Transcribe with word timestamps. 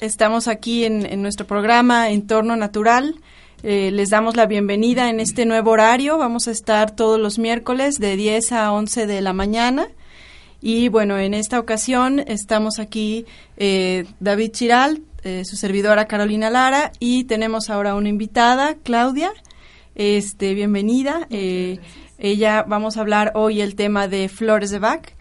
Estamos 0.00 0.48
aquí 0.48 0.84
en, 0.84 1.22
nuestro 1.22 1.46
programa 1.46 2.10
Entorno 2.10 2.56
Natural. 2.56 3.14
Eh, 3.62 3.90
les 3.90 4.10
damos 4.10 4.36
la 4.36 4.46
bienvenida 4.46 5.10
en 5.10 5.20
este 5.20 5.46
nuevo 5.46 5.70
horario. 5.70 6.18
Vamos 6.18 6.48
a 6.48 6.50
estar 6.50 6.94
todos 6.94 7.20
los 7.20 7.38
miércoles 7.38 7.98
de 7.98 8.16
10 8.16 8.52
a 8.52 8.72
11 8.72 9.06
de 9.06 9.20
la 9.20 9.32
mañana. 9.32 9.88
Y 10.60 10.88
bueno, 10.88 11.18
en 11.18 11.34
esta 11.34 11.58
ocasión 11.58 12.20
estamos 12.20 12.78
aquí 12.78 13.26
eh, 13.56 14.06
David 14.20 14.52
Chiral, 14.52 15.02
eh, 15.22 15.42
su 15.44 15.56
servidora 15.56 16.06
Carolina 16.06 16.50
Lara 16.50 16.92
y 16.98 17.24
tenemos 17.24 17.68
ahora 17.68 17.94
una 17.94 18.08
invitada, 18.08 18.76
Claudia. 18.82 19.32
Este, 19.94 20.54
bienvenida. 20.54 21.26
ella 21.30 22.64
vamos 22.66 22.96
a 22.96 23.00
hablar 23.00 23.32
hoy 23.34 23.60
el 23.60 23.74
tema 23.74 24.08
de 24.08 24.28
flores 24.28 24.70
de 24.70 24.78
Bach. 24.78 25.12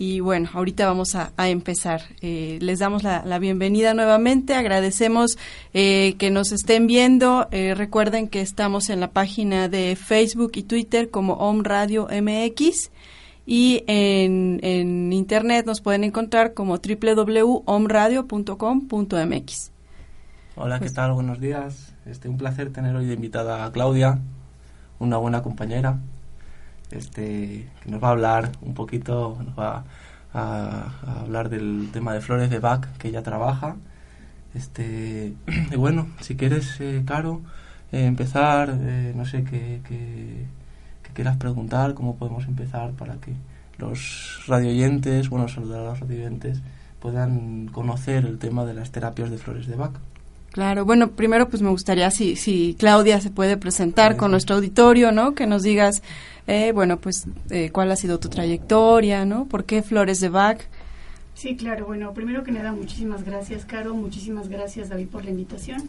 Y 0.00 0.18
bueno, 0.20 0.48
ahorita 0.54 0.86
vamos 0.86 1.14
a, 1.14 1.30
empezar. 1.36 2.00
Eh, 2.22 2.58
les 2.62 2.78
damos 2.78 3.02
la, 3.02 3.38
bienvenida 3.38 3.92
nuevamente. 3.92 4.54
Agradecemos 4.54 5.36
eh, 5.74 6.14
que 6.18 6.30
nos 6.30 6.52
estén 6.52 6.86
viendo. 6.86 7.48
Eh, 7.50 7.74
recuerden 7.74 8.26
que 8.26 8.40
estamos 8.40 8.88
en 8.88 9.00
la 9.00 9.10
página 9.10 9.68
de 9.68 9.96
Facebook 9.96 10.52
y 10.54 10.62
Twitter 10.62 11.10
como 11.10 11.34
Om 11.34 11.64
Radio 11.64 12.08
MX. 12.10 12.90
Y 13.44 13.84
en, 13.86 15.12
internet 15.12 15.66
nos 15.66 15.82
pueden 15.82 16.04
encontrar 16.04 16.54
como 16.54 16.78
www.omradio.com.mx. 16.78 19.72
Hola, 20.56 20.80
¿qué 20.80 20.88
tal? 20.88 21.12
Buenos 21.12 21.40
días. 21.40 21.94
Este, 22.06 22.30
un 22.30 22.38
placer 22.38 22.72
tener 22.72 22.96
hoy 22.96 23.04
de 23.04 23.12
invitada 23.12 23.66
a 23.66 23.72
Claudia, 23.72 24.18
una 24.98 25.18
buena 25.18 25.42
compañera 25.42 25.98
este, 26.90 27.68
que 27.82 27.90
nos 27.90 28.02
va 28.02 28.08
a 28.08 28.12
hablar 28.12 28.52
un 28.62 28.74
poquito, 28.74 29.38
nos 29.44 29.58
va 29.58 29.84
a, 30.32 31.20
hablar 31.22 31.48
del 31.48 31.88
tema 31.92 32.14
de 32.14 32.20
flores 32.20 32.50
de 32.50 32.58
Bach 32.58 32.86
que 32.98 33.08
ella 33.08 33.22
trabaja. 33.22 33.76
Este, 34.54 35.34
y 35.72 35.76
bueno, 35.76 36.08
si 36.20 36.36
quieres, 36.36 36.80
eh, 36.80 37.02
Caro, 37.06 37.40
eh, 37.92 38.04
empezar, 38.06 38.76
eh, 38.80 39.12
no 39.16 39.24
sé, 39.24 39.44
qué 39.44 39.80
que, 39.86 40.46
quieras 41.12 41.36
preguntar, 41.38 41.94
cómo 41.94 42.14
podemos 42.14 42.46
empezar 42.46 42.92
para 42.92 43.16
que 43.16 43.32
los 43.78 44.44
radioyentes, 44.46 45.28
bueno, 45.28 45.48
saludar 45.48 45.80
a 45.80 45.84
los 45.90 46.00
radioyentes, 46.00 46.62
puedan 47.00 47.66
conocer 47.66 48.26
el 48.26 48.38
tema 48.38 48.64
de 48.64 48.74
las 48.74 48.92
terapias 48.92 49.28
de 49.28 49.36
flores 49.36 49.66
de 49.66 49.74
Bach. 49.74 49.92
Claro, 50.52 50.84
bueno, 50.84 51.10
primero 51.12 51.48
pues 51.48 51.62
me 51.62 51.70
gustaría 51.70 52.10
si, 52.10 52.36
si 52.36 52.76
Claudia 52.78 53.20
se 53.20 53.30
puede 53.30 53.56
presentar 53.56 54.16
con 54.16 54.32
nuestro 54.32 54.56
auditorio, 54.56 55.12
¿no? 55.12 55.34
Que 55.34 55.46
nos 55.46 55.62
digas 55.62 56.02
eh, 56.50 56.72
bueno, 56.72 56.98
pues, 56.98 57.26
eh, 57.50 57.70
¿cuál 57.70 57.92
ha 57.92 57.96
sido 57.96 58.18
tu 58.18 58.28
trayectoria, 58.28 59.24
no? 59.24 59.46
¿Por 59.46 59.64
qué 59.64 59.82
Flores 59.82 60.18
de 60.18 60.30
Bach? 60.30 60.60
Sí, 61.34 61.54
claro. 61.54 61.86
Bueno, 61.86 62.12
primero 62.12 62.42
que 62.42 62.50
nada, 62.50 62.72
muchísimas 62.72 63.22
gracias, 63.22 63.64
Caro. 63.64 63.94
Muchísimas 63.94 64.48
gracias, 64.48 64.88
David, 64.88 65.06
por 65.06 65.24
la 65.24 65.30
invitación. 65.30 65.88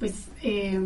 Pues, 0.00 0.14
eh, 0.42 0.76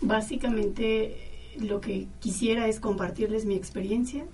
básicamente, 0.00 1.16
lo 1.58 1.80
que 1.80 2.06
quisiera 2.20 2.68
es 2.68 2.78
compartirles 2.78 3.46
mi 3.46 3.56
experiencia 3.56 4.24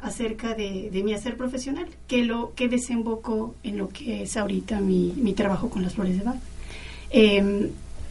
acerca 0.00 0.54
de, 0.54 0.90
mi 1.04 1.14
hacer 1.14 1.36
profesional, 1.36 1.86
que 2.08 2.24
lo 2.24 2.54
que 2.56 2.68
desembocó 2.68 3.54
en 3.62 3.78
lo 3.78 3.88
que 3.88 4.22
es 4.22 4.36
ahorita 4.36 4.80
mi, 4.80 5.14
mi 5.16 5.32
trabajo 5.32 5.70
con 5.70 5.84
las 5.84 5.94
flores 5.94 6.18
de 6.18 6.24
Bach. 6.24 6.40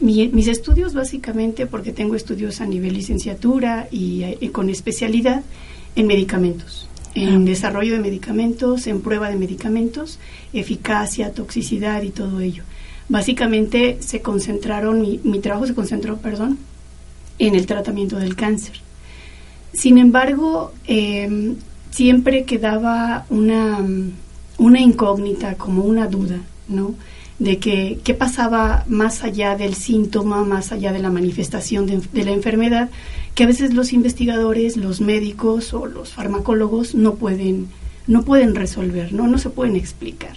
Eh, 0.01 0.29
mis 0.31 0.47
estudios 0.47 0.93
básicamente, 0.93 1.65
porque 1.65 1.91
tengo 1.91 2.15
estudios 2.15 2.61
a 2.61 2.65
nivel 2.65 2.93
licenciatura 2.93 3.87
y, 3.91 4.23
eh, 4.23 4.51
con 4.51 4.69
especialidad 4.69 5.43
en 5.95 6.07
medicamentos, 6.07 6.87
en 7.15 7.43
desarrollo 7.43 7.93
de 7.93 7.99
medicamentos, 7.99 8.87
en 8.87 9.01
prueba 9.01 9.29
de 9.29 9.35
medicamentos, 9.35 10.19
eficacia, 10.53 11.33
toxicidad 11.33 12.01
y 12.03 12.11
todo 12.11 12.39
ello. 12.39 12.63
Básicamente 13.09 13.97
se 13.99 14.21
concentraron, 14.21 15.01
mi, 15.01 15.19
mi 15.23 15.39
trabajo 15.39 15.67
se 15.67 15.73
concentró, 15.73 16.17
perdón, 16.17 16.59
en 17.39 17.55
el 17.55 17.65
tratamiento 17.65 18.17
del 18.17 18.35
cáncer. 18.35 18.75
Sin 19.73 19.97
embargo, 19.97 20.73
em, 20.85 21.55
siempre 21.91 22.43
quedaba 22.45 23.25
una, 23.29 23.83
una 24.57 24.79
incógnita, 24.79 25.55
como 25.55 25.83
una 25.83 26.07
duda, 26.07 26.37
¿no? 26.67 26.95
De 27.39 27.57
que 27.57 27.99
qué 28.03 28.13
pasaba 28.13 28.83
más 28.87 29.23
allá 29.23 29.55
del 29.55 29.73
síntoma, 29.73 30.43
más 30.43 30.73
allá 30.73 30.91
de 30.91 30.99
la 30.99 31.09
manifestación 31.09 31.85
de, 31.85 32.23
la 32.23 32.31
enfermedad, 32.31 32.89
que 33.33 33.43
a 33.43 33.47
veces 33.47 33.73
los 33.73 33.93
investigadores, 33.93 34.75
los 34.75 34.99
médicos 34.99 35.73
o 35.73 35.85
los 35.85 36.13
farmacólogos 36.13 36.95
no 36.95 37.15
pueden, 37.15 37.67
no 38.07 38.23
pueden 38.23 38.55
resolver, 38.55 39.13
¿no? 39.13 39.27
no 39.27 39.37
se 39.37 39.49
pueden 39.49 39.77
explicar. 39.77 40.35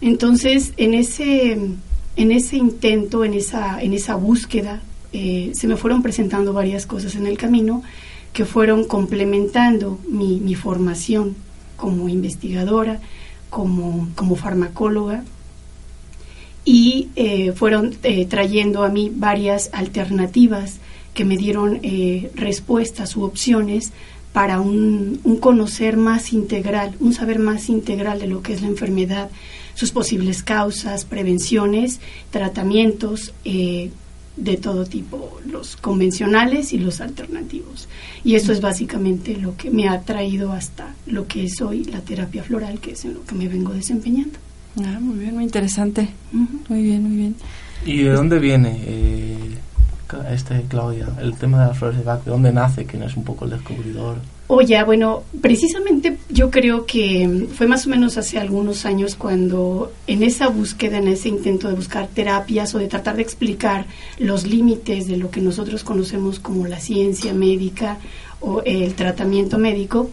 Entonces, 0.00 0.72
en 0.76 0.94
ese, 0.94 1.58
en 2.16 2.32
ese 2.32 2.56
intento, 2.56 3.24
en 3.24 3.34
esa, 3.34 3.82
en 3.82 3.92
esa 3.92 4.14
búsqueda, 4.14 4.80
eh, 5.12 5.50
se 5.54 5.66
me 5.66 5.76
fueron 5.76 6.02
presentando 6.02 6.52
varias 6.52 6.86
cosas 6.86 7.16
en 7.16 7.26
el 7.26 7.36
camino 7.36 7.82
que 8.32 8.44
fueron 8.44 8.84
complementando 8.84 9.98
mi, 10.08 10.38
mi 10.38 10.54
formación 10.54 11.34
como 11.76 12.08
investigadora, 12.08 13.00
como, 13.50 14.08
como 14.14 14.36
farmacóloga, 14.36 15.24
y 16.64 17.08
eh, 17.16 17.52
fueron 17.52 17.96
eh, 18.02 18.26
trayendo 18.26 18.82
a 18.82 18.88
mí 18.88 19.10
varias 19.14 19.70
alternativas 19.72 20.78
que 21.14 21.24
me 21.24 21.36
dieron 21.36 21.80
eh, 21.82 22.30
respuestas 22.34 23.16
u 23.16 23.24
opciones 23.24 23.92
para 24.32 24.60
un, 24.60 25.20
un, 25.24 25.38
conocer 25.38 25.96
más 25.96 26.32
integral, 26.32 26.94
un 27.00 27.12
saber 27.12 27.40
más 27.40 27.68
integral 27.68 28.20
de 28.20 28.28
lo 28.28 28.42
que 28.42 28.52
es 28.52 28.62
la 28.62 28.68
enfermedad, 28.68 29.28
sus 29.74 29.90
posibles 29.90 30.44
causas, 30.44 31.04
prevenciones, 31.04 32.00
tratamientos 32.30 33.32
de 33.44 34.56
todo 34.56 34.86
tipo, 34.86 35.40
los 35.46 35.76
convencionales 35.76 36.72
y 36.72 36.78
los 36.78 37.00
alternativos. 37.00 37.88
Y 38.22 38.36
eso 38.36 38.52
es 38.52 38.60
básicamente 38.60 39.36
lo 39.36 39.56
que 39.56 39.70
me 39.70 39.88
ha 39.88 40.02
traído 40.02 40.52
hasta 40.52 40.94
lo 41.06 41.26
que 41.26 41.44
es 41.44 41.60
hoy 41.60 41.84
la 41.84 42.00
terapia 42.00 42.44
floral, 42.44 42.78
que 42.78 42.92
es 42.92 43.04
en 43.04 43.14
lo 43.14 43.24
que 43.24 43.34
me 43.34 43.48
vengo 43.48 43.72
desempeñando. 43.72 44.38
Ah, 44.78 44.98
muy 45.00 45.18
bien, 45.18 45.34
muy 45.34 45.44
interesante. 45.44 46.08
Muy 46.32 46.82
bien, 46.82 47.02
muy 47.02 47.16
bien. 47.16 47.36
¿Y 47.84 48.02
de 48.02 48.10
dónde 48.10 48.38
viene 48.38 48.78
eh, 48.84 49.56
este, 50.30 50.62
Claudia, 50.68 51.08
el 51.20 51.34
tema 51.34 51.60
de 51.60 51.68
las 51.68 51.78
flores 51.78 51.98
de 51.98 52.04
Bach? 52.04 52.22
¿De 52.24 52.30
dónde 52.30 52.52
nace? 52.52 52.84
¿Quién 52.84 53.02
es 53.02 53.16
un 53.16 53.24
poco 53.24 53.44
el 53.44 53.52
descubridor? 53.52 54.18
Oye, 54.52 54.82
bueno, 54.82 55.22
precisamente 55.40 56.18
yo 56.28 56.50
creo 56.50 56.84
que 56.84 57.46
fue 57.54 57.68
más 57.68 57.86
o 57.86 57.90
menos 57.90 58.18
hace 58.18 58.36
algunos 58.36 58.84
años 58.84 59.14
cuando 59.14 59.92
en 60.08 60.24
esa 60.24 60.48
búsqueda, 60.48 60.98
en 60.98 61.06
ese 61.06 61.28
intento 61.28 61.68
de 61.68 61.74
buscar 61.74 62.08
terapias 62.08 62.74
o 62.74 62.78
de 62.78 62.88
tratar 62.88 63.14
de 63.14 63.22
explicar 63.22 63.86
los 64.18 64.48
límites 64.48 65.06
de 65.06 65.16
lo 65.18 65.30
que 65.30 65.40
nosotros 65.40 65.84
conocemos 65.84 66.40
como 66.40 66.66
la 66.66 66.80
ciencia 66.80 67.32
médica 67.32 67.98
o 68.40 68.62
el 68.64 68.94
tratamiento 68.94 69.56
médico, 69.56 70.10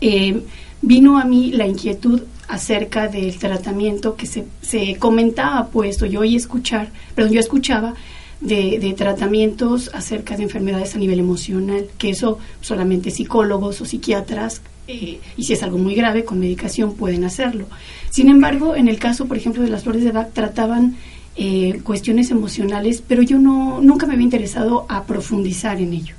eh, 0.00 0.42
vino 0.80 1.18
a 1.18 1.26
mí 1.26 1.52
la 1.52 1.66
inquietud 1.66 2.22
acerca 2.50 3.06
del 3.06 3.38
tratamiento 3.38 4.16
que 4.16 4.26
se, 4.26 4.44
se 4.60 4.96
comentaba, 4.96 5.68
puesto 5.68 6.04
yo 6.04 6.20
oí 6.20 6.34
escuchar, 6.34 6.88
perdón, 7.14 7.32
yo 7.34 7.40
escuchaba 7.40 7.94
de, 8.40 8.78
de, 8.80 8.92
tratamientos 8.94 9.90
acerca 9.94 10.36
de 10.36 10.42
enfermedades 10.42 10.96
a 10.96 10.98
nivel 10.98 11.20
emocional, 11.20 11.86
que 11.96 12.10
eso 12.10 12.38
solamente 12.60 13.10
psicólogos 13.10 13.80
o 13.80 13.84
psiquiatras, 13.84 14.62
eh, 14.88 15.20
y 15.36 15.44
si 15.44 15.52
es 15.52 15.62
algo 15.62 15.78
muy 15.78 15.94
grave, 15.94 16.24
con 16.24 16.40
medicación 16.40 16.94
pueden 16.94 17.22
hacerlo. 17.22 17.66
Sin 18.10 18.28
embargo, 18.28 18.74
en 18.74 18.88
el 18.88 18.98
caso, 18.98 19.26
por 19.26 19.36
ejemplo, 19.36 19.62
de 19.62 19.70
las 19.70 19.84
flores 19.84 20.02
de 20.02 20.10
Bach, 20.10 20.32
trataban 20.32 20.96
eh, 21.36 21.80
cuestiones 21.84 22.32
emocionales, 22.32 23.00
pero 23.06 23.22
yo 23.22 23.38
no, 23.38 23.80
nunca 23.80 24.06
me 24.06 24.14
había 24.14 24.24
interesado 24.24 24.86
a 24.88 25.04
profundizar 25.04 25.80
en 25.80 25.92
ello. 25.92 26.16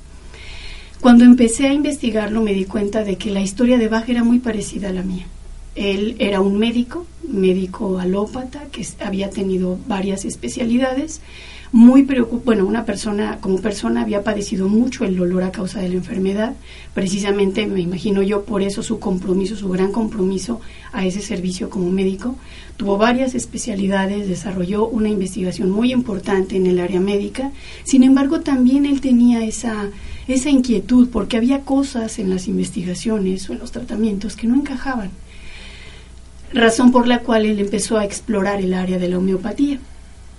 Cuando 1.02 1.24
empecé 1.24 1.66
a 1.66 1.74
investigarlo 1.74 2.40
me 2.40 2.54
di 2.54 2.64
cuenta 2.64 3.04
de 3.04 3.16
que 3.16 3.30
la 3.30 3.40
historia 3.40 3.76
de 3.76 3.88
Bach 3.88 4.08
era 4.08 4.24
muy 4.24 4.38
parecida 4.38 4.88
a 4.88 4.92
la 4.92 5.02
mía. 5.02 5.26
Él 5.74 6.16
era 6.18 6.40
un 6.40 6.58
médico, 6.58 7.06
médico 7.26 7.98
alópata, 7.98 8.64
que 8.70 8.86
había 9.00 9.30
tenido 9.30 9.78
varias 9.86 10.24
especialidades, 10.24 11.20
muy 11.72 12.02
preocupado, 12.02 12.44
bueno, 12.44 12.66
una 12.66 12.84
persona, 12.84 13.38
como 13.40 13.58
persona 13.58 14.02
había 14.02 14.22
padecido 14.22 14.68
mucho 14.68 15.06
el 15.06 15.16
dolor 15.16 15.42
a 15.42 15.52
causa 15.52 15.80
de 15.80 15.88
la 15.88 15.94
enfermedad, 15.94 16.54
precisamente 16.92 17.66
me 17.66 17.80
imagino 17.80 18.20
yo 18.20 18.44
por 18.44 18.60
eso 18.60 18.82
su 18.82 18.98
compromiso, 18.98 19.56
su 19.56 19.70
gran 19.70 19.90
compromiso 19.90 20.60
a 20.92 21.06
ese 21.06 21.22
servicio 21.22 21.70
como 21.70 21.90
médico, 21.90 22.36
tuvo 22.76 22.98
varias 22.98 23.34
especialidades, 23.34 24.28
desarrolló 24.28 24.86
una 24.86 25.08
investigación 25.08 25.70
muy 25.70 25.92
importante 25.92 26.56
en 26.56 26.66
el 26.66 26.78
área 26.78 27.00
médica, 27.00 27.52
sin 27.84 28.02
embargo 28.02 28.40
también 28.40 28.84
él 28.84 29.00
tenía 29.00 29.42
esa, 29.42 29.88
esa 30.28 30.50
inquietud 30.50 31.08
porque 31.08 31.38
había 31.38 31.60
cosas 31.60 32.18
en 32.18 32.28
las 32.28 32.48
investigaciones 32.48 33.48
o 33.48 33.54
en 33.54 33.60
los 33.60 33.72
tratamientos 33.72 34.36
que 34.36 34.46
no 34.46 34.56
encajaban 34.56 35.10
razón 36.52 36.92
por 36.92 37.06
la 37.06 37.20
cual 37.20 37.46
él 37.46 37.58
empezó 37.60 37.98
a 37.98 38.04
explorar 38.04 38.60
el 38.60 38.74
área 38.74 38.98
de 38.98 39.08
la 39.08 39.18
homeopatía. 39.18 39.78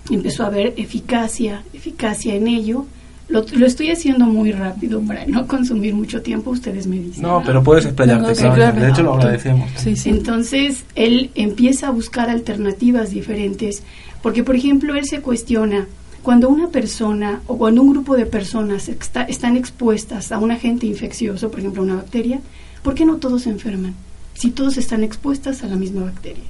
Empezó 0.10 0.44
a 0.44 0.50
ver 0.50 0.74
eficacia, 0.78 1.64
eficacia 1.74 2.36
en 2.36 2.48
ello. 2.48 2.86
Lo, 3.30 3.40
estoy 3.66 3.90
haciendo 3.90 4.26
muy 4.26 4.52
rápido 4.52 5.02
para 5.02 5.26
no 5.26 5.48
consumir 5.48 5.94
mucho 5.94 6.22
tiempo, 6.22 6.52
ustedes 6.52 6.88
me 6.88 6.98
dicen. 6.98 7.24
No, 7.24 7.42
pero 7.46 7.64
puedes 7.64 7.86
explayarte, 7.86 8.34
claro. 8.34 8.80
De 8.80 8.90
hecho, 8.90 9.04
lo 9.04 9.14
agradecemos. 9.14 9.70
Entonces, 10.06 10.84
él 10.96 11.32
empieza 11.36 11.88
a 11.88 11.92
buscar 11.92 12.30
alternativas 12.30 13.12
diferentes 13.12 13.84
Porque, 14.22 14.44
por 14.44 14.56
ejemplo, 14.56 14.96
él 14.96 15.06
se 15.06 15.22
cuestiona, 15.22 15.88
cuando 16.22 16.50
una 16.50 16.70
persona 16.70 17.42
o 17.48 17.58
cuando 17.58 17.82
un 17.82 17.92
grupo 17.92 18.16
de 18.16 18.26
personas 18.26 18.90
están 18.90 19.58
expuestas 19.58 20.32
a 20.32 20.40
un 20.40 20.52
agente 20.52 20.86
infeccioso, 20.86 21.52
por 21.52 21.60
ejemplo, 21.60 21.84
una 21.84 21.96
bacteria, 21.96 22.40
¿por 22.82 22.94
qué 22.96 23.06
no 23.06 23.18
todos 23.18 23.44
se 23.44 23.50
enferman? 23.50 23.94
Si 24.34 24.52
todos 24.52 24.78
están 24.78 25.04
expuestas 25.04 25.64
a 25.64 25.68
la 25.68 25.76
misma 25.76 26.04
bacteria. 26.04 26.44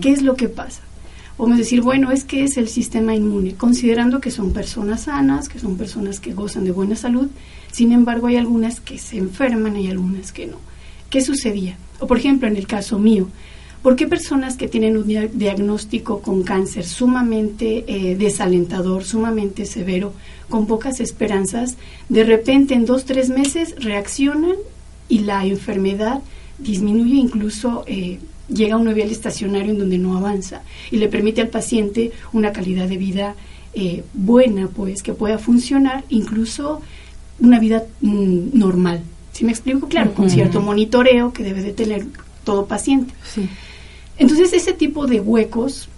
¿Qué 0.00 0.10
es 0.10 0.22
lo 0.22 0.36
que 0.36 0.48
pasa? 0.48 0.82
Podemos 1.40 1.58
decir, 1.58 1.80
bueno, 1.80 2.12
es 2.12 2.24
que 2.24 2.44
es 2.44 2.58
el 2.58 2.68
sistema 2.68 3.14
inmune, 3.14 3.54
considerando 3.54 4.20
que 4.20 4.30
son 4.30 4.52
personas 4.52 5.04
sanas, 5.04 5.48
que 5.48 5.58
son 5.58 5.78
personas 5.78 6.20
que 6.20 6.34
gozan 6.34 6.64
de 6.64 6.70
buena 6.70 6.96
salud, 6.96 7.28
sin 7.72 7.92
embargo 7.92 8.26
hay 8.26 8.36
algunas 8.36 8.78
que 8.78 8.98
se 8.98 9.16
enferman 9.16 9.74
y 9.78 9.88
algunas 9.88 10.32
que 10.32 10.46
no. 10.46 10.58
¿Qué 11.08 11.22
sucedía? 11.22 11.78
O 11.98 12.06
por 12.06 12.18
ejemplo, 12.18 12.46
en 12.46 12.58
el 12.58 12.66
caso 12.66 12.98
mío, 12.98 13.28
¿por 13.82 13.96
qué 13.96 14.06
personas 14.06 14.58
que 14.58 14.68
tienen 14.68 14.98
un 14.98 15.06
diagnóstico 15.06 16.20
con 16.20 16.42
cáncer 16.42 16.84
sumamente 16.84 17.84
eh, 17.88 18.16
desalentador, 18.16 19.04
sumamente 19.04 19.64
severo, 19.64 20.12
con 20.50 20.66
pocas 20.66 21.00
esperanzas, 21.00 21.78
de 22.10 22.24
repente 22.24 22.74
en 22.74 22.84
dos, 22.84 23.06
tres 23.06 23.30
meses 23.30 23.76
reaccionan 23.78 24.56
y 25.08 25.20
la 25.20 25.46
enfermedad 25.46 26.20
disminuye 26.60 27.16
incluso 27.16 27.84
eh, 27.86 28.18
llega 28.52 28.74
a 28.74 28.78
un 28.78 28.86
nivel 28.86 29.10
estacionario 29.10 29.72
en 29.72 29.78
donde 29.78 29.98
no 29.98 30.16
avanza 30.16 30.62
y 30.90 30.96
le 30.96 31.08
permite 31.08 31.40
al 31.40 31.48
paciente 31.48 32.12
una 32.32 32.52
calidad 32.52 32.88
de 32.88 32.96
vida 32.96 33.34
eh, 33.72 34.02
buena, 34.14 34.66
pues, 34.68 35.02
que 35.02 35.12
pueda 35.12 35.38
funcionar, 35.38 36.04
incluso 36.08 36.80
una 37.38 37.58
vida 37.58 37.84
mm, 38.00 38.58
normal. 38.58 39.02
¿Sí 39.32 39.44
me 39.44 39.52
explico? 39.52 39.88
Claro, 39.88 40.12
con 40.12 40.28
cierto 40.28 40.60
monitoreo 40.60 41.32
que 41.32 41.44
debe 41.44 41.62
de 41.62 41.72
tener 41.72 42.06
todo 42.42 42.66
paciente. 42.66 43.14
Entonces, 44.18 44.52
ese 44.52 44.72
tipo 44.72 45.06
de 45.06 45.20
huecos, 45.20 45.88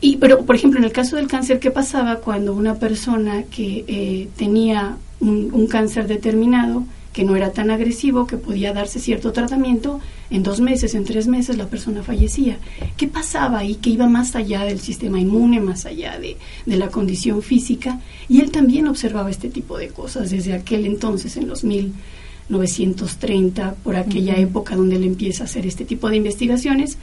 y, 0.00 0.16
pero 0.16 0.44
por 0.44 0.56
ejemplo, 0.56 0.80
en 0.80 0.84
el 0.84 0.92
caso 0.92 1.16
del 1.16 1.28
cáncer, 1.28 1.60
¿qué 1.60 1.70
pasaba 1.70 2.16
cuando 2.16 2.52
una 2.52 2.74
persona 2.74 3.44
que 3.44 3.84
eh, 3.86 4.28
tenía 4.36 4.96
un 5.20 5.66
cáncer 5.68 6.06
determinado 6.06 6.84
que 7.18 7.24
no 7.24 7.34
era 7.34 7.50
tan 7.50 7.72
agresivo, 7.72 8.28
que 8.28 8.36
podía 8.36 8.72
darse 8.72 9.00
cierto 9.00 9.32
tratamiento, 9.32 9.98
en 10.30 10.44
dos 10.44 10.60
meses, 10.60 10.94
en 10.94 11.02
tres 11.02 11.26
meses 11.26 11.56
la 11.56 11.66
persona 11.66 12.04
fallecía. 12.04 12.58
¿Qué 12.96 13.08
pasaba 13.08 13.58
ahí? 13.58 13.74
Que 13.74 13.90
iba 13.90 14.06
más 14.06 14.36
allá 14.36 14.62
del 14.62 14.78
sistema 14.78 15.18
inmune, 15.18 15.58
más 15.58 15.84
allá 15.84 16.16
de, 16.20 16.36
la 16.66 16.90
condición 16.90 17.42
física. 17.42 17.98
Y 18.28 18.40
él 18.40 18.52
también 18.52 18.86
observaba 18.86 19.30
este 19.30 19.48
tipo 19.48 19.78
de 19.78 19.88
cosas 19.88 20.30
desde 20.30 20.52
aquel 20.52 20.86
entonces, 20.86 21.36
en 21.36 21.48
los 21.48 21.64
1930, 21.64 23.74
por 23.82 23.96
aquella 23.96 24.36
época 24.36 24.76
donde 24.76 24.94
él 24.94 25.02
empieza 25.02 25.42
a 25.42 25.46
hacer 25.46 25.66
este 25.66 25.84
tipo 25.84 26.08
de 26.08 26.18
investigaciones. 26.18 26.98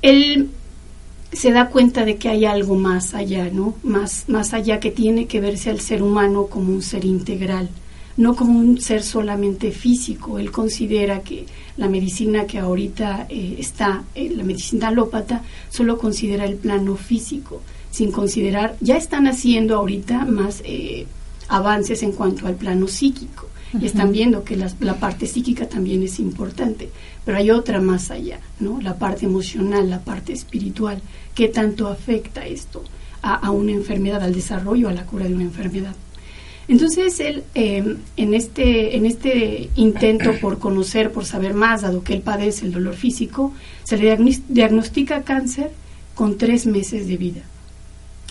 Él 0.00 0.48
se 1.34 1.52
da 1.52 1.68
cuenta 1.68 2.06
de 2.06 2.16
que 2.16 2.30
hay 2.30 2.46
algo 2.46 2.76
más 2.76 3.12
allá, 3.12 3.50
¿no? 3.52 3.74
Más, 3.82 4.24
más 4.28 4.54
allá 4.54 4.80
que 4.80 4.90
tiene 4.90 5.26
que 5.26 5.42
verse 5.42 5.68
al 5.68 5.80
ser 5.80 6.02
humano 6.02 6.46
como 6.46 6.72
un 6.72 6.80
ser 6.80 7.04
integral 7.04 7.68
no 8.18 8.34
como 8.34 8.58
un 8.58 8.80
ser 8.80 9.02
solamente 9.02 9.70
físico. 9.70 10.38
Él 10.38 10.50
considera 10.50 11.22
que 11.22 11.46
la 11.76 11.88
medicina 11.88 12.46
que 12.46 12.58
ahorita 12.58 13.26
eh, 13.28 13.56
está, 13.58 14.02
eh, 14.14 14.30
la 14.34 14.42
medicina 14.42 14.88
alópata, 14.88 15.42
solo 15.70 15.96
considera 15.96 16.44
el 16.44 16.56
plano 16.56 16.96
físico, 16.96 17.62
sin 17.92 18.10
considerar, 18.10 18.76
ya 18.80 18.96
están 18.96 19.28
haciendo 19.28 19.76
ahorita 19.76 20.24
más 20.24 20.62
eh, 20.64 21.06
avances 21.46 22.02
en 22.02 22.10
cuanto 22.12 22.46
al 22.46 22.56
plano 22.56 22.88
psíquico. 22.88 23.46
Y 23.78 23.84
están 23.84 24.12
viendo 24.12 24.44
que 24.44 24.56
la, 24.56 24.94
parte 24.94 25.26
psíquica 25.26 25.68
también 25.68 26.02
es 26.02 26.18
importante, 26.20 26.88
pero 27.26 27.36
hay 27.36 27.50
otra 27.50 27.82
más 27.82 28.10
allá, 28.10 28.40
¿no? 28.60 28.80
La 28.80 28.96
parte 28.96 29.26
emocional, 29.26 29.90
la 29.90 30.00
parte 30.00 30.32
espiritual, 30.32 31.02
¿qué 31.34 31.48
tanto 31.48 31.86
afecta 31.88 32.46
esto 32.46 32.82
a, 33.20 33.34
a 33.34 33.50
una 33.50 33.72
enfermedad, 33.72 34.22
al 34.22 34.34
desarrollo, 34.34 34.88
a 34.88 34.92
la 34.92 35.04
cura 35.04 35.28
de 35.28 35.34
una 35.34 35.44
enfermedad? 35.44 35.94
Entonces 36.68 37.18
él, 37.20 37.44
em, 37.54 37.96
en, 38.18 38.34
este, 38.34 38.94
en 38.94 39.06
este 39.06 39.70
intento 39.74 40.34
por 40.38 40.58
conocer, 40.58 41.10
por 41.10 41.24
saber 41.24 41.54
más, 41.54 41.80
dado 41.80 42.04
que 42.04 42.12
él 42.12 42.20
padece 42.20 42.66
el 42.66 42.72
dolor 42.72 42.94
físico, 42.94 43.52
se 43.84 43.96
le 43.96 44.16
diagnostica 44.48 45.22
cáncer 45.22 45.70
con 46.14 46.36
tres 46.36 46.66
meses 46.66 47.08
de 47.08 47.16
vida. 47.16 47.40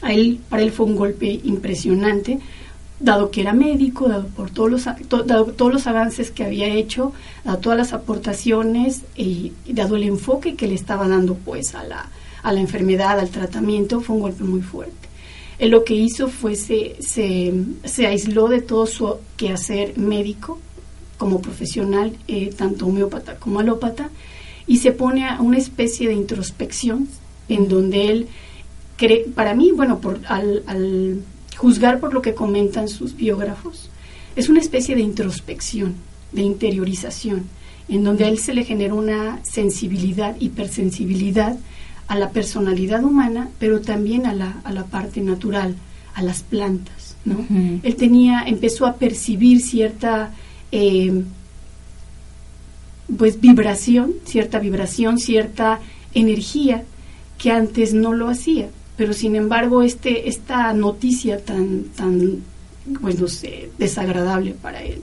A 0.03 0.13
él, 0.13 0.39
para 0.49 0.61
él 0.61 0.71
fue 0.71 0.85
un 0.85 0.95
golpe 0.95 1.41
impresionante, 1.43 2.39
dado 2.99 3.31
que 3.31 3.41
era 3.41 3.53
médico, 3.53 4.07
dado 4.07 4.27
por 4.27 4.51
todos 4.51 4.69
los, 4.69 4.85
todos 5.07 5.73
los 5.73 5.87
avances 5.87 6.29
que 6.29 6.43
había 6.43 6.67
hecho, 6.67 7.13
dado 7.43 7.57
todas 7.57 7.77
las 7.77 7.93
aportaciones 7.93 9.01
y, 9.15 9.53
dado 9.67 9.95
el 9.95 10.03
enfoque 10.03 10.55
que 10.55 10.67
le 10.67 10.75
estaba 10.75 11.07
dando 11.07 11.33
pues 11.33 11.73
a 11.73 11.83
la, 11.83 12.09
a 12.43 12.53
la 12.53 12.59
enfermedad, 12.59 13.19
al 13.19 13.29
tratamiento, 13.29 13.99
fue 13.99 14.15
un 14.15 14.21
golpe 14.21 14.43
muy 14.43 14.61
fuerte. 14.61 15.07
Él 15.59 15.71
lo 15.71 15.83
que 15.83 15.95
hizo 15.95 16.27
fue 16.27 16.55
se, 16.55 16.95
se, 17.01 18.07
aisló 18.07 18.47
de 18.47 18.61
todo 18.61 18.85
su 18.85 19.15
quehacer 19.37 19.97
médico 19.97 20.59
como 21.17 21.41
profesional, 21.41 22.15
eh, 22.27 22.51
tanto 22.55 22.85
homeópata 22.85 23.37
como 23.37 23.59
alópata, 23.59 24.11
y 24.67 24.77
se 24.77 24.91
pone 24.91 25.27
a 25.27 25.41
una 25.41 25.57
especie 25.57 26.07
de 26.07 26.13
introspección 26.13 27.07
en 27.49 27.69
donde 27.69 28.09
él 28.09 28.27
cree, 28.97 29.25
para 29.33 29.55
mí, 29.55 29.71
bueno, 29.71 29.99
por, 29.99 30.19
al, 30.27 30.63
al 30.67 31.21
juzgar 31.55 31.99
por 31.99 32.13
lo 32.13 32.21
que 32.21 32.35
comentan 32.35 32.87
sus 32.87 33.15
biógrafos, 33.15 33.89
es 34.35 34.49
una 34.49 34.59
especie 34.59 34.95
de 34.95 35.01
introspección, 35.01 35.95
de 36.31 36.41
interiorización, 36.43 37.45
en 37.89 38.03
donde 38.03 38.25
a 38.25 38.27
él 38.27 38.37
se 38.37 38.53
le 38.53 38.63
genera 38.63 38.93
una 38.93 39.39
sensibilidad, 39.43 40.35
hipersensibilidad, 40.39 41.57
a 42.07 42.17
la 42.17 42.29
personalidad 42.31 43.03
humana, 43.03 43.49
pero 43.59 43.81
también 43.81 44.25
a 44.25 44.33
la, 44.33 44.61
a 44.63 44.71
la 44.71 44.85
parte 44.85 45.21
natural, 45.21 45.75
a 46.13 46.23
las 46.23 46.41
plantas, 46.41 47.15
¿no? 47.25 47.45
Él 47.83 47.95
tenía, 47.95 48.43
empezó 48.47 48.85
a 48.85 48.95
percibir 48.95 49.61
cierta, 49.61 50.31
eh, 50.71 51.23
pues, 53.17 53.39
vibración, 53.41 54.13
cierta 54.25 54.59
vibración, 54.59 55.19
cierta 55.19 55.79
energía 56.13 56.85
que 57.37 57.51
antes 57.51 57.93
no 57.93 58.13
lo 58.13 58.29
hacía. 58.29 58.69
Pero 58.95 59.13
sin 59.13 59.35
embargo, 59.35 59.83
este, 59.83 60.27
esta 60.27 60.73
noticia 60.73 61.43
tan, 61.43 61.83
tan, 61.95 62.41
pues 63.01 63.19
no 63.19 63.27
sé, 63.27 63.69
desagradable 63.77 64.55
para 64.59 64.81
él, 64.81 65.01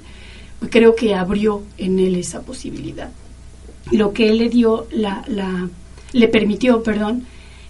pues 0.58 0.72
creo 0.72 0.96
que 0.96 1.14
abrió 1.14 1.62
en 1.78 1.98
él 1.98 2.16
esa 2.16 2.40
posibilidad. 2.40 3.10
Lo 3.92 4.12
que 4.12 4.30
él 4.30 4.38
le 4.38 4.48
dio 4.48 4.88
la, 4.90 5.22
la 5.28 5.68
le 6.14 6.28
permitió, 6.28 6.82
perdón, 6.82 7.24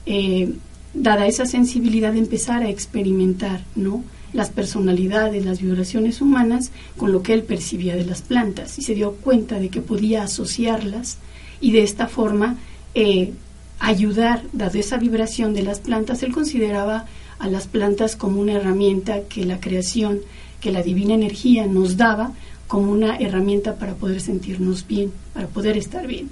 eh, 0.07 0.53
dada 0.93 1.27
esa 1.27 1.47
sensibilidad 1.47 2.13
de 2.13 2.21
empezar 2.21 2.63
a 2.63 2.69
experimentar, 2.69 3.63
¿no? 3.75 4.05
las 4.33 4.51
personalidades, 4.51 5.45
las 5.45 5.61
vibraciones 5.61 6.21
humanas 6.21 6.71
con 6.97 7.13
lo 7.13 7.23
que 7.23 7.33
él 7.33 7.45
percibía 7.45 7.97
de 7.97 8.05
las 8.05 8.21
plantas 8.21 8.79
y 8.79 8.83
se 8.83 8.95
dio 8.95 9.13
cuenta 9.13 9.59
de 9.61 9.69
que 9.69 9.81
podía 9.81 10.25
asociarlas 10.25 11.19
y 11.61 11.71
de 11.71 11.83
esta 11.83 12.09
forma 12.09 12.57
eh, 12.95 13.33
ayudar, 13.79 14.43
dado 14.53 14.79
esa 14.79 14.99
vibración 14.99 15.55
de 15.55 15.63
las 15.63 15.79
plantas, 15.79 16.23
él 16.23 16.33
consideraba 16.33 17.07
a 17.39 17.49
las 17.49 17.69
plantas 17.69 18.17
como 18.17 18.41
una 18.41 18.55
herramienta 18.55 19.21
que 19.23 19.45
la 19.45 19.61
creación, 19.61 20.21
que 20.61 20.73
la 20.73 20.83
divina 20.83 21.15
energía 21.15 21.67
nos 21.67 21.97
daba 21.97 22.33
como 22.67 22.91
una 22.91 23.17
herramienta 23.17 23.77
para 23.77 23.95
poder 23.95 24.21
sentirnos 24.21 24.87
bien, 24.87 25.13
para 25.33 25.47
poder 25.47 25.77
estar 25.77 26.07
bien. 26.07 26.29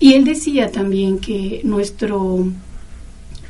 Y 0.00 0.14
él 0.14 0.24
decía 0.24 0.70
también 0.70 1.18
que 1.18 1.60
nuestro, 1.64 2.46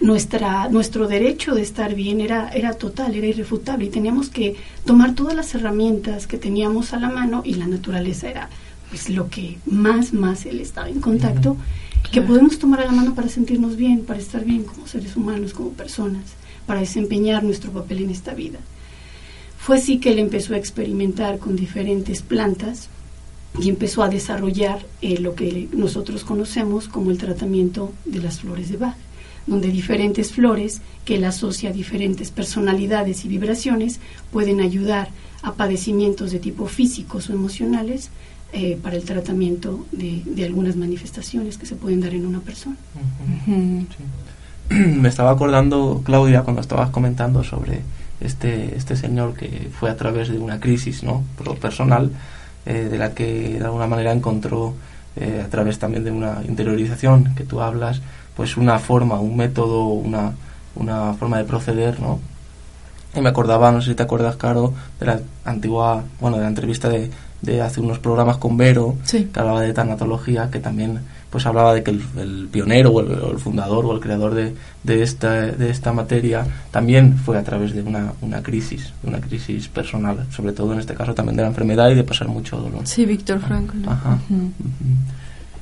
nuestra, 0.00 0.68
nuestro 0.68 1.06
derecho 1.06 1.54
de 1.54 1.62
estar 1.62 1.94
bien 1.94 2.20
era, 2.20 2.48
era 2.50 2.72
total, 2.72 3.14
era 3.14 3.26
irrefutable 3.26 3.86
y 3.86 3.90
teníamos 3.90 4.28
que 4.30 4.56
tomar 4.84 5.14
todas 5.14 5.34
las 5.34 5.54
herramientas 5.54 6.26
que 6.26 6.38
teníamos 6.38 6.92
a 6.92 6.98
la 6.98 7.10
mano 7.10 7.42
y 7.44 7.54
la 7.54 7.66
naturaleza 7.66 8.30
era 8.30 8.48
pues 8.88 9.10
lo 9.10 9.28
que 9.28 9.58
más, 9.66 10.14
más 10.14 10.46
él 10.46 10.60
estaba 10.60 10.88
en 10.88 11.00
contacto, 11.00 11.56
que 12.10 12.22
podemos 12.22 12.58
tomar 12.58 12.80
a 12.80 12.86
la 12.86 12.92
mano 12.92 13.14
para 13.14 13.28
sentirnos 13.28 13.76
bien, 13.76 14.04
para 14.04 14.18
estar 14.18 14.44
bien 14.44 14.64
como 14.64 14.86
seres 14.86 15.14
humanos, 15.16 15.52
como 15.52 15.70
personas, 15.70 16.22
para 16.66 16.80
desempeñar 16.80 17.44
nuestro 17.44 17.70
papel 17.70 18.04
en 18.04 18.10
esta 18.10 18.32
vida. 18.32 18.58
Fue 19.58 19.76
así 19.76 19.98
que 19.98 20.12
él 20.12 20.18
empezó 20.18 20.54
a 20.54 20.56
experimentar 20.56 21.38
con 21.38 21.54
diferentes 21.54 22.22
plantas, 22.22 22.88
y 23.60 23.68
empezó 23.68 24.02
a 24.02 24.08
desarrollar 24.08 24.80
eh, 25.02 25.18
lo 25.18 25.34
que 25.34 25.68
nosotros 25.72 26.24
conocemos 26.24 26.88
como 26.88 27.10
el 27.10 27.18
tratamiento 27.18 27.92
de 28.04 28.20
las 28.20 28.40
flores 28.40 28.70
de 28.70 28.76
Bach, 28.76 28.96
donde 29.46 29.68
diferentes 29.68 30.32
flores 30.32 30.82
que 31.04 31.16
él 31.16 31.24
asocia 31.24 31.70
a 31.70 31.72
diferentes 31.72 32.30
personalidades 32.30 33.24
y 33.24 33.28
vibraciones 33.28 34.00
pueden 34.30 34.60
ayudar 34.60 35.08
a 35.42 35.54
padecimientos 35.54 36.30
de 36.32 36.38
tipo 36.38 36.66
físicos 36.66 37.30
o 37.30 37.32
emocionales 37.32 38.10
eh, 38.52 38.78
para 38.82 38.96
el 38.96 39.04
tratamiento 39.04 39.86
de, 39.92 40.44
algunas 40.44 40.76
manifestaciones 40.76 41.58
que 41.58 41.66
se 41.66 41.76
pueden 41.76 42.00
dar 42.00 42.14
en 42.14 42.26
una 42.26 42.40
persona. 42.40 42.76
Me 44.70 45.08
estaba 45.08 45.30
acordando, 45.30 46.02
Claudia, 46.04 46.42
cuando 46.42 46.60
estabas 46.60 46.90
comentando 46.90 47.42
sobre 47.42 47.80
este, 48.20 48.76
este 48.76 48.96
señor 48.96 49.34
que 49.34 49.68
fue 49.72 49.90
a 49.90 49.96
través 49.96 50.28
de 50.28 50.38
una 50.38 50.60
crisis 50.60 51.02
¿no? 51.02 51.24
personal 51.60 52.10
eh, 52.68 52.88
de 52.90 52.98
la 52.98 53.14
que 53.14 53.58
de 53.58 53.64
alguna 53.64 53.87
manera 53.87 54.12
encontró 54.12 54.75
eh, 55.16 55.42
a 55.42 55.48
través 55.48 55.78
también 55.78 56.04
de 56.04 56.10
una 56.10 56.42
interiorización 56.46 57.34
que 57.34 57.44
tú 57.44 57.62
hablas, 57.62 58.02
pues 58.37 58.58
una 58.58 58.78
forma, 58.78 59.18
un 59.18 59.38
método, 59.38 59.84
una, 59.84 60.34
una 60.75 61.14
forma 61.14 61.38
de 61.38 61.44
proceder, 61.44 61.98
¿no? 61.98 62.20
Y 63.14 63.22
me 63.22 63.30
acordaba, 63.30 63.72
no 63.72 63.80
sé 63.80 63.90
si 63.90 63.94
te 63.96 64.02
acuerdas, 64.02 64.37
Caro, 64.37 64.75
de 65.00 65.06
la 65.06 65.20
antigua, 65.46 66.04
bueno, 66.20 66.37
de 66.37 66.42
la 66.42 66.48
entrevista 66.48 66.90
de, 66.90 67.10
de 67.40 67.62
hace 67.62 67.80
unos 67.80 68.00
programas 68.00 68.37
con 68.37 68.58
Vero, 68.58 68.96
que 69.10 69.28
hablaba 69.34 69.62
de 69.62 69.72
tanatología, 69.72 70.50
que 70.50 70.60
también 70.60 71.00
pues 71.30 71.44
hablaba 71.47 71.75
de 71.75 71.82
que 71.82 71.90
el, 71.90 72.49
pionero 72.50 72.90
o 72.90 73.00
el, 73.00 73.38
fundador 73.38 73.85
o 73.85 73.92
el 73.92 74.00
creador 74.00 74.35
de, 74.35 74.54
de, 74.82 75.02
esta, 75.02 75.32
de 75.47 75.70
esta 75.70 75.92
materia 75.92 76.47
también 76.70 77.16
fue 77.16 77.37
a 77.37 77.44
través 77.44 77.75
de 77.75 77.82
una, 77.82 78.12
una 78.23 78.42
crisis, 78.42 78.92
una 79.02 79.20
crisis 79.20 79.68
personal, 79.68 80.26
sobre 80.30 80.52
todo 80.52 80.73
en 80.73 80.80
este 80.80 80.94
caso 80.94 81.14
también 81.14 81.37
de 81.37 81.42
la 81.42 81.49
enfermedad 81.49 81.90
y 81.90 81.94
de 81.94 82.04
pasar 82.04 82.28
mucho 82.28 82.56
dolor. 82.56 82.87
Sí, 82.87 83.04
Víctor 83.04 83.40
Frank. 83.40 83.73
Ajá. 83.87 84.18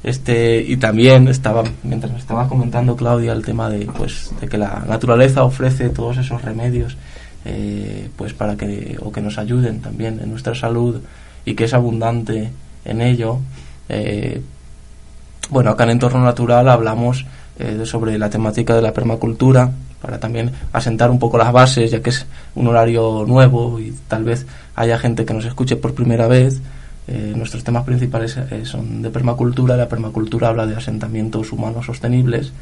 Este, 0.02 0.62
y 0.62 0.76
también 0.76 1.26
estaba, 1.26 1.64
mientras 1.82 2.12
me 2.12 2.18
estaba 2.18 2.48
comentando 2.48 2.94
Claudia 2.94 3.32
el 3.32 3.44
tema 3.44 3.68
de, 3.68 3.86
pues, 3.86 4.30
de 4.40 4.48
que 4.48 4.56
la 4.56 4.84
naturaleza 4.86 5.42
ofrece 5.42 5.88
todos 5.88 6.16
esos 6.18 6.42
remedios 6.42 6.96
eh, 7.48 8.08
pues 8.16 8.32
para 8.32 8.56
que, 8.56 8.98
o 9.00 9.12
que 9.12 9.20
nos 9.20 9.38
ayuden 9.38 9.80
también 9.80 10.18
en 10.20 10.30
nuestra 10.30 10.54
salud 10.54 11.00
y 11.44 11.54
que 11.54 11.64
es 11.64 11.74
abundante 11.74 12.50
en 12.84 13.00
ello, 13.00 13.38
eh, 13.88 14.42
bueno, 15.50 15.70
acá 15.70 15.84
en 15.84 15.90
Entorno 15.90 16.22
Natural 16.22 16.68
hablamos 16.68 17.26
eh, 17.58 17.82
sobre 17.84 18.18
la 18.18 18.30
temática 18.30 18.74
de 18.74 18.82
la 18.82 18.92
permacultura, 18.92 19.70
para 20.00 20.20
también 20.20 20.52
asentar 20.72 21.10
un 21.10 21.18
poco 21.18 21.38
las 21.38 21.52
bases, 21.52 21.90
ya 21.90 22.02
que 22.02 22.10
es 22.10 22.26
un 22.54 22.68
horario 22.68 23.24
nuevo 23.26 23.80
y 23.80 23.94
tal 24.08 24.24
vez 24.24 24.46
haya 24.74 24.98
gente 24.98 25.24
que 25.24 25.34
nos 25.34 25.44
escuche 25.44 25.76
por 25.76 25.94
primera 25.94 26.28
vez. 26.28 26.60
Eh, 27.08 27.34
nuestros 27.36 27.64
temas 27.64 27.84
principales 27.84 28.36
eh, 28.36 28.62
son 28.64 29.00
de 29.00 29.10
permacultura. 29.10 29.76
La 29.76 29.88
permacultura 29.88 30.48
habla 30.48 30.66
de 30.66 30.76
asentamientos 30.76 31.52
humanos 31.52 31.86
sostenibles, 31.86 32.52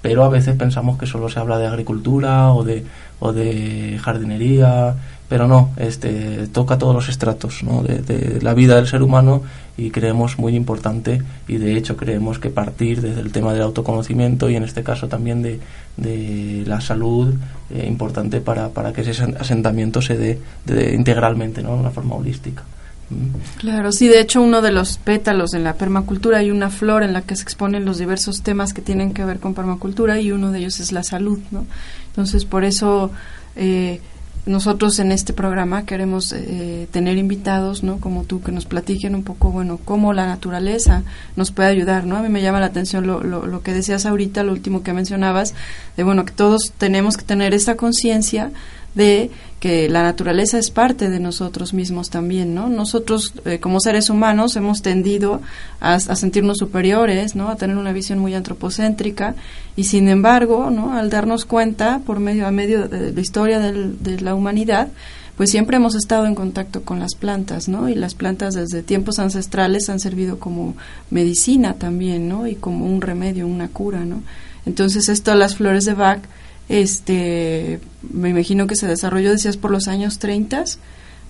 pero 0.00 0.22
a 0.24 0.28
veces 0.28 0.54
pensamos 0.54 0.98
que 0.98 1.06
solo 1.06 1.28
se 1.28 1.40
habla 1.40 1.58
de 1.58 1.66
agricultura 1.66 2.52
o 2.52 2.62
de, 2.62 2.84
o 3.18 3.32
de 3.32 3.98
jardinería 4.02 4.94
pero 5.28 5.48
no, 5.48 5.70
este, 5.76 6.46
toca 6.48 6.78
todos 6.78 6.94
los 6.94 7.08
estratos 7.08 7.62
¿no? 7.62 7.82
de, 7.82 8.38
la 8.42 8.54
vida 8.54 8.76
del 8.76 8.86
ser 8.86 9.02
humano 9.02 9.42
y 9.76 9.90
creemos 9.90 10.38
muy 10.38 10.56
importante 10.56 11.22
y 11.48 11.58
de 11.58 11.76
hecho 11.76 11.96
creemos 11.96 12.38
que 12.38 12.50
partir 12.50 13.02
desde 13.02 13.20
el 13.20 13.32
tema 13.32 13.52
del 13.52 13.62
autoconocimiento 13.62 14.48
y 14.48 14.56
en 14.56 14.64
este 14.64 14.82
caso 14.82 15.08
también 15.08 15.42
de, 15.42 15.60
de 15.96 16.64
la 16.66 16.80
salud 16.80 17.34
eh, 17.70 17.84
importante 17.86 18.40
para, 18.40 18.70
para 18.70 18.92
que 18.92 19.02
ese 19.02 19.22
asentamiento 19.38 20.00
se 20.00 20.16
dé 20.16 20.38
de, 20.64 20.94
integralmente, 20.94 21.62
¿no? 21.62 21.74
de 21.74 21.80
una 21.80 21.90
forma 21.90 22.14
holística. 22.14 22.62
Mm. 23.10 23.58
Claro, 23.58 23.92
sí, 23.92 24.08
de 24.08 24.20
hecho 24.20 24.42
uno 24.42 24.62
de 24.62 24.72
los 24.72 24.98
pétalos 24.98 25.54
en 25.54 25.62
la 25.62 25.74
permacultura 25.74 26.38
hay 26.38 26.50
una 26.50 26.70
flor 26.70 27.02
en 27.02 27.12
la 27.12 27.22
que 27.22 27.36
se 27.36 27.42
exponen 27.42 27.84
los 27.84 27.98
diversos 27.98 28.42
temas 28.42 28.72
que 28.72 28.82
tienen 28.82 29.12
que 29.12 29.24
ver 29.24 29.38
con 29.38 29.54
permacultura 29.54 30.18
y 30.20 30.32
uno 30.32 30.52
de 30.52 30.60
ellos 30.60 30.80
es 30.80 30.90
la 30.90 31.02
salud, 31.02 31.38
¿no? 31.50 31.66
Entonces 32.08 32.44
por 32.46 32.64
eso 32.64 33.10
eh, 33.54 34.00
nosotros 34.46 34.98
en 35.00 35.10
este 35.10 35.32
programa 35.32 35.84
queremos 35.84 36.32
eh, 36.32 36.86
tener 36.92 37.18
invitados, 37.18 37.82
¿no? 37.82 37.98
Como 37.98 38.22
tú, 38.22 38.40
que 38.40 38.52
nos 38.52 38.64
platiquen 38.64 39.14
un 39.16 39.24
poco, 39.24 39.50
bueno, 39.50 39.78
cómo 39.84 40.12
la 40.12 40.26
naturaleza 40.26 41.02
nos 41.34 41.50
puede 41.50 41.68
ayudar, 41.68 42.06
¿no? 42.06 42.16
A 42.16 42.22
mí 42.22 42.28
me 42.28 42.40
llama 42.40 42.60
la 42.60 42.66
atención 42.66 43.06
lo, 43.06 43.22
lo, 43.22 43.46
lo 43.46 43.62
que 43.62 43.74
decías 43.74 44.06
ahorita, 44.06 44.44
lo 44.44 44.52
último 44.52 44.84
que 44.84 44.92
mencionabas, 44.92 45.54
de, 45.96 46.04
bueno, 46.04 46.24
que 46.24 46.32
todos 46.32 46.72
tenemos 46.78 47.16
que 47.16 47.24
tener 47.24 47.54
esta 47.54 47.76
conciencia 47.76 48.52
de 48.96 49.30
que 49.60 49.88
la 49.88 50.02
naturaleza 50.02 50.58
es 50.58 50.70
parte 50.70 51.08
de 51.08 51.20
nosotros 51.20 51.72
mismos 51.72 52.10
también, 52.10 52.54
¿no? 52.54 52.68
Nosotros 52.68 53.32
eh, 53.44 53.58
como 53.60 53.78
seres 53.80 54.10
humanos 54.10 54.56
hemos 54.56 54.82
tendido 54.82 55.40
a, 55.80 56.00
sentirnos 56.00 56.58
superiores, 56.58 57.36
¿no? 57.36 57.48
A 57.48 57.56
tener 57.56 57.76
una 57.76 57.92
visión 57.92 58.18
muy 58.18 58.34
antropocéntrica 58.34 59.34
y 59.76 59.84
sin 59.84 60.08
embargo, 60.08 60.70
¿no? 60.70 60.94
Al 60.94 61.10
darnos 61.10 61.44
cuenta 61.44 62.00
por 62.04 62.20
medio 62.20 62.46
a 62.46 62.50
medio 62.50 62.88
de, 62.88 63.12
la 63.12 63.20
historia 63.20 63.60
de 63.60 64.20
la 64.20 64.34
humanidad, 64.34 64.88
pues 65.36 65.50
siempre 65.50 65.76
hemos 65.76 65.94
estado 65.94 66.26
en 66.26 66.34
contacto 66.34 66.82
con 66.82 66.98
las 66.98 67.14
plantas, 67.14 67.68
¿no? 67.68 67.88
Y 67.88 67.94
las 67.94 68.14
plantas 68.14 68.54
desde 68.54 68.82
tiempos 68.82 69.18
ancestrales 69.18 69.90
han 69.90 70.00
servido 70.00 70.38
como 70.38 70.74
medicina 71.10 71.74
también, 71.74 72.28
¿no? 72.28 72.46
Y 72.46 72.54
como 72.54 72.86
un 72.86 73.02
remedio, 73.02 73.46
una 73.46 73.68
cura, 73.68 74.04
¿no? 74.04 74.22
Entonces 74.64 75.08
esto 75.08 75.34
las 75.34 75.56
flores 75.56 75.84
de 75.84 75.94
Bach 75.94 76.20
este, 76.68 77.80
me 78.12 78.30
imagino 78.30 78.66
que 78.66 78.76
se 78.76 78.86
desarrolló, 78.86 79.30
decías, 79.30 79.56
por 79.56 79.70
los 79.70 79.88
años 79.88 80.18
30, 80.18 80.64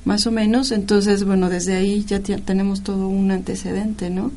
más 0.05 0.27
o 0.27 0.33
menos. 0.33 0.73
Entonces, 0.73 1.25
bueno, 1.25 1.51
desde 1.51 1.77
ahí 1.77 2.05
ya 2.05 2.21
tenemos 2.21 2.83
todo 2.83 3.09
un 3.09 3.31
antecedente, 3.31 4.11
¿no? 4.11 4.33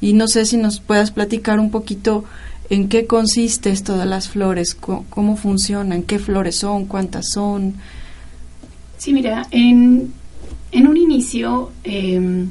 Y 0.00 0.14
no 0.14 0.28
sé 0.28 0.46
si 0.46 0.56
nos 0.56 0.80
puedas 0.80 1.10
platicar 1.10 1.60
un 1.60 1.70
poquito 1.70 2.24
en 2.70 2.88
qué 2.88 3.06
consiste 3.06 3.70
esto 3.70 3.98
de 3.98 4.06
las 4.06 4.28
flores, 4.28 4.74
cómo, 4.74 5.36
funcionan, 5.36 6.04
qué 6.04 6.18
flores 6.18 6.56
son, 6.56 6.86
cuántas 6.86 7.30
son. 7.32 7.74
Sí, 8.96 9.12
mira, 9.12 9.46
en, 9.50 10.12
en 10.72 10.86
un 10.86 10.96
inicio 10.96 11.72
em, 11.84 12.48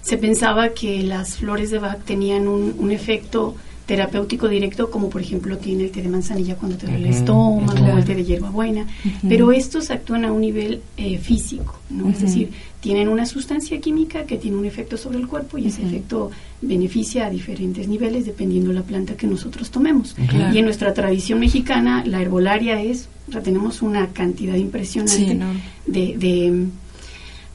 se 0.00 0.16
pensaba 0.16 0.70
que 0.70 1.02
las 1.02 1.36
flores 1.36 1.70
de 1.70 1.78
Bach 1.78 2.02
tenían 2.04 2.48
un, 2.48 2.74
un 2.78 2.90
efecto 2.90 3.54
terapéutico 3.86 4.48
directo, 4.48 4.90
como 4.90 5.10
por 5.10 5.20
ejemplo 5.20 5.58
tiene 5.58 5.84
el 5.84 5.90
té 5.90 6.02
de 6.02 6.08
manzanilla 6.08 6.56
cuando 6.56 6.76
te 6.76 6.86
duele 6.86 7.08
el 7.08 7.14
estómago, 7.14 7.84
o 7.84 7.98
el 7.98 8.04
té 8.04 8.14
de 8.14 8.24
hierbabuena, 8.24 8.86
pero 9.28 9.52
estos 9.52 9.90
actúan 9.90 10.24
a 10.24 10.32
un 10.32 10.40
nivel 10.40 10.82
eh, 10.96 11.18
físico, 11.18 11.78
¿no? 11.90 12.08
Es 12.08 12.20
decir, 12.20 12.50
tienen 12.80 13.08
una 13.08 13.26
sustancia 13.26 13.80
química 13.80 14.24
que 14.24 14.36
tiene 14.36 14.56
un 14.56 14.64
efecto 14.64 14.96
sobre 14.96 15.18
el 15.18 15.26
cuerpo 15.26 15.58
y 15.58 15.66
ese 15.66 15.82
efecto 15.82 16.30
beneficia 16.60 17.26
a 17.26 17.30
diferentes 17.30 17.88
niveles 17.88 18.26
dependiendo 18.26 18.72
la 18.72 18.82
planta 18.82 19.16
que 19.16 19.26
nosotros 19.26 19.70
tomemos. 19.70 20.16
Y 20.52 20.58
en 20.58 20.64
nuestra 20.64 20.94
tradición 20.94 21.40
mexicana, 21.40 22.04
la 22.06 22.20
herbolaria 22.20 22.80
es, 22.80 23.08
o 23.28 23.32
sea, 23.32 23.42
tenemos 23.42 23.82
una 23.82 24.08
cantidad 24.08 24.54
impresionante 24.54 25.38
de 25.86 26.66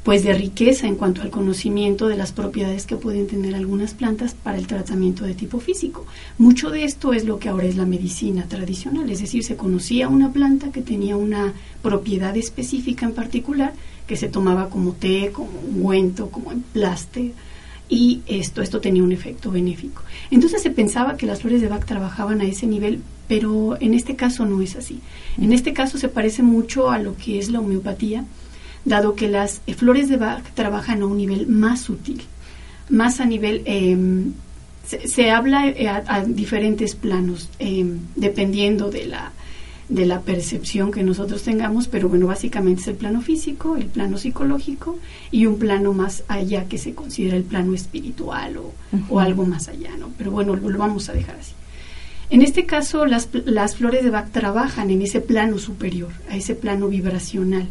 pues 0.07 0.23
de 0.23 0.31
riqueza 0.31 0.87
en 0.87 0.95
cuanto 0.95 1.21
al 1.21 1.31
conocimiento 1.31 2.07
de 2.07 2.15
las 2.15 2.31
propiedades 2.31 2.85
que 2.85 2.95
pueden 2.95 3.27
tener 3.27 3.53
algunas 3.53 3.93
plantas 3.93 4.33
para 4.35 4.57
el 4.57 4.65
tratamiento 4.65 5.25
de 5.25 5.33
tipo 5.33 5.59
físico. 5.59 6.05
Mucho 6.37 6.69
de 6.69 6.85
esto 6.85 7.11
es 7.11 7.25
lo 7.25 7.39
que 7.39 7.49
ahora 7.49 7.65
es 7.65 7.75
la 7.75 7.85
medicina 7.85 8.45
tradicional, 8.47 9.09
es 9.09 9.19
decir, 9.19 9.43
se 9.43 9.57
conocía 9.57 10.07
una 10.07 10.31
planta 10.31 10.71
que 10.71 10.81
tenía 10.81 11.17
una 11.17 11.51
propiedad 11.81 12.37
específica 12.37 13.05
en 13.05 13.15
particular 13.15 13.73
que 14.07 14.15
se 14.15 14.29
tomaba 14.29 14.69
como 14.69 14.93
té, 14.93 15.31
como 15.33 15.49
ungüento, 15.59 16.29
como 16.29 16.53
emplaste 16.53 17.33
y 17.89 18.21
esto 18.27 18.61
esto 18.61 18.79
tenía 18.79 19.03
un 19.03 19.11
efecto 19.11 19.51
benéfico. 19.51 20.03
Entonces 20.31 20.61
se 20.61 20.69
pensaba 20.69 21.17
que 21.17 21.25
las 21.25 21.41
flores 21.41 21.59
de 21.59 21.67
Bach 21.67 21.85
trabajaban 21.85 22.39
a 22.39 22.45
ese 22.45 22.65
nivel, 22.65 23.01
pero 23.27 23.75
en 23.81 23.93
este 23.93 24.15
caso 24.15 24.45
no 24.45 24.61
es 24.61 24.77
así. 24.77 25.01
En 25.37 25.51
este 25.51 25.73
caso 25.73 25.97
se 25.97 26.07
parece 26.07 26.43
mucho 26.43 26.91
a 26.91 26.97
lo 26.97 27.17
que 27.17 27.39
es 27.39 27.49
la 27.49 27.59
homeopatía 27.59 28.23
dado 28.85 29.15
que 29.15 29.27
las 29.27 29.61
eh, 29.67 29.73
flores 29.73 30.09
de 30.09 30.17
Bach 30.17 30.43
trabajan 30.53 31.01
a 31.01 31.05
un 31.05 31.17
nivel 31.17 31.47
más 31.47 31.81
sutil, 31.81 32.21
más 32.89 33.19
a 33.19 33.25
nivel... 33.25 33.61
Em, 33.65 34.33
se, 34.87 35.31
habla 35.31 35.67
eh, 35.67 35.89
a, 35.89 36.23
diferentes 36.23 36.95
planos, 36.95 37.49
em, 37.59 37.99
dependiendo 38.15 38.89
de 38.89 39.05
la, 39.05 39.33
de 39.89 40.05
la 40.05 40.21
percepción 40.21 40.91
que 40.91 41.03
nosotros 41.03 41.43
tengamos, 41.43 41.87
pero 41.87 42.09
bueno, 42.09 42.27
básicamente 42.27 42.81
es 42.81 42.87
el 42.87 42.95
plano 42.95 43.21
físico, 43.21 43.75
el 43.75 43.87
plano 43.87 44.17
psicológico 44.17 44.97
y 45.31 45.45
un 45.45 45.59
plano 45.59 45.93
más 45.93 46.23
allá 46.27 46.65
que 46.65 46.77
se 46.77 46.93
considera 46.93 47.35
el 47.37 47.43
plano 47.43 47.73
espiritual 47.73 48.57
o, 48.57 48.73
o 49.09 49.19
algo 49.19 49.45
más 49.45 49.67
allá, 49.67 49.91
¿no? 49.97 50.09
Pero 50.17 50.31
bueno, 50.31 50.55
lo, 50.55 50.77
vamos 50.77 51.09
a 51.09 51.13
dejar 51.13 51.35
así. 51.35 51.53
En 52.29 52.41
este 52.41 52.65
caso, 52.65 53.05
las, 53.05 53.29
las 53.45 53.77
flores 53.77 54.03
de 54.03 54.09
Bach 54.09 54.31
trabajan 54.31 54.89
en 54.89 55.01
ese 55.01 55.21
plano 55.21 55.57
superior, 55.59 56.11
a 56.29 56.35
ese 56.35 56.55
plano 56.55 56.89
vibracional. 56.89 57.69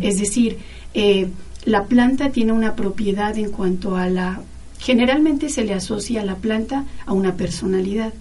Es 0.00 0.18
decir, 0.18 0.58
eh, 0.94 1.28
la 1.64 1.84
planta 1.84 2.30
tiene 2.30 2.52
una 2.52 2.74
propiedad 2.74 3.36
en 3.38 3.50
cuanto 3.50 3.96
a 3.96 4.08
la... 4.08 4.40
Generalmente 4.78 5.50
se 5.50 5.64
le 5.64 5.74
asocia 5.74 6.22
a 6.22 6.24
la 6.24 6.36
planta 6.36 6.86
a 7.04 7.12
una 7.12 7.36
personalidad. 7.36 8.12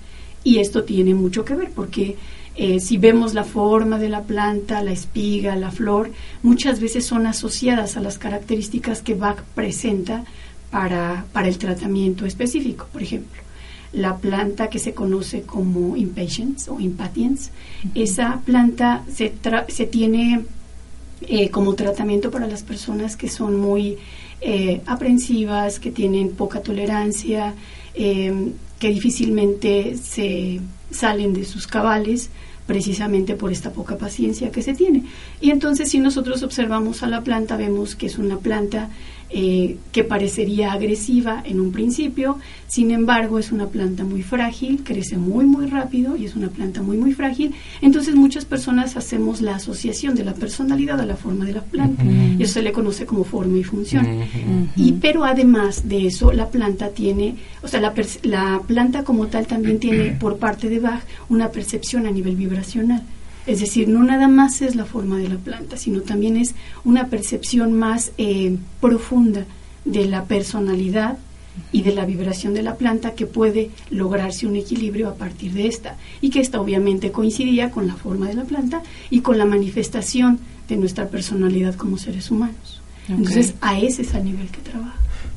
Y 0.43 0.59
esto 0.59 0.83
tiene 0.83 1.13
mucho 1.13 1.45
que 1.45 1.55
ver 1.55 1.71
porque 1.71 2.17
eh, 2.55 2.79
si 2.79 2.97
vemos 2.97 3.33
la 3.33 3.45
forma 3.45 3.97
de 3.97 4.09
la 4.09 4.23
planta, 4.23 4.83
la 4.83 4.91
espiga, 4.91 5.55
la 5.55 5.71
flor, 5.71 6.11
muchas 6.43 6.81
veces 6.81 7.05
son 7.05 7.25
asociadas 7.27 7.95
a 7.95 8.01
las 8.01 8.17
características 8.17 9.01
que 9.01 9.15
Bach 9.15 9.41
presenta 9.55 10.25
para, 10.69 11.25
para 11.31 11.47
el 11.47 11.57
tratamiento 11.57 12.25
específico. 12.25 12.87
Por 12.91 13.01
ejemplo, 13.01 13.41
la 13.93 14.17
planta 14.17 14.69
que 14.69 14.79
se 14.79 14.93
conoce 14.93 15.43
como 15.43 15.95
impatience 15.95 16.69
o 16.69 16.79
impatience, 16.79 17.51
esa 17.95 18.41
planta 18.45 19.03
se, 19.13 19.33
se 19.69 19.85
tiene 19.85 20.43
eh, 21.21 21.49
como 21.49 21.75
tratamiento 21.75 22.31
para 22.31 22.47
las 22.47 22.63
personas 22.63 23.15
que 23.15 23.29
son 23.29 23.57
muy 23.57 23.97
eh, 24.41 24.81
aprensivas, 24.85 25.79
que 25.79 25.91
tienen 25.91 26.29
poca 26.29 26.61
tolerancia, 26.61 27.53
em, 27.93 28.53
que 28.79 28.89
difícilmente 28.89 29.97
se 29.97 30.61
salen 30.91 31.33
de 31.33 31.43
sus 31.43 31.67
cabales 31.67 32.29
precisamente 32.65 33.35
por 33.35 33.51
esta 33.51 33.71
poca 33.71 33.97
paciencia 33.97 34.51
que 34.51 34.61
se 34.61 34.73
tiene. 34.73 35.03
Y 35.41 35.49
entonces 35.49 35.89
si 35.89 35.99
nosotros 35.99 36.43
observamos 36.43 37.03
a 37.03 37.07
la 37.07 37.23
planta, 37.23 37.57
vemos 37.57 37.95
que 37.95 38.05
es 38.05 38.17
una 38.17 38.37
planta 38.37 38.89
eh, 39.31 39.77
que 39.91 40.03
parecería 40.03 40.73
agresiva 40.73 41.43
en 41.45 41.59
un 41.59 41.71
principio, 41.71 42.37
sin 42.67 42.91
embargo 42.91 43.37
es 43.37 43.51
una 43.51 43.67
planta 43.67 44.03
muy 44.03 44.23
frágil, 44.23 44.81
crece 44.83 45.17
muy 45.17 45.45
muy 45.45 45.67
rápido 45.67 46.17
y 46.17 46.25
es 46.25 46.35
una 46.35 46.47
planta 46.47 46.81
muy 46.81 46.97
muy 46.97 47.13
frágil, 47.13 47.53
entonces 47.81 48.15
muchas 48.15 48.45
personas 48.45 48.97
hacemos 48.97 49.41
la 49.41 49.55
asociación 49.55 50.15
de 50.15 50.23
la 50.23 50.33
personalidad 50.33 50.99
a 50.99 51.05
la 51.05 51.15
forma 51.15 51.45
de 51.45 51.53
la 51.53 51.61
planta, 51.61 52.03
y 52.03 52.41
eso 52.41 52.53
se 52.53 52.63
le 52.63 52.71
conoce 52.71 53.05
como 53.05 53.23
forma 53.23 53.57
y 53.57 53.63
función. 53.63 54.07
Y 54.75 54.93
pero 54.93 55.23
además 55.23 55.87
de 55.87 56.07
eso, 56.07 56.31
la 56.31 56.49
planta 56.49 56.89
tiene, 56.89 57.35
o 57.61 57.67
sea, 57.67 57.81
la, 57.81 57.93
la 58.23 58.61
planta 58.65 59.03
como 59.03 59.27
tal 59.27 59.45
también 59.47 59.79
tiene 59.79 60.11
por 60.11 60.37
parte 60.37 60.69
de 60.69 60.79
Bach 60.79 61.03
una 61.29 61.49
percepción 61.49 62.07
a 62.07 62.11
nivel 62.11 62.35
vibracional. 62.35 63.03
Es 63.49 63.61
decir, 63.61 63.89
no 63.89 64.03
nada 64.03 64.27
más 64.27 64.61
es 64.61 64.75
la 64.75 64.85
forma 64.85 65.17
de 65.17 65.27
la 65.27 65.37
planta, 65.37 65.75
sino 65.75 66.01
también 66.01 66.37
es 66.37 66.53
una 66.83 67.07
percepción 67.07 67.73
más 67.73 68.11
eh, 68.19 68.55
profunda 68.79 69.43
de 69.85 70.05
la 70.05 70.25
personalidad 70.25 71.17
y 71.71 71.81
de 71.81 71.91
la 71.91 72.05
vibración 72.05 72.53
de 72.53 72.61
la 72.61 72.75
planta 72.75 73.15
que 73.15 73.25
puede 73.25 73.71
lograrse 73.89 74.45
un 74.45 74.55
equilibrio 74.55 75.09
a 75.09 75.15
partir 75.15 75.53
de 75.53 75.65
esta 75.65 75.95
y 76.21 76.29
que 76.29 76.41
esta 76.41 76.61
obviamente 76.61 77.11
coincidía 77.11 77.71
con 77.71 77.87
la 77.87 77.95
forma 77.95 78.27
de 78.27 78.35
la 78.35 78.43
planta 78.43 78.83
y 79.09 79.21
con 79.21 79.39
la 79.39 79.45
manifestación 79.45 80.39
de 80.67 80.77
nuestra 80.77 81.07
personalidad 81.07 81.73
como 81.73 81.97
seres 81.97 82.29
humanos. 82.29 82.83
Entonces, 83.07 83.55
a 83.61 83.79
ese 83.79 84.03
es 84.03 84.13
el 84.13 84.25
nivel 84.25 84.47
que 84.49 84.59
trabaja. 84.59 84.93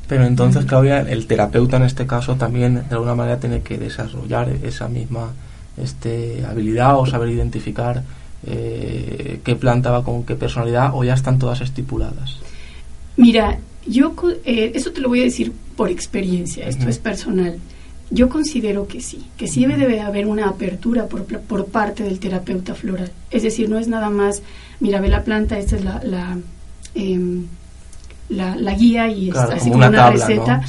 Pero 0.07 0.27
entonces, 0.27 0.67
Claudia, 0.67 1.01
el 1.01 1.27
terapeuta 1.27 1.79
en 1.79 1.85
este 1.85 2.07
caso 2.07 2.37
también 2.37 2.75
de 2.75 2.95
alguna 2.95 3.15
manera 3.15 3.41
tiene 3.41 3.63
que 3.63 3.79
desarrollar 3.79 4.51
esa 4.63 4.87
misma 4.87 5.33
este, 5.77 6.45
habilidad 6.45 6.99
o 6.99 7.07
saber 7.07 7.31
identificar 7.31 8.03
eh, 8.47 9.41
qué 9.45 9.57
planta 9.57 9.91
va 9.91 10.05
con 10.05 10.25
qué 10.25 10.35
personalidad 10.35 10.91
o 10.95 11.05
ya 11.05 11.15
están 11.15 11.39
todas 11.39 11.61
estipuladas? 11.61 12.39
Mira, 13.17 13.59
yo 13.87 14.15
eh, 14.45 14.73
eso 14.75 14.93
te 14.93 15.01
lo 15.01 15.09
voy 15.09 15.21
a 15.21 15.25
decir 15.25 15.53
por 15.77 15.91
experiencia, 15.91 16.67
esto 16.67 16.89
es 16.89 16.99
personal. 16.99 17.59
Yo 18.11 18.29
considero 18.29 18.87
que 18.87 19.01
sí, 19.01 19.27
que 19.39 19.49
sí 19.49 19.65
debe 19.65 20.01
haber 20.01 20.27
una 20.27 20.49
apertura 20.49 21.07
por, 21.07 21.25
por, 21.25 21.67
parte 21.67 22.03
del 22.03 22.19
terapeuta 22.19 22.75
floral. 22.75 23.11
Es 23.31 23.43
decir, 23.43 23.71
no 23.71 23.79
es 23.79 23.89
nada 23.89 24.11
más, 24.11 24.43
mira, 24.81 25.01
ve 25.01 25.09
la 25.09 25.25
planta, 25.25 25.59
esta 25.59 25.77
es 25.77 25.85
la, 25.85 26.03
la, 26.05 26.39
em, 26.95 27.47
la, 28.29 28.75
guía 28.75 29.09
y 29.09 29.29
está 29.31 29.55
así 29.55 29.71
como 29.71 29.87
una, 29.87 30.11
receta. 30.11 30.61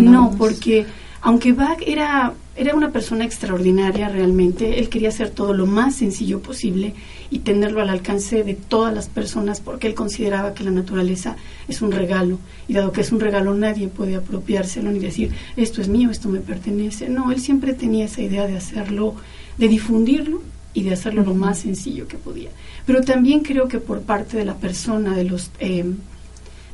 no, 0.00 0.34
porque 0.38 0.86
aunque 1.22 1.52
Bach 1.52 1.78
era 1.84 2.32
era 2.54 2.74
una 2.74 2.90
persona 2.90 3.24
extraordinaria 3.24 4.08
realmente. 4.08 4.78
Él 4.78 4.88
quería 4.88 5.08
hacer 5.08 5.30
todo 5.30 5.54
lo 5.54 5.66
más 5.66 5.96
sencillo 5.96 6.40
posible 6.40 6.94
y 7.30 7.40
tenerlo 7.40 7.80
al 7.80 7.88
alcance 7.88 8.44
de 8.44 8.54
todas 8.54 8.92
las 8.92 9.08
personas 9.08 9.60
porque 9.60 9.86
él 9.86 9.94
consideraba 9.94 10.52
que 10.52 10.64
la 10.64 10.70
naturaleza 10.70 11.36
es 11.66 11.80
un 11.80 11.92
regalo. 11.92 12.38
Y 12.68 12.74
dado 12.74 12.92
que 12.92 13.00
es 13.00 13.10
un 13.10 13.20
regalo, 13.20 13.54
nadie 13.54 13.88
puede 13.88 14.16
apropiárselo 14.16 14.90
ni 14.90 14.98
decir, 14.98 15.32
esto 15.56 15.80
es 15.80 15.88
mío, 15.88 16.10
esto 16.10 16.28
me 16.28 16.40
pertenece. 16.40 17.08
No, 17.08 17.32
él 17.32 17.40
siempre 17.40 17.72
tenía 17.72 18.04
esa 18.04 18.20
idea 18.20 18.46
de 18.46 18.56
hacerlo, 18.56 19.14
de 19.56 19.68
difundirlo 19.68 20.42
y 20.74 20.82
de 20.82 20.92
hacerlo 20.92 21.22
lo 21.22 21.34
más 21.34 21.60
sencillo 21.60 22.06
que 22.06 22.18
podía. 22.18 22.50
Pero 22.84 23.02
también 23.02 23.40
creo 23.40 23.66
que 23.68 23.78
por 23.78 24.02
parte 24.02 24.36
de 24.36 24.44
la 24.44 24.56
persona, 24.56 25.16
de 25.16 25.24
los, 25.24 25.50
eh, 25.58 25.84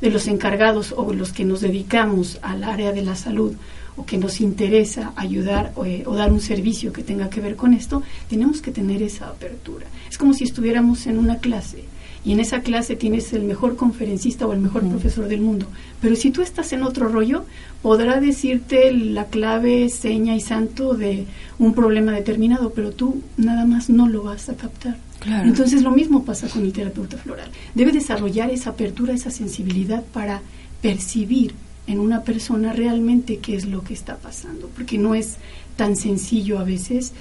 de 0.01 0.11
los 0.11 0.27
encargados 0.27 0.93
o 0.97 1.13
los 1.13 1.33
que 1.33 1.45
nos 1.45 1.61
dedicamos 1.61 2.39
al 2.43 2.65
área 2.65 2.93
de 2.93 3.03
la 3.03 3.15
salud, 3.15 3.55
o 3.99 4.07
que 4.07 4.17
nos 4.17 4.41
interesa 4.41 5.13
ayudar 5.17 5.73
eh, 5.85 6.05
o, 6.07 6.15
dar 6.15 6.33
un 6.33 6.41
servicio 6.41 6.93
que 6.93 7.03
tenga 7.03 7.29
que 7.29 7.41
ver 7.41 7.57
con 7.57 7.75
esto, 7.75 8.03
tenemos 8.29 8.63
que 8.63 8.71
tener 8.71 9.03
esa 9.03 9.27
apertura. 9.27 9.87
Es 10.09 10.17
como 10.17 10.33
si 10.33 10.45
estuviéramos 10.45 11.07
en 11.07 11.19
una 11.19 11.39
clase 11.39 11.85
y 12.25 12.33
en 12.33 12.41
esa 12.41 12.61
clase 12.61 12.97
tienes 12.97 13.33
el 13.33 13.43
mejor 13.43 13.77
conferencista 13.77 14.47
o 14.47 14.53
el 14.53 14.61
mejor 14.61 14.89
profesor 14.89 15.29
del 15.29 15.41
mundo, 15.41 15.67
pero 16.01 16.17
si 16.17 16.31
tú 16.31 16.43
estás 16.43 16.73
en 16.73 16.83
otro 16.83 17.09
rollo, 17.09 17.45
podrá 17.83 18.21
decirte 18.21 18.93
la 18.93 19.27
clave, 19.27 19.89
seña 19.89 20.37
y 20.37 20.41
santo 20.41 20.95
de 20.95 21.27
un 21.59 21.75
problema 21.75 22.13
determinado, 22.13 22.71
pero 22.71 22.93
tú 22.93 23.23
nada 23.37 23.65
más 23.65 23.91
no 23.91 24.09
lo 24.09 24.23
vas 24.25 24.49
a 24.49 24.57
captar. 24.57 24.97
Entonces 25.45 25.83
lo 25.83 25.91
mismo 25.91 26.25
pasa 26.25 26.49
con 26.49 26.63
el 26.63 26.73
terapeuta 26.73 27.17
floral. 27.17 27.51
Debe 27.75 27.91
desarrollar 27.91 28.51
esa 28.51 28.71
apertura, 28.71 29.13
esa 29.13 29.33
sensibilidad 29.33 30.05
para 30.13 30.41
percibir 30.81 31.55
en 31.89 32.01
una 32.01 32.23
persona 32.23 32.73
realmente 32.73 33.39
qué 33.39 33.57
es 33.57 33.65
lo 33.65 33.83
que 33.83 33.95
está 33.95 34.17
pasando, 34.17 34.71
porque 34.77 34.99
no 34.99 35.15
es 35.15 35.39
tan 35.77 35.97
sencillo 35.97 36.59
a 36.59 36.65
veces, 36.65 37.13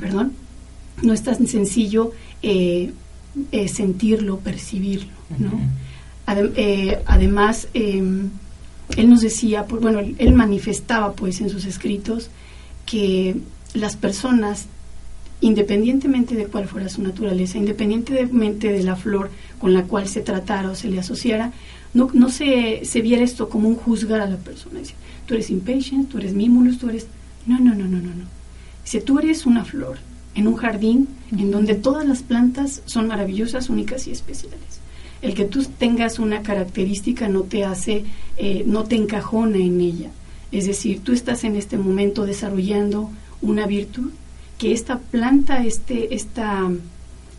perdón, 0.00 0.32
no 1.02 1.12
es 1.12 1.22
tan 1.22 1.46
sencillo 1.46 2.12
eh, 2.42 2.92
eh, 3.52 3.68
sentirlo, 3.68 4.38
percibirlo, 4.40 5.12
¿no? 5.38 5.52
Eh, 6.56 6.98
además, 7.06 7.68
em, 7.74 8.30
él 8.96 9.10
nos 9.10 9.20
decía, 9.20 9.66
pues, 9.66 9.80
bueno, 9.80 10.00
él 10.00 10.32
manifestaba 10.34 11.12
pues 11.12 11.40
en 11.40 11.50
sus 11.50 11.64
escritos 11.64 12.30
que 12.86 13.36
las 13.74 13.96
personas, 13.96 14.66
independientemente 15.40 16.34
de 16.34 16.46
cuál 16.46 16.66
fuera 16.66 16.88
su 16.88 17.02
naturaleza, 17.02 17.58
independientemente 17.58 18.72
de 18.72 18.82
la 18.82 18.96
flor 18.96 19.30
con 19.58 19.72
la 19.72 19.84
cual 19.84 20.08
se 20.08 20.20
tratara 20.20 20.70
o 20.70 20.74
se 20.74 20.88
le 20.88 20.98
asociara, 20.98 21.52
no, 21.94 22.10
no 22.12 22.28
se, 22.28 22.84
se 22.84 23.00
viera 23.00 23.22
esto 23.22 23.48
como 23.48 23.68
un 23.68 23.76
juzgar 23.76 24.20
a 24.20 24.26
la 24.26 24.36
persona. 24.36 24.80
Dice, 24.80 24.94
tú 25.26 25.34
eres 25.34 25.48
impatient, 25.50 26.08
tú 26.10 26.18
eres 26.18 26.34
mimulus, 26.34 26.78
tú 26.78 26.88
eres... 26.88 27.06
No, 27.46 27.58
no, 27.58 27.74
no, 27.74 27.84
no, 27.84 27.98
no, 27.98 28.08
no. 28.08 28.24
Dice, 28.84 29.00
tú 29.00 29.20
eres 29.20 29.46
una 29.46 29.64
flor 29.64 29.98
en 30.34 30.48
un 30.48 30.56
jardín 30.56 31.08
en 31.30 31.52
donde 31.52 31.76
todas 31.76 32.06
las 32.06 32.22
plantas 32.22 32.82
son 32.84 33.06
maravillosas, 33.06 33.70
únicas 33.70 34.08
y 34.08 34.10
especiales. 34.10 34.58
El 35.22 35.34
que 35.34 35.44
tú 35.44 35.64
tengas 35.64 36.18
una 36.18 36.42
característica 36.42 37.28
no 37.28 37.42
te 37.42 37.64
hace, 37.64 38.04
eh, 38.36 38.64
no 38.66 38.84
te 38.84 38.96
encajona 38.96 39.58
en 39.58 39.80
ella. 39.80 40.10
Es 40.50 40.66
decir, 40.66 41.00
tú 41.00 41.12
estás 41.12 41.44
en 41.44 41.54
este 41.54 41.78
momento 41.78 42.26
desarrollando 42.26 43.10
una 43.40 43.66
virtud 43.66 44.10
que 44.58 44.72
esta 44.72 44.98
planta, 44.98 45.64
este, 45.64 46.14
esta, 46.14 46.70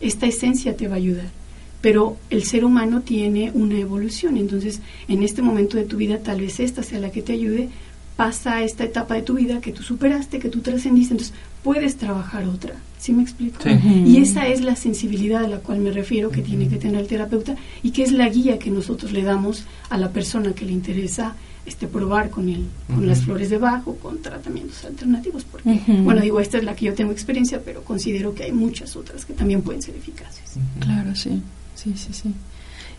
esta 0.00 0.26
esencia 0.26 0.76
te 0.76 0.88
va 0.88 0.94
a 0.94 0.98
ayudar 0.98 1.30
pero 1.80 2.16
el 2.30 2.44
ser 2.44 2.64
humano 2.64 3.02
tiene 3.02 3.50
una 3.54 3.78
evolución, 3.78 4.36
entonces 4.36 4.80
en 5.08 5.22
este 5.22 5.42
momento 5.42 5.76
de 5.76 5.84
tu 5.84 5.96
vida 5.96 6.18
tal 6.18 6.40
vez 6.40 6.60
esta 6.60 6.82
sea 6.82 7.00
la 7.00 7.10
que 7.10 7.22
te 7.22 7.32
ayude, 7.32 7.68
pasa 8.16 8.62
esta 8.62 8.84
etapa 8.84 9.14
de 9.14 9.22
tu 9.22 9.34
vida 9.34 9.60
que 9.60 9.72
tú 9.72 9.82
superaste, 9.82 10.38
que 10.38 10.48
tú 10.48 10.60
trascendiste, 10.60 11.14
entonces 11.14 11.34
puedes 11.62 11.96
trabajar 11.96 12.44
otra, 12.44 12.74
¿sí 12.98 13.12
me 13.12 13.22
explico? 13.22 13.58
Y 14.04 14.18
esa 14.22 14.46
es 14.46 14.62
la 14.62 14.74
sensibilidad 14.74 15.44
a 15.44 15.48
la 15.48 15.58
cual 15.58 15.80
me 15.80 15.90
refiero 15.90 16.30
que 16.30 16.40
tiene 16.40 16.68
que 16.68 16.76
tener 16.76 17.00
el 17.00 17.06
terapeuta 17.06 17.56
y 17.82 17.90
que 17.90 18.02
es 18.02 18.12
la 18.12 18.28
guía 18.28 18.58
que 18.58 18.70
nosotros 18.70 19.12
le 19.12 19.22
damos 19.22 19.64
a 19.90 19.98
la 19.98 20.10
persona 20.10 20.52
que 20.52 20.64
le 20.64 20.72
interesa 20.72 21.34
este 21.66 21.88
probar 21.88 22.30
con 22.30 22.48
el, 22.48 22.64
con 22.86 23.06
las 23.06 23.22
flores 23.22 23.50
de 23.50 23.58
bajo, 23.58 23.96
con 23.96 24.22
tratamientos 24.22 24.84
alternativos, 24.84 25.44
porque, 25.44 25.80
bueno, 26.02 26.20
digo, 26.20 26.40
esta 26.40 26.58
es 26.58 26.64
la 26.64 26.76
que 26.76 26.86
yo 26.86 26.94
tengo 26.94 27.12
experiencia, 27.12 27.60
pero 27.62 27.82
considero 27.82 28.34
que 28.34 28.44
hay 28.44 28.52
muchas 28.52 28.94
otras 28.96 29.24
que 29.24 29.34
también 29.34 29.62
pueden 29.62 29.82
ser 29.82 29.96
eficaces. 29.96 30.54
Claro, 30.78 31.14
sí. 31.14 31.42
Sí, 31.76 31.94
sí, 31.96 32.12
sí. 32.12 32.34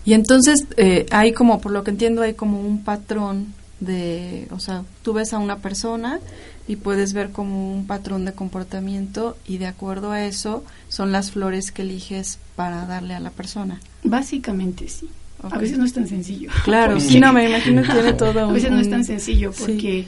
Y 0.05 0.13
entonces 0.13 0.65
eh, 0.77 1.05
hay 1.11 1.33
como, 1.33 1.59
por 1.59 1.73
lo 1.73 1.83
que 1.83 1.91
entiendo, 1.91 2.21
hay 2.21 2.33
como 2.33 2.61
un 2.61 2.81
patrón 2.81 3.53
de, 3.81 4.47
o 4.51 4.59
sea, 4.59 4.85
tú 5.01 5.11
ves 5.11 5.33
a 5.33 5.37
una 5.37 5.57
persona 5.57 6.21
y 6.65 6.77
puedes 6.77 7.11
ver 7.11 7.31
como 7.31 7.73
un 7.73 7.85
patrón 7.87 8.23
de 8.23 8.31
comportamiento 8.31 9.35
y 9.45 9.57
de 9.57 9.67
acuerdo 9.67 10.11
a 10.11 10.25
eso 10.25 10.63
son 10.87 11.11
las 11.11 11.31
flores 11.31 11.73
que 11.73 11.81
eliges 11.81 12.39
para 12.55 12.85
darle 12.85 13.15
a 13.15 13.19
la 13.19 13.31
persona. 13.31 13.81
Básicamente 14.03 14.87
sí. 14.87 15.09
A 15.43 15.57
veces 15.57 15.77
no 15.77 15.85
es 15.85 15.93
tan 15.93 16.07
sencillo. 16.07 16.49
Claro, 16.63 16.99
sí, 16.99 17.19
no, 17.19 17.33
me 17.33 17.49
imagino 17.49 17.83
que 17.83 17.91
tiene 17.91 18.13
todo. 18.13 18.49
a 18.49 18.51
veces 18.51 18.71
no 18.71 18.79
es 18.79 18.89
tan 18.89 19.03
sencillo 19.03 19.51
porque 19.51 20.07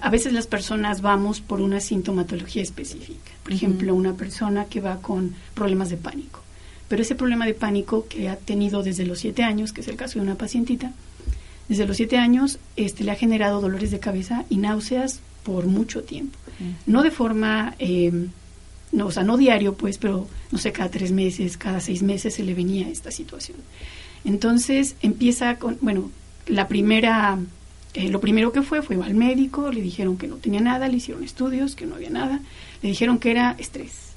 a 0.00 0.10
veces 0.10 0.32
las 0.32 0.46
personas 0.46 1.02
vamos 1.02 1.42
por 1.42 1.60
una 1.60 1.80
sintomatología 1.80 2.62
específica. 2.62 3.32
Por 3.42 3.52
ejemplo, 3.52 3.94
una 3.94 4.14
persona 4.14 4.64
que 4.64 4.80
va 4.80 4.96
con 5.02 5.34
problemas 5.54 5.90
de 5.90 5.98
pánico 5.98 6.40
pero 6.90 7.02
ese 7.02 7.14
problema 7.14 7.46
de 7.46 7.54
pánico 7.54 8.08
que 8.08 8.28
ha 8.28 8.34
tenido 8.34 8.82
desde 8.82 9.06
los 9.06 9.20
siete 9.20 9.44
años, 9.44 9.72
que 9.72 9.80
es 9.80 9.86
el 9.86 9.94
caso 9.94 10.18
de 10.18 10.24
una 10.24 10.34
pacientita, 10.34 10.90
desde 11.68 11.86
los 11.86 11.96
siete 11.96 12.18
años 12.18 12.58
este, 12.74 13.04
le 13.04 13.12
ha 13.12 13.14
generado 13.14 13.60
dolores 13.60 13.92
de 13.92 14.00
cabeza 14.00 14.44
y 14.50 14.56
náuseas 14.56 15.20
por 15.44 15.66
mucho 15.66 16.02
tiempo. 16.02 16.36
No 16.86 17.04
de 17.04 17.12
forma, 17.12 17.76
em, 17.78 18.30
no, 18.90 19.06
o 19.06 19.12
sea, 19.12 19.22
no 19.22 19.36
diario, 19.36 19.74
pues, 19.74 19.98
pero 19.98 20.26
no 20.50 20.58
sé, 20.58 20.72
cada 20.72 20.90
tres 20.90 21.12
meses, 21.12 21.56
cada 21.56 21.78
seis 21.78 22.02
meses 22.02 22.34
se 22.34 22.42
le 22.42 22.54
venía 22.54 22.88
esta 22.88 23.12
situación. 23.12 23.58
Entonces 24.24 24.96
empieza 25.00 25.60
con, 25.60 25.78
bueno, 25.82 26.10
la 26.48 26.66
primera, 26.66 27.38
eh, 27.94 28.08
lo 28.08 28.20
primero 28.20 28.50
que 28.50 28.62
fue 28.62 28.82
fue 28.82 28.96
al 28.96 29.14
médico, 29.14 29.70
le 29.70 29.80
dijeron 29.80 30.18
que 30.18 30.26
no 30.26 30.38
tenía 30.38 30.60
nada, 30.60 30.88
le 30.88 30.96
hicieron 30.96 31.22
estudios, 31.22 31.76
que 31.76 31.86
no 31.86 31.94
había 31.94 32.10
nada, 32.10 32.40
le 32.82 32.88
dijeron 32.88 33.20
que 33.20 33.30
era 33.30 33.54
estrés 33.60 34.09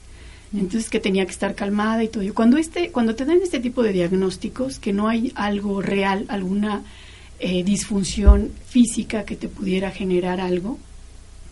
entonces 0.53 0.89
que 0.89 0.99
tenía 0.99 1.25
que 1.25 1.31
estar 1.31 1.55
calmada 1.55 2.03
y 2.03 2.07
todo. 2.07 2.23
Y 2.23 2.29
cuando, 2.29 2.57
este, 2.57 2.91
cuando 2.91 3.15
te 3.15 3.25
dan 3.25 3.39
este 3.41 3.59
tipo 3.59 3.81
de 3.81 3.91
diagnósticos, 3.91 4.79
que 4.79 4.93
no 4.93 5.07
hay 5.07 5.31
algo 5.35 5.81
real, 5.81 6.25
alguna 6.27 6.83
eh, 7.39 7.63
disfunción 7.63 8.51
física 8.67 9.25
que 9.25 9.35
te 9.35 9.47
pudiera 9.47 9.91
generar 9.91 10.39
algo, 10.39 10.77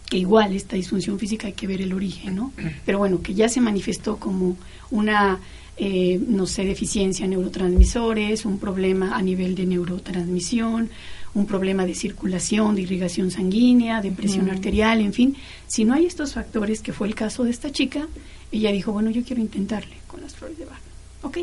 que 0.10 0.18
igual 0.18 0.54
esta 0.54 0.76
disfunción 0.76 1.18
física 1.18 1.48
hay 1.48 1.54
que 1.54 1.68
ver 1.68 1.82
el 1.82 1.94
origen, 1.94 2.36
¿no? 2.36 2.52
Pero 2.86 3.00
bueno, 3.00 3.22
que 3.22 3.34
ya 3.34 3.48
se 3.48 3.62
manifestó 3.62 4.18
como 4.18 4.58
una, 4.92 5.40
eh, 5.78 6.20
no 6.28 6.46
sé, 6.46 6.66
deficiencia 6.66 7.24
en 7.24 7.32
neurotransmisores, 7.32 8.46
un 8.46 8.60
problema 8.60 9.16
a 9.16 9.22
nivel 9.22 9.56
de 9.56 9.66
neurotransmisión, 9.66 10.90
un 11.34 11.46
problema 11.46 11.86
de 11.86 11.96
circulación, 11.96 12.76
de 12.76 12.82
irrigación 12.82 13.32
sanguínea, 13.32 14.02
de 14.02 14.12
presión 14.12 14.50
arterial, 14.50 15.00
en 15.00 15.14
fin. 15.14 15.38
Si 15.68 15.86
no 15.86 15.94
hay 15.94 16.06
estos 16.06 16.34
factores, 16.34 16.82
que 16.82 16.92
fue 16.92 17.08
el 17.08 17.16
caso 17.16 17.46
de 17.46 17.52
esta 17.52 17.72
chica, 17.72 18.08
ella 18.52 18.72
dijo, 18.72 18.92
bueno, 18.92 19.10
yo 19.10 19.24
quiero 19.24 19.42
intentarle 19.42 19.96
con 20.08 20.22
las 20.22 20.36
flores 20.36 20.58
de 20.58 20.66
Bach. 20.66 20.82
¿Ok? 21.22 21.40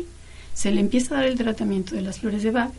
Se 0.53 0.71
le 0.71 0.81
empieza 0.81 1.15
a 1.15 1.17
dar 1.19 1.27
el 1.27 1.37
tratamiento 1.37 1.95
de 1.95 2.01
las 2.01 2.19
flores 2.19 2.43
de 2.43 2.51
Bach 2.51 2.71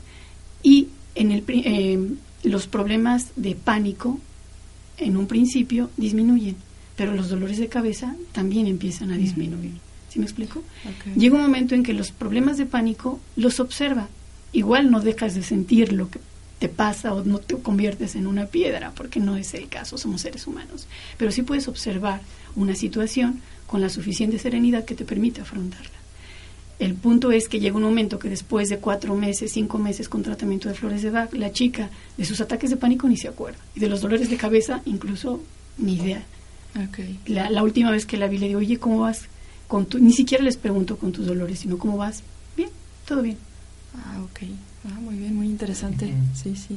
y 0.62 0.88
en 1.14 1.32
el, 1.32 1.44
eh, 1.48 1.98
los 2.44 2.66
problemas 2.66 3.30
de 3.36 3.54
pánico 3.54 4.18
en 4.98 5.16
un 5.16 5.26
principio 5.26 5.90
disminuyen, 5.96 6.56
pero 6.96 7.14
los 7.14 7.28
dolores 7.28 7.58
de 7.58 7.68
cabeza 7.68 8.14
también 8.32 8.66
empiezan 8.66 9.10
a 9.10 9.16
disminuir. 9.16 9.72
¿Sí 10.10 10.18
me 10.18 10.24
explico? 10.24 10.62
Llega 11.16 11.36
un 11.36 11.42
momento 11.42 11.74
en 11.74 11.82
que 11.82 11.94
los 11.94 12.10
problemas 12.10 12.58
de 12.58 12.66
pánico 12.66 13.20
los 13.36 13.60
observa. 13.60 14.08
Igual 14.52 14.90
no 14.90 15.00
dejas 15.00 15.34
de 15.34 15.42
sentir 15.42 15.92
lo 15.92 16.10
que 16.10 16.18
te 16.58 16.68
pasa 16.68 17.14
o 17.14 17.24
no 17.24 17.38
te 17.38 17.56
conviertes 17.56 18.16
en 18.16 18.26
una 18.26 18.46
piedra, 18.46 18.92
porque 18.94 19.20
no 19.20 19.36
es 19.36 19.54
el 19.54 19.68
caso, 19.68 19.96
somos 19.96 20.20
seres 20.20 20.46
humanos. 20.46 20.88
Pero 21.16 21.30
sí 21.30 21.42
puedes 21.42 21.68
observar 21.68 22.20
una 22.56 22.74
situación 22.74 23.40
con 23.70 23.80
la 23.80 23.88
suficiente 23.88 24.36
serenidad 24.36 24.84
que 24.84 24.96
te 24.96 25.04
permita 25.04 25.42
afrontarla. 25.42 26.00
El 26.80 26.94
punto 26.94 27.30
es 27.30 27.48
que 27.48 27.60
llega 27.60 27.76
un 27.76 27.84
momento 27.84 28.18
que 28.18 28.28
después 28.28 28.68
de 28.68 28.78
cuatro 28.78 29.14
meses, 29.14 29.52
cinco 29.52 29.78
meses 29.78 30.08
con 30.08 30.24
tratamiento 30.24 30.68
de 30.68 30.74
flores 30.74 31.02
de 31.02 31.10
Bach, 31.10 31.32
la 31.34 31.52
chica 31.52 31.88
de 32.16 32.24
sus 32.24 32.40
ataques 32.40 32.70
de 32.70 32.76
pánico 32.76 33.06
ni 33.06 33.16
se 33.16 33.28
acuerda. 33.28 33.60
Y 33.76 33.78
de 33.78 33.88
los 33.88 34.00
dolores 34.00 34.28
de 34.28 34.36
cabeza, 34.36 34.82
incluso 34.86 35.40
ni 35.78 35.94
idea. 35.94 36.24
La, 37.26 37.62
última 37.62 37.92
vez 37.92 38.06
que 38.06 38.16
la 38.16 38.26
vi 38.26 38.38
le 38.38 38.48
digo, 38.48 38.58
oye, 38.58 38.78
¿cómo 38.78 38.98
vas? 38.98 39.26
Con 39.68 39.86
tu, 39.86 40.00
ni 40.00 40.12
siquiera 40.12 40.42
les 40.42 40.56
pregunto 40.56 40.96
con 40.96 41.12
tus 41.12 41.26
dolores, 41.26 41.60
sino 41.60 41.78
¿cómo 41.78 41.96
vas? 41.96 42.24
Bien, 42.56 42.70
todo 43.06 43.22
bien. 43.22 43.36
Ah, 43.94 44.20
ok. 44.24 44.48
Ah, 44.88 44.98
muy 45.00 45.14
bien, 45.14 45.36
muy 45.36 45.46
interesante. 45.46 46.12
Sí, 46.34 46.56
sí. 46.56 46.76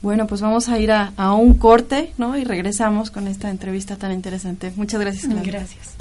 Bueno, 0.00 0.26
pues 0.26 0.40
vamos 0.40 0.68
a 0.68 0.78
ir 0.78 0.92
a, 0.92 1.12
a, 1.16 1.34
un 1.34 1.54
corte, 1.54 2.12
¿no? 2.18 2.36
Y 2.36 2.44
regresamos 2.44 3.10
con 3.10 3.26
esta 3.26 3.50
entrevista 3.50 3.96
tan 3.96 4.12
interesante. 4.12 4.72
Muchas 4.76 5.00
gracias. 5.00 5.44
Gracias. 5.44 5.96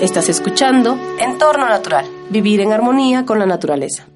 Estás 0.00 0.28
escuchando 0.28 0.96
Entorno 1.18 1.68
Natural, 1.68 2.06
vivir 2.30 2.60
en 2.60 2.72
armonía 2.72 3.26
con 3.26 3.40
la 3.40 3.46
naturaleza. 3.46 4.06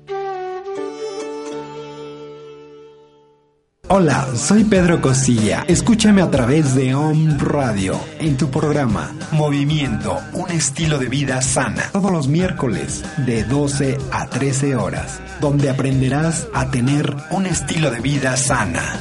Hola, 3.94 4.26
soy 4.34 4.64
Pedro 4.64 5.02
Costilla. 5.02 5.66
Escúchame 5.68 6.22
a 6.22 6.30
través 6.30 6.74
de 6.74 6.94
OM 6.94 7.38
Radio 7.38 8.00
en 8.20 8.38
tu 8.38 8.50
programa 8.50 9.14
Movimiento, 9.32 10.18
un 10.32 10.50
estilo 10.50 10.98
de 10.98 11.10
vida 11.10 11.42
sana. 11.42 11.90
Todos 11.92 12.10
los 12.10 12.26
miércoles 12.26 13.04
de 13.26 13.44
12 13.44 13.98
a 14.10 14.30
13 14.30 14.76
horas, 14.76 15.20
donde 15.42 15.68
aprenderás 15.68 16.48
a 16.54 16.70
tener 16.70 17.14
un 17.32 17.44
estilo 17.44 17.90
de 17.90 18.00
vida 18.00 18.34
sana. 18.38 18.98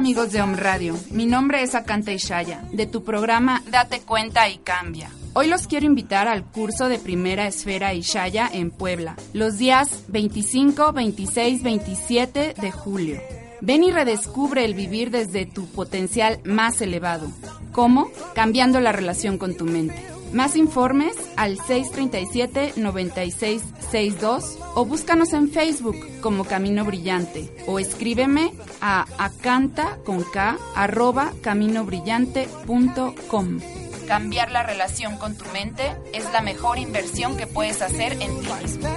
Amigos 0.00 0.32
de 0.32 0.40
Om 0.40 0.54
Radio, 0.54 0.96
mi 1.10 1.26
nombre 1.26 1.62
es 1.62 1.74
Akanta 1.74 2.10
Ishaya, 2.10 2.64
de 2.72 2.86
tu 2.86 3.04
programa 3.04 3.62
Date 3.70 4.00
cuenta 4.00 4.48
y 4.48 4.56
cambia. 4.56 5.10
Hoy 5.34 5.46
los 5.46 5.66
quiero 5.66 5.84
invitar 5.84 6.26
al 6.26 6.42
curso 6.42 6.88
de 6.88 6.98
Primera 6.98 7.46
Esfera 7.46 7.92
Ishaya 7.92 8.48
en 8.50 8.70
Puebla, 8.70 9.16
los 9.34 9.58
días 9.58 10.04
25, 10.08 10.94
26, 10.94 11.62
27 11.62 12.54
de 12.58 12.72
julio. 12.72 13.20
Ven 13.60 13.84
y 13.84 13.90
redescubre 13.90 14.64
el 14.64 14.72
vivir 14.72 15.10
desde 15.10 15.44
tu 15.44 15.66
potencial 15.66 16.40
más 16.44 16.80
elevado. 16.80 17.30
¿Cómo? 17.70 18.10
Cambiando 18.34 18.80
la 18.80 18.92
relación 18.92 19.36
con 19.36 19.54
tu 19.54 19.66
mente. 19.66 20.09
Más 20.32 20.56
informes 20.56 21.14
al 21.36 21.58
637-9662 21.58 24.58
o 24.74 24.84
búscanos 24.84 25.32
en 25.32 25.50
Facebook 25.50 25.96
como 26.20 26.44
Camino 26.44 26.84
Brillante 26.84 27.52
o 27.66 27.80
escríbeme 27.80 28.52
a 28.80 29.06
acanta 29.18 29.98
con 30.04 30.22
K 30.22 30.56
arroba 30.76 31.32
caminobrillante.com. 31.42 33.58
Cambiar 34.06 34.52
la 34.52 34.62
relación 34.62 35.16
con 35.18 35.36
tu 35.36 35.44
mente 35.52 35.82
es 36.12 36.30
la 36.32 36.42
mejor 36.42 36.78
inversión 36.78 37.36
que 37.36 37.48
puedes 37.48 37.82
hacer 37.82 38.12
en 38.14 38.40
ti 38.40 38.48
mismo. 38.62 38.88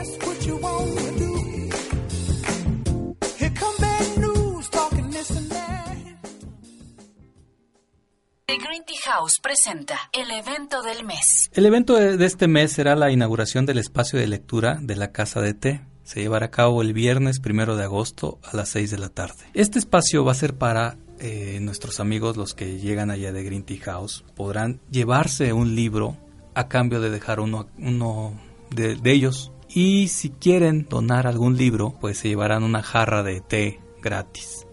The 8.45 8.57
Green 8.57 8.83
Tea 8.85 8.97
House 9.05 9.39
presenta 9.41 9.97
el 10.11 10.29
evento 10.29 10.81
del 10.81 11.05
mes. 11.05 11.49
El 11.53 11.65
evento 11.65 11.93
de 11.93 12.25
este 12.25 12.49
mes 12.49 12.73
será 12.73 12.93
la 12.97 13.09
inauguración 13.09 13.65
del 13.65 13.77
espacio 13.77 14.19
de 14.19 14.27
lectura 14.27 14.79
de 14.81 14.97
la 14.97 15.13
Casa 15.13 15.39
de 15.39 15.53
Té. 15.53 15.81
Se 16.03 16.19
llevará 16.19 16.47
a 16.47 16.51
cabo 16.51 16.81
el 16.81 16.91
viernes 16.91 17.39
primero 17.39 17.77
de 17.77 17.85
agosto 17.85 18.39
a 18.43 18.57
las 18.57 18.67
6 18.67 18.91
de 18.91 18.97
la 18.97 19.07
tarde. 19.07 19.45
Este 19.53 19.79
espacio 19.79 20.25
va 20.25 20.33
a 20.33 20.35
ser 20.35 20.55
para 20.55 20.97
eh, 21.19 21.59
nuestros 21.61 22.01
amigos, 22.01 22.35
los 22.35 22.53
que 22.53 22.79
llegan 22.79 23.11
allá 23.11 23.31
de 23.31 23.45
Green 23.45 23.63
Tea 23.63 23.79
House. 23.85 24.25
Podrán 24.35 24.81
llevarse 24.91 25.53
un 25.53 25.73
libro 25.73 26.17
a 26.53 26.67
cambio 26.67 26.99
de 26.99 27.11
dejar 27.11 27.39
uno, 27.39 27.69
de, 28.71 28.95
de 28.95 29.11
ellos. 29.13 29.53
Y 29.69 30.09
si 30.09 30.31
quieren 30.31 30.85
donar 30.89 31.27
algún 31.27 31.55
libro, 31.55 31.95
pues 32.01 32.17
se 32.17 32.27
llevarán 32.27 32.63
una 32.63 32.83
jarra 32.83 33.23
de 33.23 33.39
té 33.39 33.79
gratis. 34.01 34.67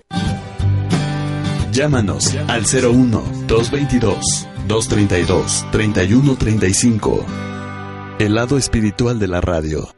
Llámanos 1.73 2.37
al 2.49 2.65
01 2.65 3.23
222 3.47 4.49
232 4.67 5.67
3135. 5.71 7.27
El 8.19 8.35
lado 8.35 8.59
espiritual 8.59 9.21
de 9.21 9.29
la 9.29 9.41
radio. 9.41 9.89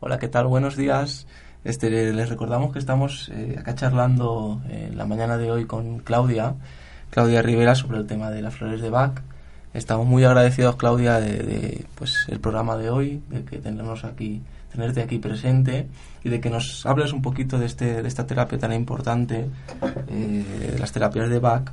Hola, 0.00 0.18
¿qué 0.18 0.28
tal? 0.28 0.46
Buenos 0.46 0.76
días. 0.76 1.26
Este, 1.64 1.90
les 2.14 2.28
recordamos 2.30 2.72
que 2.72 2.78
estamos 2.78 3.28
eh, 3.34 3.56
acá 3.58 3.74
charlando 3.74 4.62
en 4.70 4.96
la 4.96 5.04
mañana 5.04 5.36
de 5.36 5.50
hoy 5.50 5.66
con 5.66 5.98
Claudia, 5.98 6.54
Claudia 7.10 7.42
Rivera, 7.42 7.74
sobre 7.74 7.98
el 7.98 8.06
tema 8.06 8.30
de 8.30 8.40
las 8.40 8.54
flores 8.54 8.80
de 8.80 8.88
Bach. 8.88 9.20
Estamos 9.74 10.06
muy 10.06 10.24
agradecidos, 10.24 10.76
Claudia, 10.76 11.20
de, 11.20 11.84
pues 11.94 12.24
el 12.28 12.40
programa 12.40 12.76
de 12.76 12.90
hoy, 12.90 13.22
de 13.28 13.44
que 13.44 13.58
tenemos 13.58 14.04
aquí, 14.04 14.40
tenerte 14.72 15.02
aquí 15.02 15.18
presente 15.18 15.86
y 16.24 16.30
de 16.30 16.40
que 16.40 16.48
nos 16.48 16.86
hables 16.86 17.12
un 17.12 17.20
poquito 17.20 17.58
de, 17.58 17.66
este, 17.66 18.02
de 18.02 18.08
esta 18.08 18.26
terapia 18.26 18.58
tan 18.58 18.72
importante, 18.72 19.46
eh, 20.08 20.70
de 20.72 20.78
las 20.78 20.90
terapias 20.92 21.28
de 21.28 21.38
Bach. 21.38 21.70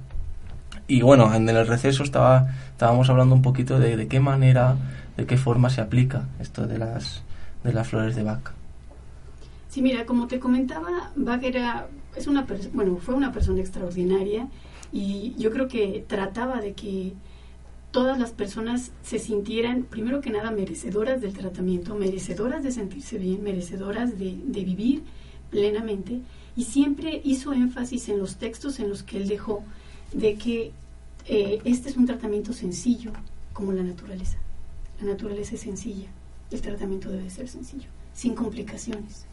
Y 0.87 1.01
bueno, 1.01 1.33
en 1.33 1.47
el 1.47 1.65
receso 1.65 2.03
estaba, 2.03 2.47
estábamos 2.71 3.09
hablando 3.09 3.33
un 3.33 3.41
poquito 3.41 3.79
de, 3.79 3.95
de 3.95 4.07
qué 4.07 4.19
manera, 4.19 4.75
de 5.15 5.25
qué 5.25 5.37
forma 5.37 5.69
se 5.69 5.81
aplica 5.81 6.27
esto 6.39 6.67
de 6.67 6.77
las, 6.77 7.23
de 7.63 7.73
las 7.73 7.87
flores 7.87 8.15
de 8.15 8.23
Bach. 8.23 8.51
Sí, 9.69 9.81
mira, 9.81 10.05
como 10.05 10.27
te 10.27 10.37
comentaba, 10.37 11.11
Bach 11.15 11.43
era, 11.43 11.87
es 12.15 12.27
una 12.27 12.45
bueno, 12.73 12.97
fue 12.97 13.15
una 13.15 13.31
persona 13.31 13.61
extraordinaria 13.61 14.47
y 14.91 15.33
yo 15.37 15.49
creo 15.49 15.67
que 15.67 16.05
trataba 16.07 16.59
de 16.61 16.73
que 16.73 17.13
todas 17.95 18.19
las 18.19 18.31
personas 18.31 18.91
se 19.03 19.19
sintieran, 19.19 19.83
primero 19.83 20.19
que 20.19 20.29
nada, 20.29 20.51
merecedoras 20.51 21.21
del 21.21 21.31
tratamiento, 21.31 21.95
merecedoras 21.95 22.61
de 22.61 22.73
sentirse 22.73 23.17
bien, 23.17 23.41
merecedoras 23.41 24.19
de, 24.19 24.35
vivir 24.65 25.01
plenamente. 25.49 26.19
Y 26.57 26.65
siempre 26.65 27.21
hizo 27.23 27.53
énfasis 27.53 28.09
en 28.09 28.19
los 28.19 28.35
textos 28.35 28.81
en 28.81 28.89
los 28.89 29.01
que 29.01 29.15
él 29.15 29.29
dejó 29.29 29.63
de 30.11 30.35
que 30.35 30.73
eh, 31.27 31.61
este 31.63 31.87
es 31.87 31.95
un 31.95 32.05
tratamiento 32.05 32.51
sencillo, 32.51 33.13
como 33.53 33.71
la 33.71 33.83
naturaleza. 33.83 34.39
La 34.99 35.13
naturaleza 35.13 35.55
es 35.55 35.61
sencilla, 35.61 36.09
el 36.51 36.59
tratamiento 36.59 37.09
debe 37.09 37.29
ser 37.29 37.47
sencillo, 37.47 37.87
sin 38.13 38.35
complicaciones, 38.35 39.23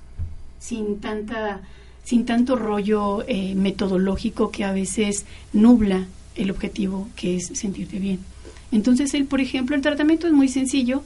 sin 0.61 1.01
tanta 1.01 1.63
sin 2.05 2.27
tanto 2.27 2.55
rollo 2.55 3.25
eh, 3.27 3.57
metodológico 3.57 4.53
que 4.53 4.63
a 4.63 4.73
veces 4.73 5.25
nubla 5.53 6.07
el 6.37 6.53
objetivo 6.53 7.09
que 7.17 7.39
es 7.39 7.47
sentirte 7.47 7.99
bien. 7.99 8.32
Entonces, 8.73 9.15
él, 9.15 9.27
por 9.27 9.41
ejemplo, 9.41 9.77
el 9.77 9.83
tratamiento 9.83 10.27
es 10.27 10.33
muy 10.33 10.49
sencillo. 10.49 11.03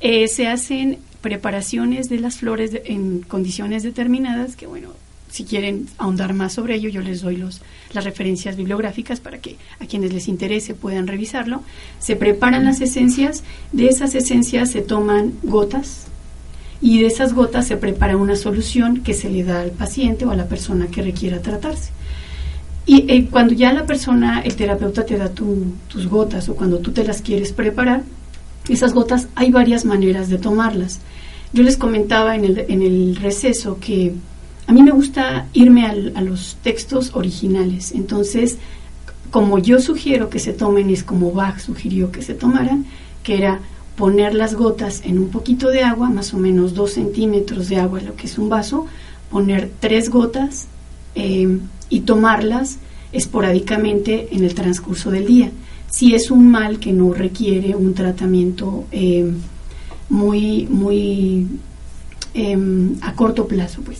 Eh, 0.00 0.28
se 0.28 0.46
hacen 0.46 0.98
preparaciones 1.20 2.08
de 2.08 2.20
las 2.20 2.36
flores 2.36 2.70
en 2.84 3.20
condiciones 3.20 3.82
determinadas 3.82 4.56
que, 4.56 4.66
bueno, 4.66 4.90
si 5.30 5.44
quieren 5.44 5.86
ahondar 5.98 6.34
más 6.34 6.54
sobre 6.54 6.74
ello, 6.74 6.88
yo 6.88 7.00
les 7.02 7.20
doy 7.20 7.36
los, 7.36 7.60
las 7.92 8.04
referencias 8.04 8.56
bibliográficas 8.56 9.20
para 9.20 9.38
que 9.38 9.56
a 9.78 9.86
quienes 9.86 10.12
les 10.12 10.28
interese 10.28 10.74
puedan 10.74 11.06
revisarlo. 11.06 11.62
Se 11.98 12.16
preparan 12.16 12.64
las 12.64 12.80
esencias, 12.80 13.44
de 13.72 13.88
esas 13.88 14.14
esencias 14.14 14.70
se 14.70 14.80
toman 14.80 15.34
gotas 15.42 16.06
y 16.80 17.00
de 17.00 17.06
esas 17.06 17.32
gotas 17.32 17.66
se 17.66 17.76
prepara 17.76 18.16
una 18.16 18.36
solución 18.36 19.02
que 19.02 19.14
se 19.14 19.30
le 19.30 19.44
da 19.44 19.60
al 19.60 19.70
paciente 19.70 20.24
o 20.24 20.30
a 20.30 20.36
la 20.36 20.48
persona 20.48 20.88
que 20.88 21.02
requiera 21.02 21.42
tratarse. 21.42 21.90
Y 22.86 23.04
eh, 23.12 23.28
cuando 23.30 23.52
ya 23.52 23.72
la 23.72 23.86
persona, 23.86 24.40
el 24.40 24.56
terapeuta 24.56 25.04
te 25.04 25.16
da 25.16 25.28
tus 25.28 26.06
gotas 26.08 26.48
o 26.48 26.54
cuando 26.54 26.78
tú 26.78 26.92
te 26.92 27.04
las 27.04 27.22
quieres 27.22 27.52
preparar, 27.52 28.02
esas 28.68 28.94
gotas 28.94 29.28
hay 29.34 29.50
varias 29.50 29.84
maneras 29.84 30.28
de 30.28 30.38
tomarlas. 30.38 31.00
Yo 31.52 31.62
les 31.62 31.76
comentaba 31.76 32.36
en 32.36 32.44
el, 32.44 32.58
en 32.68 32.82
el 32.82 33.16
receso 33.16 33.78
que 33.80 34.14
a 34.66 34.72
mí 34.72 34.82
me 34.82 34.92
gusta 34.92 35.48
irme 35.52 35.84
a 35.86 36.20
los 36.20 36.56
textos 36.62 37.10
originales. 37.14 37.92
Entonces, 37.92 38.58
como 39.30 39.58
yo 39.58 39.80
sugiero 39.80 40.30
que 40.30 40.38
se 40.38 40.52
tomen, 40.52 40.90
es 40.90 41.02
como 41.02 41.32
Bach 41.32 41.58
sugirió 41.58 42.12
que 42.12 42.22
se 42.22 42.34
tomaran, 42.34 42.86
que 43.22 43.36
era 43.36 43.60
poner 43.96 44.34
las 44.34 44.54
gotas 44.54 45.02
en 45.04 45.18
un 45.18 45.28
poquito 45.28 45.68
de 45.68 45.82
agua, 45.82 46.08
más 46.08 46.32
o 46.34 46.38
menos 46.38 46.74
dos 46.74 46.92
centímetros 46.92 47.68
de 47.68 47.76
agua, 47.76 48.00
lo 48.00 48.16
que 48.16 48.26
es 48.26 48.38
un 48.38 48.48
vaso, 48.48 48.86
poner 49.30 49.70
tres 49.80 50.08
gotas 50.08 50.66
eh, 51.14 51.58
y 51.90 52.00
tomarlas 52.00 52.78
esporádicamente 53.12 54.28
en 54.32 54.44
el 54.44 54.54
transcurso 54.54 55.10
del 55.10 55.26
día. 55.26 55.50
Si 55.90 56.14
es 56.14 56.30
un 56.30 56.50
mal 56.50 56.78
que 56.78 56.92
no 56.92 57.12
requiere 57.12 57.74
un 57.74 57.92
tratamiento 57.94 58.84
eh, 58.92 59.30
muy, 60.08 60.66
muy 60.70 61.48
em, 62.32 62.94
a 63.02 63.14
corto 63.14 63.46
plazo, 63.46 63.82
pues. 63.82 63.98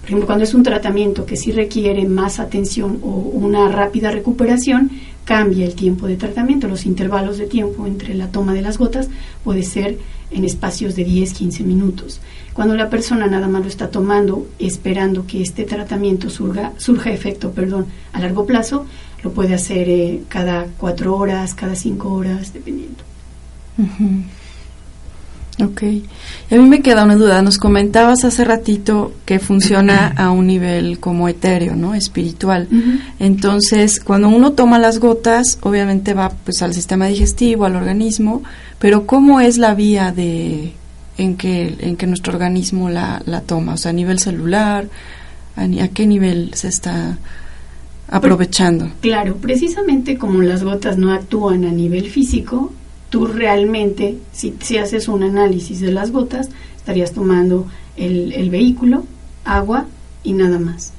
Por 0.00 0.08
ejemplo, 0.08 0.26
cuando 0.26 0.44
es 0.44 0.52
un 0.52 0.64
tratamiento 0.64 1.24
que 1.24 1.36
sí 1.36 1.52
requiere 1.52 2.04
más 2.06 2.40
atención 2.40 2.98
o 3.02 3.08
una 3.08 3.68
rápida 3.68 4.10
recuperación, 4.10 4.90
cambia 5.24 5.64
el 5.64 5.74
tiempo 5.74 6.08
de 6.08 6.16
tratamiento. 6.16 6.66
Los 6.66 6.86
intervalos 6.86 7.38
de 7.38 7.46
tiempo 7.46 7.86
entre 7.86 8.14
la 8.14 8.26
toma 8.26 8.52
de 8.52 8.62
las 8.62 8.78
gotas 8.78 9.08
puede 9.44 9.62
ser 9.62 9.98
en 10.32 10.44
espacios 10.44 10.96
de 10.96 11.04
10, 11.04 11.32
15 11.32 11.62
minutos. 11.62 12.20
Cuando 12.52 12.74
la 12.74 12.90
persona 12.90 13.26
nada 13.26 13.48
más 13.48 13.62
lo 13.62 13.68
está 13.68 13.88
tomando 13.88 14.46
esperando 14.58 15.26
que 15.26 15.40
este 15.42 15.64
tratamiento 15.64 16.28
surga, 16.28 16.72
surja 16.76 17.10
efecto 17.10 17.52
perdón, 17.52 17.86
a 18.12 18.20
largo 18.20 18.44
plazo, 18.44 18.86
lo 19.22 19.32
puede 19.32 19.54
hacer 19.54 19.88
eh, 19.88 20.20
cada 20.28 20.66
cuatro 20.78 21.16
horas, 21.16 21.54
cada 21.54 21.76
cinco 21.76 22.12
horas, 22.12 22.52
dependiendo. 22.52 23.02
Ok. 25.60 25.82
a 26.50 26.54
mí 26.56 26.68
me 26.68 26.80
queda 26.80 27.04
una 27.04 27.16
duda. 27.16 27.42
Nos 27.42 27.58
comentabas 27.58 28.24
hace 28.24 28.44
ratito 28.44 29.12
que 29.24 29.38
funciona 29.38 30.08
a 30.08 30.30
un 30.30 30.46
nivel 30.46 30.98
como 30.98 31.28
etéreo, 31.28 31.76
¿no? 31.76 31.94
Espiritual. 31.94 32.68
Entonces, 33.18 34.00
cuando 34.00 34.28
uno 34.28 34.52
toma 34.52 34.78
las 34.78 34.98
gotas, 34.98 35.58
obviamente 35.62 36.14
va 36.14 36.30
pues 36.30 36.62
al 36.62 36.74
sistema 36.74 37.06
digestivo, 37.06 37.64
al 37.64 37.76
organismo, 37.76 38.42
pero 38.78 39.06
¿cómo 39.06 39.40
es 39.40 39.58
la 39.58 39.74
vía 39.74 40.10
de 40.10 40.72
en 41.22 41.36
que 41.36 41.76
en 41.80 41.96
que 41.96 42.06
nuestro 42.06 42.32
organismo 42.32 42.90
la, 42.90 43.22
la 43.26 43.40
toma? 43.40 43.74
O 43.74 43.76
sea, 43.76 43.90
a 43.90 43.94
nivel 43.94 44.18
celular, 44.18 44.88
a, 45.56 45.62
a 45.62 45.88
qué 45.88 46.06
nivel 46.06 46.50
se 46.54 46.68
está 46.68 47.18
aprovechando? 48.08 48.90
Claro, 49.00 49.36
precisamente 49.36 50.18
como 50.18 50.42
las 50.42 50.62
gotas 50.62 50.98
no 50.98 51.12
actúan 51.12 51.64
a 51.64 51.70
nivel 51.70 52.10
físico, 52.10 52.72
tú 53.08 53.26
realmente, 53.26 54.18
si, 54.32 54.54
si 54.60 54.76
haces 54.76 55.08
un 55.08 55.22
análisis 55.22 55.80
de 55.80 55.92
las 55.92 56.10
gotas, 56.10 56.50
estarías 56.76 57.12
tomando 57.12 57.66
el, 57.96 58.32
el 58.32 58.50
vehículo, 58.50 59.04
agua 59.44 59.86
y 60.22 60.34
nada 60.34 60.58
más. 60.58 60.92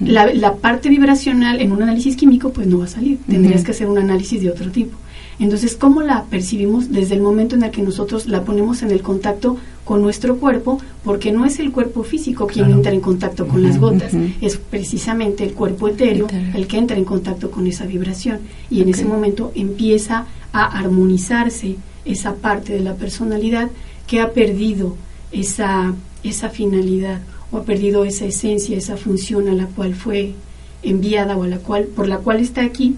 la, 0.00 0.26
la, 0.34 0.56
parte 0.56 0.90
vibracional 0.90 1.60
en 1.60 1.72
un 1.72 1.82
análisis 1.82 2.14
químico 2.14 2.52
pues 2.52 2.66
no 2.66 2.78
va 2.78 2.84
a 2.84 2.88
salir, 2.88 3.18
tendrías 3.26 3.64
que 3.64 3.70
hacer 3.70 3.88
un 3.88 3.96
análisis 3.96 4.42
de 4.42 4.50
otro 4.50 4.70
tipo. 4.70 4.98
Entonces, 5.40 5.74
¿cómo 5.74 6.02
la 6.02 6.24
percibimos 6.24 6.92
desde 6.92 7.14
el 7.14 7.22
momento 7.22 7.56
en 7.56 7.62
el 7.62 7.70
que 7.70 7.80
nosotros 7.80 8.26
la 8.26 8.44
ponemos 8.44 8.82
en 8.82 8.90
el 8.90 9.00
contacto 9.00 9.56
con 9.84 10.02
nuestro 10.02 10.36
cuerpo? 10.36 10.78
Porque 11.02 11.32
no 11.32 11.46
es 11.46 11.58
el 11.58 11.72
cuerpo 11.72 12.02
físico 12.02 12.46
quien 12.46 12.70
entra 12.70 12.92
en 12.92 13.00
contacto 13.00 13.48
con 13.48 13.62
las 13.62 13.78
gotas, 13.78 14.12
es 14.42 14.58
precisamente 14.58 15.42
el 15.42 15.54
cuerpo 15.54 15.88
etéreo, 15.88 16.26
el 16.54 16.66
que 16.66 16.76
entra 16.76 16.98
en 16.98 17.06
contacto 17.06 17.50
con 17.50 17.66
esa 17.66 17.86
vibración. 17.86 18.40
Y 18.68 18.82
en 18.82 18.90
ese 18.90 19.06
momento 19.06 19.50
empieza 19.54 20.26
a 20.52 20.78
armonizarse 20.78 21.76
esa 22.04 22.34
parte 22.34 22.74
de 22.74 22.80
la 22.80 22.94
personalidad 22.96 23.70
que 24.06 24.20
ha 24.20 24.32
perdido 24.32 24.94
esa, 25.32 25.94
esa 26.22 26.50
finalidad 26.50 27.20
o 27.50 27.56
ha 27.56 27.64
perdido 27.64 28.04
esa 28.04 28.26
esencia, 28.26 28.76
esa 28.76 28.98
función 28.98 29.48
a 29.48 29.54
la 29.54 29.66
cual 29.66 29.94
fue 29.94 30.34
enviada 30.82 31.34
o 31.36 31.44
a 31.44 31.48
la 31.48 31.58
cual, 31.58 31.84
por 31.84 32.08
la 32.08 32.18
cual 32.18 32.40
está 32.40 32.62
aquí 32.62 32.96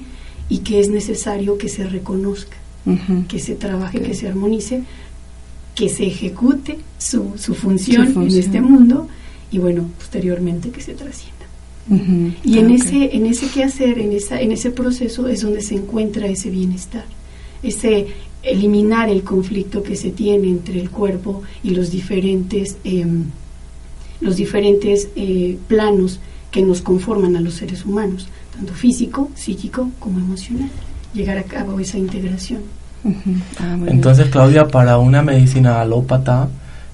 y 0.48 0.58
que 0.58 0.80
es 0.80 0.88
necesario 0.90 1.58
que 1.58 1.68
se 1.68 1.86
reconozca, 1.86 2.56
que 3.28 3.38
se 3.38 3.54
trabaje, 3.54 4.00
que 4.00 4.14
se 4.14 4.28
armonice, 4.28 4.82
que 5.74 5.88
se 5.88 6.06
ejecute 6.06 6.78
su, 6.98 7.32
su, 7.36 7.54
función, 7.54 8.12
en 8.16 8.38
este 8.38 8.60
mundo 8.60 9.08
y 9.50 9.58
bueno, 9.58 9.88
posteriormente 9.98 10.70
que 10.70 10.80
se 10.80 10.94
trascienda. 10.94 11.32
Y 12.44 12.58
en 12.58 12.70
ese 12.70 13.16
en 13.16 13.26
ese 13.26 13.48
quehacer, 13.48 13.98
en 13.98 14.12
esa 14.12 14.40
en 14.40 14.52
ese 14.52 14.70
proceso 14.70 15.26
es 15.28 15.40
donde 15.42 15.62
se 15.62 15.74
encuentra 15.74 16.26
ese 16.26 16.50
bienestar 16.50 17.04
ese 17.62 18.08
eliminar 18.42 19.08
el 19.08 19.22
conflicto 19.22 19.82
que 19.82 19.96
se 19.96 20.10
tiene 20.10 20.48
entre 20.48 20.80
el 20.80 20.90
cuerpo 20.90 21.42
y 21.62 21.70
los 21.70 21.90
diferentes, 21.90 22.76
em, 22.84 23.24
los 24.20 24.36
diferentes 24.36 25.08
eh, 25.14 25.56
planos 25.68 26.18
que 26.50 26.62
nos 26.62 26.82
conforman 26.82 27.36
a 27.36 27.40
los 27.40 27.54
seres 27.54 27.84
humanos, 27.84 28.28
tanto 28.54 28.72
físico, 28.74 29.30
psíquico 29.34 29.90
como 29.98 30.18
emocional. 30.18 30.70
Llegar 31.14 31.38
a 31.38 31.42
cabo 31.42 31.78
esa 31.80 31.98
integración. 31.98 32.60
Ah, 33.58 33.76
Entonces, 33.86 34.28
Claudia, 34.28 34.68
para 34.68 34.98
una 34.98 35.22
medicina 35.22 35.80
alópata, 35.80 36.48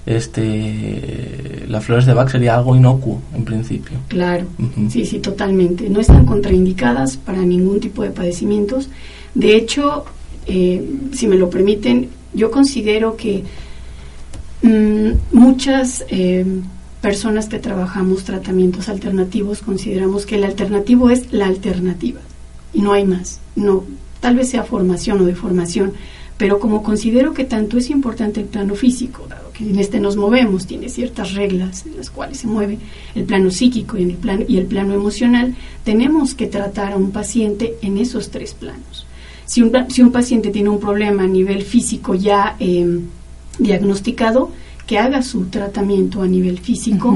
este, 0.05 1.65
las 1.67 1.85
flores 1.85 2.05
de 2.05 2.13
Bach 2.13 2.29
sería 2.29 2.55
algo 2.55 2.75
inocuo 2.75 3.21
en 3.35 3.45
principio. 3.45 3.97
Claro, 4.07 4.45
sí, 4.89 5.05
sí, 5.05 5.19
totalmente. 5.19 5.89
No 5.89 5.99
están 5.99 6.25
contraindicadas 6.25 7.17
para 7.17 7.43
ningún 7.43 7.79
tipo 7.79 8.01
de 8.01 8.09
padecimientos. 8.09 8.89
De 9.35 9.55
hecho, 9.55 10.05
eh, 10.47 10.83
si 11.13 11.27
me 11.27 11.35
lo 11.35 11.49
permiten, 11.49 12.09
yo 12.33 12.49
considero 12.49 13.15
que 13.15 13.43
mm, 14.63 15.09
muchas 15.31 16.03
eh, 16.09 16.45
personas 17.01 17.47
que 17.47 17.59
trabajamos 17.59 18.23
tratamientos 18.23 18.89
alternativos 18.89 19.61
consideramos 19.61 20.25
que 20.25 20.35
el 20.35 20.43
alternativo 20.43 21.09
es 21.09 21.31
la 21.31 21.47
alternativa 21.47 22.19
y 22.73 22.81
no 22.81 22.93
hay 22.93 23.05
más. 23.05 23.39
No, 23.55 23.83
tal 24.19 24.35
vez 24.35 24.49
sea 24.49 24.63
formación 24.63 25.21
o 25.21 25.25
deformación, 25.25 25.93
pero 26.37 26.59
como 26.59 26.83
considero 26.83 27.33
que 27.33 27.43
tanto 27.43 27.77
es 27.77 27.89
importante 27.89 28.39
el 28.39 28.47
plano 28.47 28.75
físico, 28.75 29.25
dado 29.27 29.51
que 29.51 29.69
en 29.69 29.77
este 29.77 29.99
nos 29.99 30.15
movemos, 30.15 30.67
tiene 30.67 30.87
ciertas 30.89 31.33
reglas 31.33 31.85
en 31.85 31.97
las 31.97 32.09
cuales 32.09 32.37
se 32.39 32.47
mueve 32.47 32.77
el 33.15 33.25
plano 33.25 33.51
psíquico 33.51 33.97
y, 33.97 34.03
el 34.03 34.13
plano, 34.13 34.45
y 34.47 34.57
el 34.57 34.65
plano 34.65 34.93
emocional, 34.93 35.55
tenemos 35.83 36.35
que 36.35 36.47
tratar 36.47 36.93
a 36.93 36.97
un 36.97 37.11
paciente 37.11 37.75
en 37.81 37.97
esos 37.97 38.29
tres 38.29 38.53
planos. 38.53 39.05
Si 39.45 39.61
un, 39.61 39.71
si 39.89 40.01
un 40.01 40.11
paciente 40.11 40.51
tiene 40.51 40.69
un 40.69 40.79
problema 40.79 41.23
a 41.23 41.27
nivel 41.27 41.63
físico 41.63 42.15
ya 42.15 42.55
eh, 42.59 42.99
diagnosticado, 43.57 44.51
que 44.89 44.97
haga 44.97 45.21
su 45.21 45.45
tratamiento 45.45 46.23
a 46.23 46.27
nivel 46.27 46.57
físico. 46.57 47.15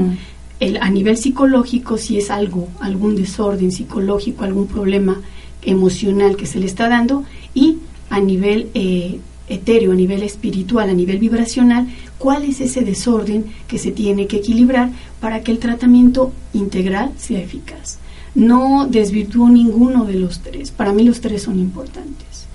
el, 0.60 0.76
a 0.76 0.88
nivel 0.90 1.16
psicológico, 1.16 1.98
si 1.98 2.16
es 2.16 2.30
algo, 2.30 2.68
algún 2.78 3.16
desorden 3.16 3.72
psicológico, 3.72 4.44
algún 4.44 4.68
problema 4.68 5.20
emocional 5.62 6.36
que 6.36 6.46
se 6.46 6.60
le 6.60 6.66
está 6.66 6.88
dando, 6.88 7.24
y 7.52 7.78
a 8.10 8.20
nivel 8.20 8.68
eh, 8.74 9.18
etéreo, 9.48 9.90
a 9.90 9.96
nivel 9.96 10.22
espiritual, 10.22 10.88
a 10.88 10.92
nivel 10.94 11.18
vibracional, 11.18 11.88
cuál 12.16 12.44
es 12.44 12.60
ese 12.60 12.82
desorden 12.82 13.46
que 13.66 13.78
se 13.78 13.90
tiene 13.90 14.28
que 14.28 14.36
equilibrar 14.36 14.90
para 15.18 15.42
que 15.42 15.50
el 15.50 15.58
tratamiento 15.58 16.32
integral 16.52 17.10
sea 17.16 17.40
eficaz 17.40 17.98
no 18.36 18.88
desvirtuó 18.90 19.48
ninguno 19.48 20.04
de 20.04 20.14
los 20.14 20.40
tres. 20.40 20.72
Para 20.72 20.92
mí 20.92 21.04
los 21.04 21.20
tres 21.20 21.42
son 21.42 21.58
importantes. 21.58 22.46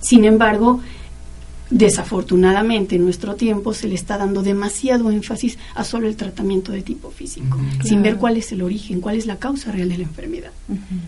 Sin 0.00 0.24
embargo, 0.24 0.80
desafortunadamente 1.70 2.96
en 2.96 3.04
nuestro 3.04 3.34
tiempo 3.34 3.74
se 3.74 3.88
le 3.88 3.94
está 3.94 4.18
dando 4.18 4.42
demasiado 4.42 5.10
énfasis 5.10 5.58
a 5.74 5.84
solo 5.84 6.06
el 6.06 6.16
tratamiento 6.16 6.72
de 6.72 6.82
tipo 6.82 7.10
físico, 7.10 7.58
sin 7.82 8.02
ver 8.02 8.16
cuál 8.16 8.36
es 8.36 8.52
el 8.52 8.62
origen, 8.62 9.00
cuál 9.00 9.16
es 9.16 9.26
la 9.26 9.36
causa 9.36 9.72
real 9.72 9.88
de 9.88 9.98
la 9.98 10.04
enfermedad. 10.04 10.50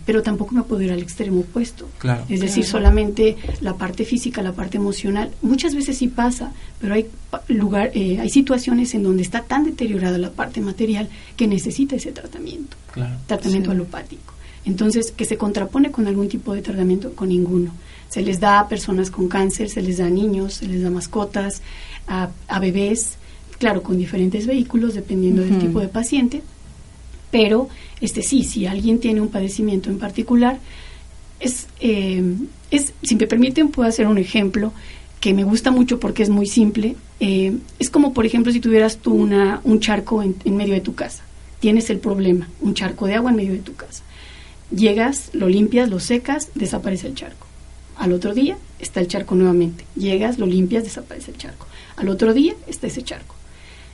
Pero 0.04 0.22
tampoco 0.22 0.54
me 0.54 0.62
puedo 0.62 0.82
ir 0.82 0.92
al 0.92 1.00
extremo 1.00 1.40
opuesto. 1.40 1.88
es 2.28 2.40
decir, 2.40 2.64
solamente 2.64 3.36
la 3.60 3.74
parte 3.74 4.04
física, 4.04 4.42
la 4.42 4.52
parte 4.52 4.76
emocional, 4.78 5.30
muchas 5.42 5.74
veces 5.74 5.98
sí 5.98 6.08
pasa, 6.08 6.52
pero 6.80 6.94
hay 6.94 7.06
lugar, 7.48 7.90
eh, 7.94 8.18
hay 8.20 8.30
situaciones 8.30 8.94
en 8.94 9.02
donde 9.02 9.22
está 9.22 9.42
tan 9.42 9.64
deteriorada 9.64 10.18
la 10.18 10.30
parte 10.30 10.60
material 10.60 11.08
que 11.36 11.46
necesita 11.46 11.96
ese 11.96 12.12
tratamiento, 12.12 12.76
tratamiento 13.26 13.70
alopático. 13.70 14.34
Entonces, 14.64 15.12
que 15.12 15.24
se 15.24 15.38
contrapone 15.38 15.90
con 15.90 16.06
algún 16.06 16.28
tipo 16.28 16.52
de 16.52 16.62
tratamiento, 16.62 17.12
con 17.14 17.28
ninguno. 17.28 17.72
Se 18.08 18.22
les 18.22 18.40
da 18.40 18.60
a 18.60 18.68
personas 18.68 19.10
con 19.10 19.28
cáncer, 19.28 19.68
se 19.68 19.82
les 19.82 19.98
da 19.98 20.06
a 20.06 20.10
niños, 20.10 20.54
se 20.54 20.66
les 20.66 20.82
da 20.82 20.90
mascotas, 20.90 21.62
a, 22.06 22.58
bebés, 22.58 23.16
claro, 23.58 23.82
con 23.82 23.98
diferentes 23.98 24.46
vehículos, 24.46 24.94
dependiendo 24.94 25.42
del 25.42 25.58
tipo 25.58 25.80
de 25.80 25.88
paciente, 25.88 26.42
Pero, 27.30 27.68
este 28.00 28.22
sí, 28.22 28.42
si 28.44 28.66
alguien 28.66 29.00
tiene 29.00 29.20
un 29.20 29.28
padecimiento 29.28 29.90
en 29.90 29.98
particular, 29.98 30.58
es, 31.40 31.66
eh, 31.80 32.22
es 32.70 32.94
si 33.02 33.16
me 33.16 33.26
permiten, 33.26 33.68
puedo 33.68 33.86
hacer 33.86 34.06
un 34.06 34.16
ejemplo 34.16 34.72
que 35.20 35.34
me 35.34 35.44
gusta 35.44 35.70
mucho 35.70 36.00
porque 36.00 36.22
es 36.22 36.30
muy 36.30 36.46
simple. 36.46 36.96
Eh, 37.20 37.58
es 37.78 37.90
como, 37.90 38.14
por 38.14 38.24
ejemplo, 38.24 38.52
si 38.52 38.60
tuvieras 38.60 38.98
tú 38.98 39.12
una, 39.12 39.60
un 39.64 39.80
charco 39.80 40.22
en, 40.22 40.36
en 40.44 40.56
medio 40.56 40.74
de 40.74 40.80
tu 40.80 40.94
casa. 40.94 41.22
Tienes 41.60 41.90
el 41.90 41.98
problema, 41.98 42.48
un 42.60 42.74
charco 42.74 43.06
de 43.06 43.16
agua 43.16 43.30
en 43.30 43.36
medio 43.36 43.52
de 43.52 43.58
tu 43.58 43.74
casa. 43.74 44.02
Llegas, 44.70 45.30
lo 45.32 45.48
limpias, 45.48 45.90
lo 45.90 45.98
secas, 45.98 46.50
desaparece 46.54 47.08
el 47.08 47.14
charco. 47.14 47.47
Al 47.98 48.12
otro 48.12 48.32
día 48.32 48.56
está 48.78 49.00
el 49.00 49.08
charco 49.08 49.34
nuevamente. 49.34 49.84
Llegas, 49.96 50.38
lo 50.38 50.46
limpias, 50.46 50.84
desaparece 50.84 51.32
el 51.32 51.36
charco. 51.36 51.66
Al 51.96 52.08
otro 52.08 52.32
día 52.32 52.54
está 52.66 52.86
ese 52.86 53.02
charco. 53.02 53.34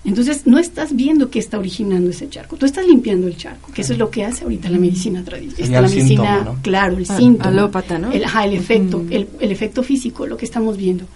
Entonces 0.04 0.46
no 0.46 0.58
estás 0.58 0.94
viendo 0.94 1.30
qué 1.30 1.38
está 1.38 1.58
originando 1.58 2.10
ese 2.10 2.28
charco, 2.28 2.56
tú 2.56 2.66
estás 2.66 2.86
limpiando 2.86 3.26
el 3.26 3.38
charco, 3.38 3.72
que 3.72 3.80
eso 3.80 3.94
es 3.94 3.98
lo 3.98 4.10
que 4.10 4.22
hace 4.22 4.44
ahorita 4.44 4.68
la 4.68 4.78
medicina 4.78 5.24
tradicional. 5.24 5.82
La 5.82 5.88
medicina, 5.88 6.58
claro, 6.60 6.98
el 6.98 7.06
síntoma, 7.06 7.48
alópata, 7.48 7.98
¿no? 7.98 8.12
El, 8.12 8.22
el 8.22 8.52
efecto, 8.52 9.02
el, 9.08 9.26
el, 9.40 9.50
efecto 9.50 9.82
físico, 9.82 10.26
lo 10.26 10.36
que 10.36 10.44
estamos 10.44 10.76
viendo. 10.76 11.06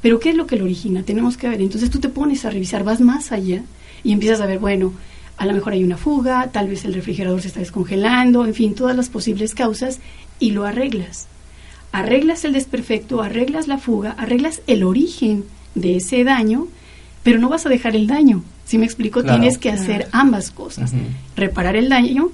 Pero 0.00 0.20
¿qué 0.20 0.30
es 0.30 0.36
lo 0.36 0.46
que 0.46 0.54
lo 0.54 0.66
origina? 0.66 1.02
Tenemos 1.02 1.36
que 1.36 1.48
ver. 1.48 1.60
Entonces 1.60 1.90
tú 1.90 1.98
te 1.98 2.08
pones 2.08 2.44
a 2.44 2.50
revisar, 2.50 2.84
vas 2.84 3.00
más 3.00 3.32
allá 3.32 3.64
y 4.04 4.12
empiezas 4.12 4.40
a 4.40 4.46
ver, 4.46 4.60
bueno, 4.60 4.92
a 5.36 5.44
lo 5.44 5.52
mejor 5.52 5.72
hay 5.72 5.82
una 5.82 5.96
fuga, 5.96 6.50
tal 6.52 6.68
vez 6.68 6.84
el 6.84 6.94
refrigerador 6.94 7.42
se 7.42 7.48
está 7.48 7.58
descongelando, 7.58 8.44
en 8.44 8.54
fin, 8.54 8.76
todas 8.76 8.96
las 8.96 9.08
posibles 9.08 9.56
causas 9.56 9.98
y 10.38 10.52
lo 10.52 10.64
arreglas. 10.64 11.26
Arreglas 11.92 12.44
el 12.44 12.52
desperfecto, 12.52 13.22
arreglas 13.22 13.66
la 13.68 13.78
fuga, 13.78 14.12
arreglas 14.12 14.62
el 14.66 14.84
origen 14.84 15.44
de 15.74 15.96
ese 15.96 16.24
daño 16.24 16.68
pero 17.28 17.38
no 17.40 17.50
vas 17.50 17.66
a 17.66 17.68
dejar 17.68 17.94
el 17.94 18.06
daño. 18.06 18.42
Si 18.64 18.78
me 18.78 18.86
explico, 18.86 19.20
claro, 19.20 19.38
tienes 19.38 19.58
que 19.58 19.70
hacer 19.70 20.08
ambas 20.12 20.50
cosas. 20.50 20.92
Uh 20.92 20.96
-huh. 20.96 21.36
Reparar 21.36 21.76
el 21.76 21.90
daño 21.90 22.30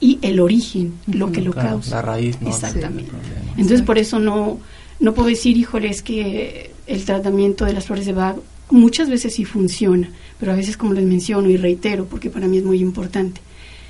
y 0.00 0.18
el 0.22 0.40
origen, 0.40 0.94
uh 1.06 1.10
-huh. 1.10 1.14
lo 1.16 1.32
que 1.32 1.42
lo 1.42 1.52
claro, 1.52 1.68
causa. 1.68 1.96
La 1.96 2.02
raíz, 2.02 2.40
¿no? 2.40 2.48
Exactamente. 2.48 3.12
Entonces, 3.58 3.82
por 3.82 3.98
eso 3.98 4.18
no, 4.18 4.58
no 5.00 5.12
puedo 5.12 5.28
decir, 5.28 5.58
híjole, 5.58 5.88
es 5.90 6.00
que 6.00 6.70
el 6.86 7.04
tratamiento 7.04 7.66
de 7.66 7.74
las 7.74 7.84
flores 7.84 8.06
de 8.06 8.14
Bach 8.14 8.36
muchas 8.70 9.10
veces 9.10 9.34
sí 9.34 9.44
funciona, 9.44 10.08
pero 10.40 10.52
a 10.52 10.56
veces, 10.56 10.78
como 10.78 10.94
les 10.94 11.04
menciono 11.04 11.50
y 11.50 11.58
reitero, 11.58 12.06
porque 12.06 12.30
para 12.30 12.46
mí 12.46 12.56
es 12.56 12.64
muy 12.64 12.80
importante, 12.80 13.42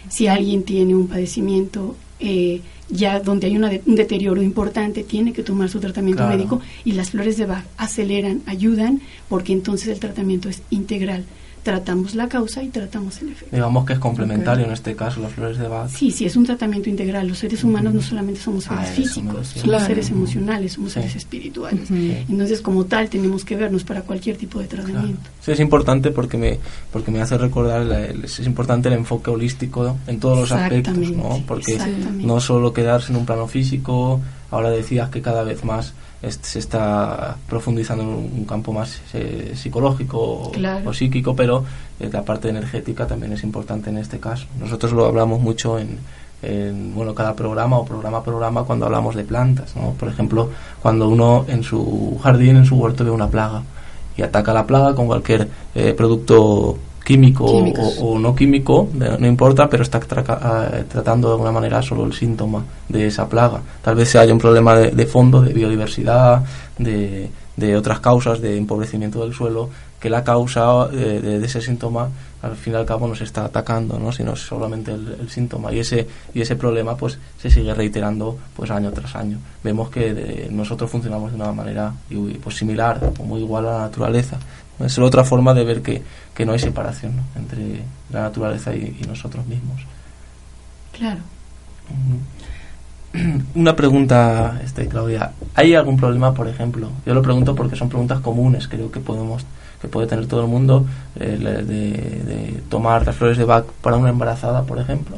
si 0.09 0.27
alguien 0.27 0.65
tiene 0.65 0.97
un 0.97 1.07
padecimiento 1.07 1.95
eh, 2.19 2.63
ya 2.89 3.21
donde 3.21 3.47
hay 3.47 3.57
una 3.57 3.69
de, 3.69 3.83
un 3.87 3.95
deterioro 3.95 4.43
importante, 4.43 5.03
tiene 5.05 5.33
que 5.33 5.43
tomar 5.43 5.69
su 5.69 5.81
tratamiento 5.81 6.23
claro. 6.23 6.37
médico 6.37 6.61
y 6.85 6.93
las 6.93 7.11
flores 7.11 7.37
de 7.37 7.47
Bach 7.47 7.65
aceleran, 7.77 8.43
ayudan, 8.47 9.01
porque 9.29 9.53
entonces 9.53 9.89
el 9.89 10.01
tratamiento 10.01 10.49
es 10.49 10.63
integral. 10.71 11.25
Tratamos 11.69 12.15
la 12.15 12.31
causa 12.31 12.63
y 12.63 12.69
tratamos 12.69 13.21
el 13.21 13.29
efecto. 13.29 13.55
Digamos 13.55 13.85
que 13.85 13.93
es 13.93 13.99
complementario 13.99 14.63
okay. 14.63 14.69
en 14.69 14.73
este 14.73 14.97
caso, 14.97 15.21
las 15.21 15.33
flores 15.33 15.59
de 15.59 15.69
Bach. 15.69 15.91
Sí, 15.91 16.11
sí, 16.11 16.25
es 16.25 16.35
un 16.35 16.47
tratamiento 16.47 16.89
integral. 16.89 17.29
Los 17.29 17.41
seres 17.41 17.63
humanos 17.63 17.93
-huh. 17.93 17.97
no 17.97 18.01
solamente 18.01 18.41
somos 18.41 18.65
seres 18.65 18.89
ah, 18.89 18.93
físicos, 18.93 19.49
somos 19.49 19.63
claro. 19.65 19.85
seres 19.85 20.09
emocionales, 20.09 20.73
somos 20.73 20.93
sí. 20.93 21.01
seres 21.01 21.17
espirituales. 21.17 21.91
Entonces, 21.91 22.63
como 22.63 22.87
tal, 22.87 23.11
tenemos 23.11 23.45
que 23.45 23.55
vernos 23.55 23.85
para 23.85 24.01
cualquier 24.01 24.39
tipo 24.39 24.61
de 24.61 24.67
tratamiento. 24.67 25.21
Claro. 25.21 25.37
Sí, 25.43 25.53
es 25.53 25.61
importante 25.61 26.11
porque 26.11 26.39
me, 26.39 26.59
porque 26.91 27.11
me 27.11 27.21
hace 27.21 27.37
recordar, 27.37 27.85
la, 27.85 28.03
el, 28.07 28.25
es 28.25 28.47
importante 28.47 28.89
el 28.89 28.95
enfoque 28.95 29.31
holístico 29.31 29.99
en 30.07 30.21
todos 30.21 30.39
los 30.39 30.53
aspectos, 30.53 30.97
¿no? 31.11 31.43
Porque 31.47 31.79
no 32.15 32.41
solo 32.41 32.73
quedarse 32.73 33.13
en 33.13 33.19
un 33.19 33.27
plano 33.27 33.47
físico, 33.47 34.23
ahora 34.51 34.71
decías 34.71 35.11
que 35.11 35.21
cada 35.21 35.43
vez 35.43 35.65
más 35.65 35.93
se 36.23 36.59
está 36.59 37.37
profundizando 37.49 38.03
en 38.03 38.09
un 38.09 38.45
campo 38.45 38.73
más 38.73 39.01
eh, 39.15 39.53
psicológico 39.55 40.51
claro. 40.53 40.91
o 40.91 40.93
psíquico, 40.93 41.37
pero 41.37 41.65
eh, 42.01 42.11
la 42.13 42.25
parte 42.25 42.49
energética 42.49 43.07
también 43.07 43.33
es 43.33 43.45
importante 43.45 43.91
en 43.91 43.99
este 43.99 44.19
caso. 44.19 44.47
Nosotros 44.59 44.93
lo 44.93 45.07
hablamos 45.07 45.41
mucho 45.41 45.79
en, 45.79 45.99
en, 46.43 46.95
bueno 46.95 47.15
cada 47.15 47.35
programa 47.35 47.79
o 47.79 47.85
programa 47.85 48.19
a 48.19 48.23
programa 48.25 48.65
cuando 48.65 48.87
hablamos 48.87 49.15
de 49.15 49.25
plantas, 49.25 49.77
¿no? 49.77 49.93
Por 49.93 50.09
ejemplo, 50.09 50.51
cuando 50.83 51.09
uno 51.09 51.45
en 51.47 51.63
su 51.63 52.19
jardín, 52.21 52.57
en 52.57 52.65
su 52.65 52.77
huerto 52.77 53.05
ve 53.05 53.11
una 53.11 53.29
plaga 53.29 53.63
y 54.17 54.23
ataca 54.23 54.53
la 54.53 54.67
plaga 54.67 54.97
con 54.97 55.07
cualquier 55.07 55.49
eh, 55.77 55.95
producto 55.95 56.77
químico 57.09 57.47
o, 57.47 58.05
o, 58.05 58.19
no 58.19 58.35
químico, 58.37 58.91
no 58.93 59.27
importa, 59.27 59.67
pero 59.67 59.83
está 59.83 59.99
tra 59.99 60.21
uh, 60.21 60.85
tratando 60.85 61.29
de 61.29 61.33
alguna 61.33 61.53
manera 61.53 61.81
solo 61.81 62.05
el 62.05 62.13
síntoma 62.13 62.63
de 62.87 63.07
esa 63.07 63.27
plaga. 63.27 63.63
Tal 63.81 63.95
vez 63.95 64.15
haya 64.15 64.31
un 64.31 64.39
problema 64.39 64.77
de, 64.77 64.91
de 64.91 65.07
fondo, 65.07 65.41
de 65.41 65.55
biodiversidad, 65.55 66.45
de, 66.77 67.31
de, 67.57 67.77
otras 67.77 68.01
causas, 68.01 68.43
de 68.43 68.59
empobrecimiento 68.59 69.23
del 69.23 69.33
suelo, 69.33 69.71
que 69.99 70.11
la 70.11 70.23
causa 70.23 70.91
eh, 70.93 71.21
de, 71.23 71.39
de, 71.41 71.47
ese 71.47 71.63
síntoma 71.63 72.11
al 72.43 72.55
fin 72.57 72.75
y 72.75 72.77
al 72.77 72.85
cabo 72.85 73.09
no 73.09 73.15
se 73.15 73.25
está 73.25 73.47
atacando, 73.47 73.99
¿no? 73.99 74.13
sino 74.13 74.37
solamente 74.37 74.93
el, 74.93 75.17
el, 75.19 75.31
síntoma. 75.31 75.73
Y 75.73 75.79
ese, 75.79 76.07
y 76.35 76.43
ese 76.43 76.57
problema 76.57 76.95
pues 76.95 77.19
se 77.41 77.51
sigue 77.51 77.73
reiterando 77.73 78.37
pues 78.55 78.71
año 78.71 78.93
tras 78.93 79.17
año. 79.17 79.39
Vemos 79.65 79.89
que 79.89 80.47
nosotros 80.51 80.91
funcionamos 80.91 81.31
de 81.33 81.37
una 81.37 81.53
manera 81.53 81.91
pues, 82.45 82.55
similar 82.55 83.01
o 83.19 83.23
muy 83.25 83.41
igual 83.41 83.67
a 83.67 83.73
la 83.73 83.79
naturaleza. 83.85 84.39
Es 84.81 84.97
la 84.99 85.05
otra 85.05 85.25
forma 85.25 85.55
de 85.55 85.65
ver 85.65 85.83
que, 85.83 86.03
que 86.35 86.47
no 86.47 86.53
hay 86.53 86.59
separación 86.59 87.17
¿no? 87.17 87.23
entre 87.37 87.83
la 88.11 88.23
naturaleza 88.23 88.75
y, 88.75 88.97
y, 89.01 89.07
nosotros 89.07 89.47
mismos. 89.47 89.81
Claro. 90.93 91.21
Una 93.55 93.75
pregunta, 93.75 94.61
este, 94.63 94.87
Claudia. 94.87 95.33
¿Hay 95.55 95.75
algún 95.75 95.97
problema, 95.97 96.33
por 96.33 96.47
ejemplo? 96.49 96.91
Yo 97.05 97.15
lo 97.15 97.23
pregunto 97.23 97.55
porque 97.55 97.77
son 97.77 97.89
preguntas 97.89 98.21
comunes, 98.21 98.69
creo 98.69 98.91
que 98.91 99.01
podemos 99.01 99.45
que 99.81 99.89
puede 99.89 100.09
tener 100.09 100.27
todo 100.27 100.43
el 100.43 100.49
mundo 100.49 100.87
eh, 101.17 101.39
de, 101.39 101.63
de, 101.63 102.63
tomar 102.69 103.07
las 103.07 103.15
flores 103.15 103.39
de 103.39 103.45
Bach 103.45 103.65
para 103.81 103.97
una 103.97 104.11
embarazada, 104.11 104.65
por 104.65 104.79
ejemplo. 104.81 105.17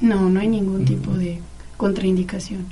No, 0.00 0.30
no 0.30 0.40
hay 0.40 0.48
ningún 0.48 0.86
tipo 0.86 1.12
de 1.12 1.40
contraindicación 1.76 2.64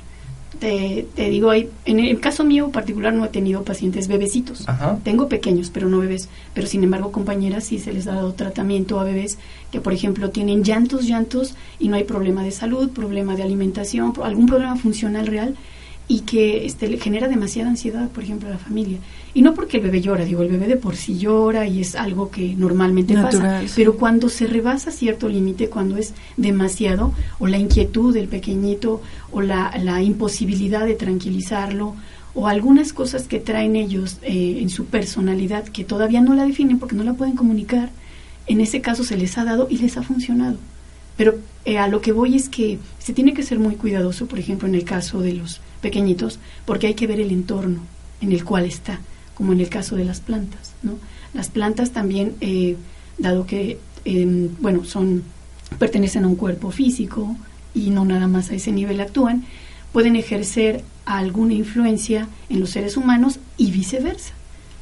te, 0.59 1.07
te, 1.15 1.29
digo, 1.29 1.49
hay, 1.49 1.69
en 1.85 1.99
el 1.99 2.19
caso 2.19 2.43
mío 2.43 2.69
particular 2.69 3.13
no 3.13 3.25
he 3.25 3.29
tenido 3.29 3.63
pacientes 3.63 4.07
bebecitos. 4.07 4.67
Ajá. 4.67 4.99
Tengo 5.03 5.27
pequeños, 5.27 5.69
pero 5.73 5.89
no 5.89 5.99
bebés. 5.99 6.29
Pero 6.53 6.67
sin 6.67 6.83
embargo, 6.83 7.11
compañeras, 7.11 7.65
sí 7.65 7.79
se 7.79 7.93
les 7.93 8.07
ha 8.07 8.15
dado 8.15 8.33
tratamiento 8.33 8.99
a 8.99 9.03
bebés 9.03 9.37
que, 9.71 9.81
por 9.81 9.93
ejemplo, 9.93 10.29
tienen 10.29 10.63
llantos, 10.63 11.05
llantos 11.07 11.55
y 11.79 11.87
no 11.87 11.95
hay 11.95 12.03
problema 12.03 12.43
de 12.43 12.51
salud, 12.51 12.89
problema 12.89 13.35
de 13.35 13.43
alimentación, 13.43 14.13
algún 14.23 14.45
problema 14.45 14.75
funcional 14.75 15.27
real 15.27 15.55
y 16.07 16.21
que 16.21 16.65
este, 16.65 16.87
le 16.87 16.97
genera 16.97 17.27
demasiada 17.27 17.69
ansiedad, 17.69 18.09
por 18.09 18.23
ejemplo, 18.23 18.49
a 18.49 18.51
la 18.51 18.57
familia. 18.57 18.97
Y 19.33 19.41
no 19.41 19.53
porque 19.53 19.77
el 19.77 19.83
bebé 19.83 20.01
llora, 20.01 20.25
digo, 20.25 20.41
el 20.41 20.49
bebé 20.49 20.67
de 20.67 20.75
por 20.75 20.95
sí 20.95 21.17
llora 21.17 21.65
y 21.65 21.81
es 21.81 21.95
algo 21.95 22.29
que 22.29 22.55
normalmente 22.55 23.13
Natural, 23.13 23.61
pasa, 23.61 23.67
sí. 23.67 23.73
pero 23.75 23.95
cuando 23.95 24.29
se 24.29 24.45
rebasa 24.45 24.91
cierto 24.91 25.29
límite, 25.29 25.69
cuando 25.69 25.97
es 25.97 26.13
demasiado, 26.35 27.13
o 27.39 27.47
la 27.47 27.57
inquietud 27.57 28.13
del 28.13 28.27
pequeñito, 28.27 29.01
o 29.31 29.41
la, 29.41 29.73
la 29.81 30.01
imposibilidad 30.01 30.85
de 30.85 30.95
tranquilizarlo, 30.95 31.95
o 32.35 32.47
algunas 32.47 32.93
cosas 32.93 33.27
que 33.27 33.39
traen 33.39 33.75
ellos 33.75 34.17
eh, 34.23 34.59
en 34.61 34.69
su 34.69 34.85
personalidad 34.85 35.65
que 35.65 35.83
todavía 35.83 36.21
no 36.21 36.33
la 36.33 36.45
definen 36.45 36.79
porque 36.79 36.95
no 36.95 37.03
la 37.03 37.13
pueden 37.13 37.35
comunicar, 37.35 37.91
en 38.47 38.59
ese 38.59 38.81
caso 38.81 39.03
se 39.03 39.17
les 39.17 39.37
ha 39.37 39.45
dado 39.45 39.67
y 39.69 39.77
les 39.77 39.97
ha 39.97 40.03
funcionado. 40.03 40.57
Pero 41.15 41.35
eh, 41.65 41.77
a 41.77 41.87
lo 41.87 42.01
que 42.01 42.11
voy 42.11 42.35
es 42.35 42.49
que 42.49 42.79
se 42.97 43.13
tiene 43.13 43.33
que 43.33 43.43
ser 43.43 43.59
muy 43.59 43.75
cuidadoso, 43.75 44.25
por 44.25 44.39
ejemplo, 44.39 44.67
en 44.67 44.75
el 44.75 44.83
caso 44.83 45.21
de 45.21 45.33
los 45.33 45.61
pequeñitos, 45.83 46.39
porque 46.65 46.87
hay 46.87 46.93
que 46.95 47.05
ver 47.05 47.19
el 47.19 47.29
entorno 47.29 47.81
en 48.21 48.31
el 48.31 48.43
cual 48.43 48.65
está, 48.65 48.99
como 49.35 49.53
en 49.53 49.59
el 49.59 49.69
caso 49.69 49.95
de 49.95 50.05
las 50.05 50.19
plantas, 50.21 50.73
¿no? 50.81 50.93
Las 51.35 51.49
plantas 51.49 51.91
también, 51.91 52.35
eh, 52.41 52.77
dado 53.19 53.45
que, 53.45 53.77
eh, 54.05 54.49
bueno, 54.59 54.83
son 54.85 55.23
pertenecen 55.77 56.23
a 56.23 56.27
un 56.27 56.35
cuerpo 56.35 56.71
físico 56.71 57.35
y 57.73 57.89
no 57.89 58.05
nada 58.05 58.27
más 58.27 58.49
a 58.51 58.55
ese 58.55 58.71
nivel 58.71 59.01
actúan, 59.01 59.43
pueden 59.91 60.15
ejercer 60.15 60.83
alguna 61.05 61.53
influencia 61.53 62.27
en 62.49 62.59
los 62.59 62.69
seres 62.71 62.97
humanos 62.97 63.39
y 63.57 63.71
viceversa. 63.71 64.33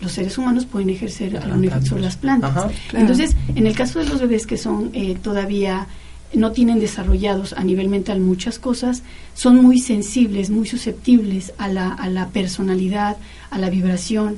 Los 0.02 0.14
seres 0.14 0.38
humanos 0.38 0.66
pueden 0.66 0.90
ejercer 0.90 1.38
algún 1.38 1.66
efecto 1.66 1.88
sobre 1.88 2.02
las 2.02 2.18
plantas. 2.18 2.52
Ajá, 2.52 2.72
claro. 2.90 3.06
Entonces, 3.06 3.36
en 3.56 3.68
el 3.68 3.76
caso 3.76 4.00
de 4.00 4.06
los 4.06 4.20
bebés 4.20 4.48
que 4.48 4.58
son 4.58 4.90
eh, 4.94 5.16
todavía 5.22 5.88
no 6.34 6.52
tienen 6.52 6.80
desarrollados 6.80 7.54
a 7.54 7.64
nivel 7.64 7.90
mental 7.90 8.20
muchas 8.20 8.58
cosas, 8.60 9.04
son 9.34 9.62
muy 9.62 9.80
sensibles, 9.80 10.50
muy 10.50 10.68
susceptibles 10.68 11.54
a 11.58 11.68
la, 11.68 11.90
a 11.90 12.10
la 12.10 12.30
personalidad, 12.30 13.18
a 13.50 13.58
la 13.58 13.70
vibración 13.70 14.38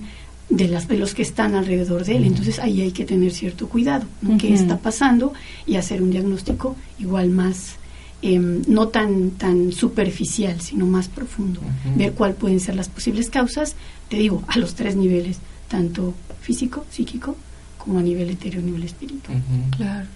de, 0.49 0.67
las, 0.67 0.87
de 0.87 0.97
los 0.97 1.13
que 1.13 1.21
están 1.21 1.55
alrededor 1.55 2.03
de 2.05 2.17
él. 2.17 2.23
Entonces 2.25 2.59
ahí 2.59 2.81
hay 2.81 2.91
que 2.91 3.05
tener 3.05 3.31
cierto 3.31 3.67
cuidado, 3.69 4.05
¿no? 4.21 4.31
uh 4.31 4.33
-huh. 4.33 4.39
qué 4.39 4.53
está 4.53 4.77
pasando 4.77 5.33
y 5.65 5.75
hacer 5.75 6.01
un 6.01 6.11
diagnóstico 6.11 6.75
igual 6.99 7.29
más, 7.29 7.75
eh, 8.21 8.39
no 8.39 8.87
tan, 8.87 9.31
tan 9.31 9.71
superficial, 9.71 10.61
sino 10.61 10.85
más 10.85 11.07
profundo. 11.07 11.61
Uh 11.61 11.65
-huh. 11.89 11.97
Ver 11.97 12.13
cuáles 12.13 12.37
pueden 12.37 12.59
ser 12.59 12.75
las 12.75 12.89
posibles 12.89 13.29
causas, 13.29 13.75
te 14.09 14.17
digo, 14.17 14.43
a 14.47 14.57
los 14.57 14.73
tres 14.75 14.95
niveles, 14.95 15.37
tanto 15.67 16.13
físico, 16.41 16.85
psíquico, 16.89 17.35
como 17.77 17.99
a 17.99 18.01
nivel 18.01 18.29
etéreo, 18.29 18.61
a 18.61 18.63
nivel 18.63 18.83
espiritual. 18.83 19.37
Uh 19.37 19.41
-huh. 19.41 19.77
Claro. 19.77 20.07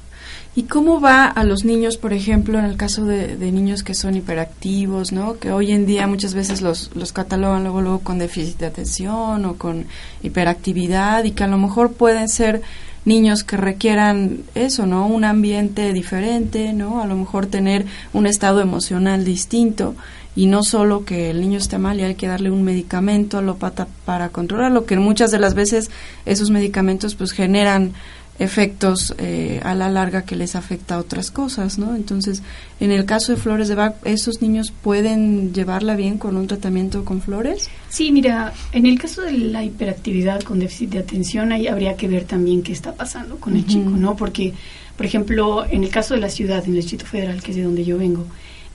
¿Y 0.57 0.63
cómo 0.63 0.99
va 0.99 1.25
a 1.25 1.43
los 1.43 1.65
niños, 1.65 1.97
por 1.97 2.13
ejemplo, 2.13 2.57
en 2.57 2.65
el 2.65 2.77
caso 2.77 3.05
de, 3.05 3.37
niños 3.51 3.83
que 3.83 3.93
son 3.93 4.15
hiperactivos, 4.15 5.11
¿no? 5.11 5.37
Que 5.37 5.51
hoy 5.51 5.71
en 5.71 5.85
día 5.85 6.07
muchas 6.07 6.33
veces 6.33 6.63
los, 6.63 6.89
los 6.95 7.11
catalogan 7.11 7.61
luego, 7.61 7.81
luego 7.81 7.99
con 7.99 8.17
déficit 8.17 8.57
de 8.57 8.65
atención 8.65 9.45
o 9.45 9.53
con 9.53 9.85
hiperactividad 10.23 11.25
y 11.25 11.31
que 11.33 11.43
a 11.43 11.47
lo 11.47 11.59
mejor 11.59 11.93
pueden 11.93 12.27
ser 12.27 12.63
niños 13.05 13.43
que 13.43 13.55
requieran 13.55 14.39
eso, 14.55 14.87
¿no? 14.87 15.05
Un 15.05 15.25
ambiente 15.25 15.93
diferente, 15.93 16.73
¿no? 16.73 17.03
A 17.03 17.05
lo 17.05 17.15
mejor 17.15 17.45
tener 17.45 17.85
un 18.11 18.25
estado 18.25 18.59
emocional 18.59 19.25
distinto 19.25 19.93
y 20.35 20.47
no 20.47 20.63
solo 20.63 21.05
que 21.05 21.29
el 21.29 21.39
niño 21.39 21.59
esté 21.59 21.77
mal 21.77 21.99
y 21.99 22.03
hay 22.03 22.15
que 22.15 22.27
darle 22.27 22.49
un 22.49 22.63
medicamento 22.63 23.37
alópata 23.37 23.87
para 24.05 24.29
controlarlo, 24.29 24.87
que 24.87 24.97
muchas 24.97 25.29
de 25.29 25.37
las 25.37 25.53
veces 25.53 25.91
esos 26.25 26.49
medicamentos 26.49 27.13
pues 27.13 27.31
generan 27.31 27.93
efectos 28.39 29.15
eh, 29.17 29.59
a 29.63 29.73
la 29.73 29.89
larga 29.89 30.23
que 30.23 30.35
les 30.35 30.55
afecta 30.55 30.95
a 30.95 30.99
otras 30.99 31.31
cosas, 31.31 31.79
¿no? 31.79 31.95
Entonces, 31.95 32.43
en 32.79 32.91
el 32.91 33.05
caso 33.05 33.31
de 33.31 33.37
flores 33.37 33.67
de 33.67 33.75
Bach, 33.75 33.95
¿esos 34.03 34.41
niños 34.41 34.71
pueden 34.71 35.53
llevarla 35.53 35.95
bien 35.95 36.17
con 36.17 36.37
un 36.37 36.47
tratamiento 36.47 37.03
con 37.03 37.21
flores? 37.21 37.69
Sí, 37.89 38.11
mira, 38.11 38.53
en 38.71 38.85
el 38.85 38.99
caso 38.99 39.21
de 39.23 39.31
la 39.33 39.63
hiperactividad 39.63 40.41
con 40.41 40.59
déficit 40.59 40.91
de 40.91 40.99
atención, 40.99 41.51
ahí 41.51 41.67
habría 41.67 41.95
que 41.95 42.07
ver 42.07 42.25
también 42.25 42.61
qué 42.61 42.73
está 42.73 42.93
pasando 42.93 43.37
con 43.37 43.55
el 43.55 43.65
chico, 43.65 43.89
¿no? 43.89 44.15
Porque, 44.15 44.53
por 44.95 45.05
ejemplo, 45.05 45.65
en 45.65 45.83
el 45.83 45.89
caso 45.89 46.13
de 46.13 46.19
la 46.19 46.29
ciudad, 46.29 46.63
en 46.65 46.71
el 46.71 46.77
Distrito 46.77 47.05
Federal, 47.05 47.41
que 47.41 47.51
es 47.51 47.57
de 47.57 47.63
donde 47.63 47.85
yo 47.85 47.97
vengo, 47.97 48.25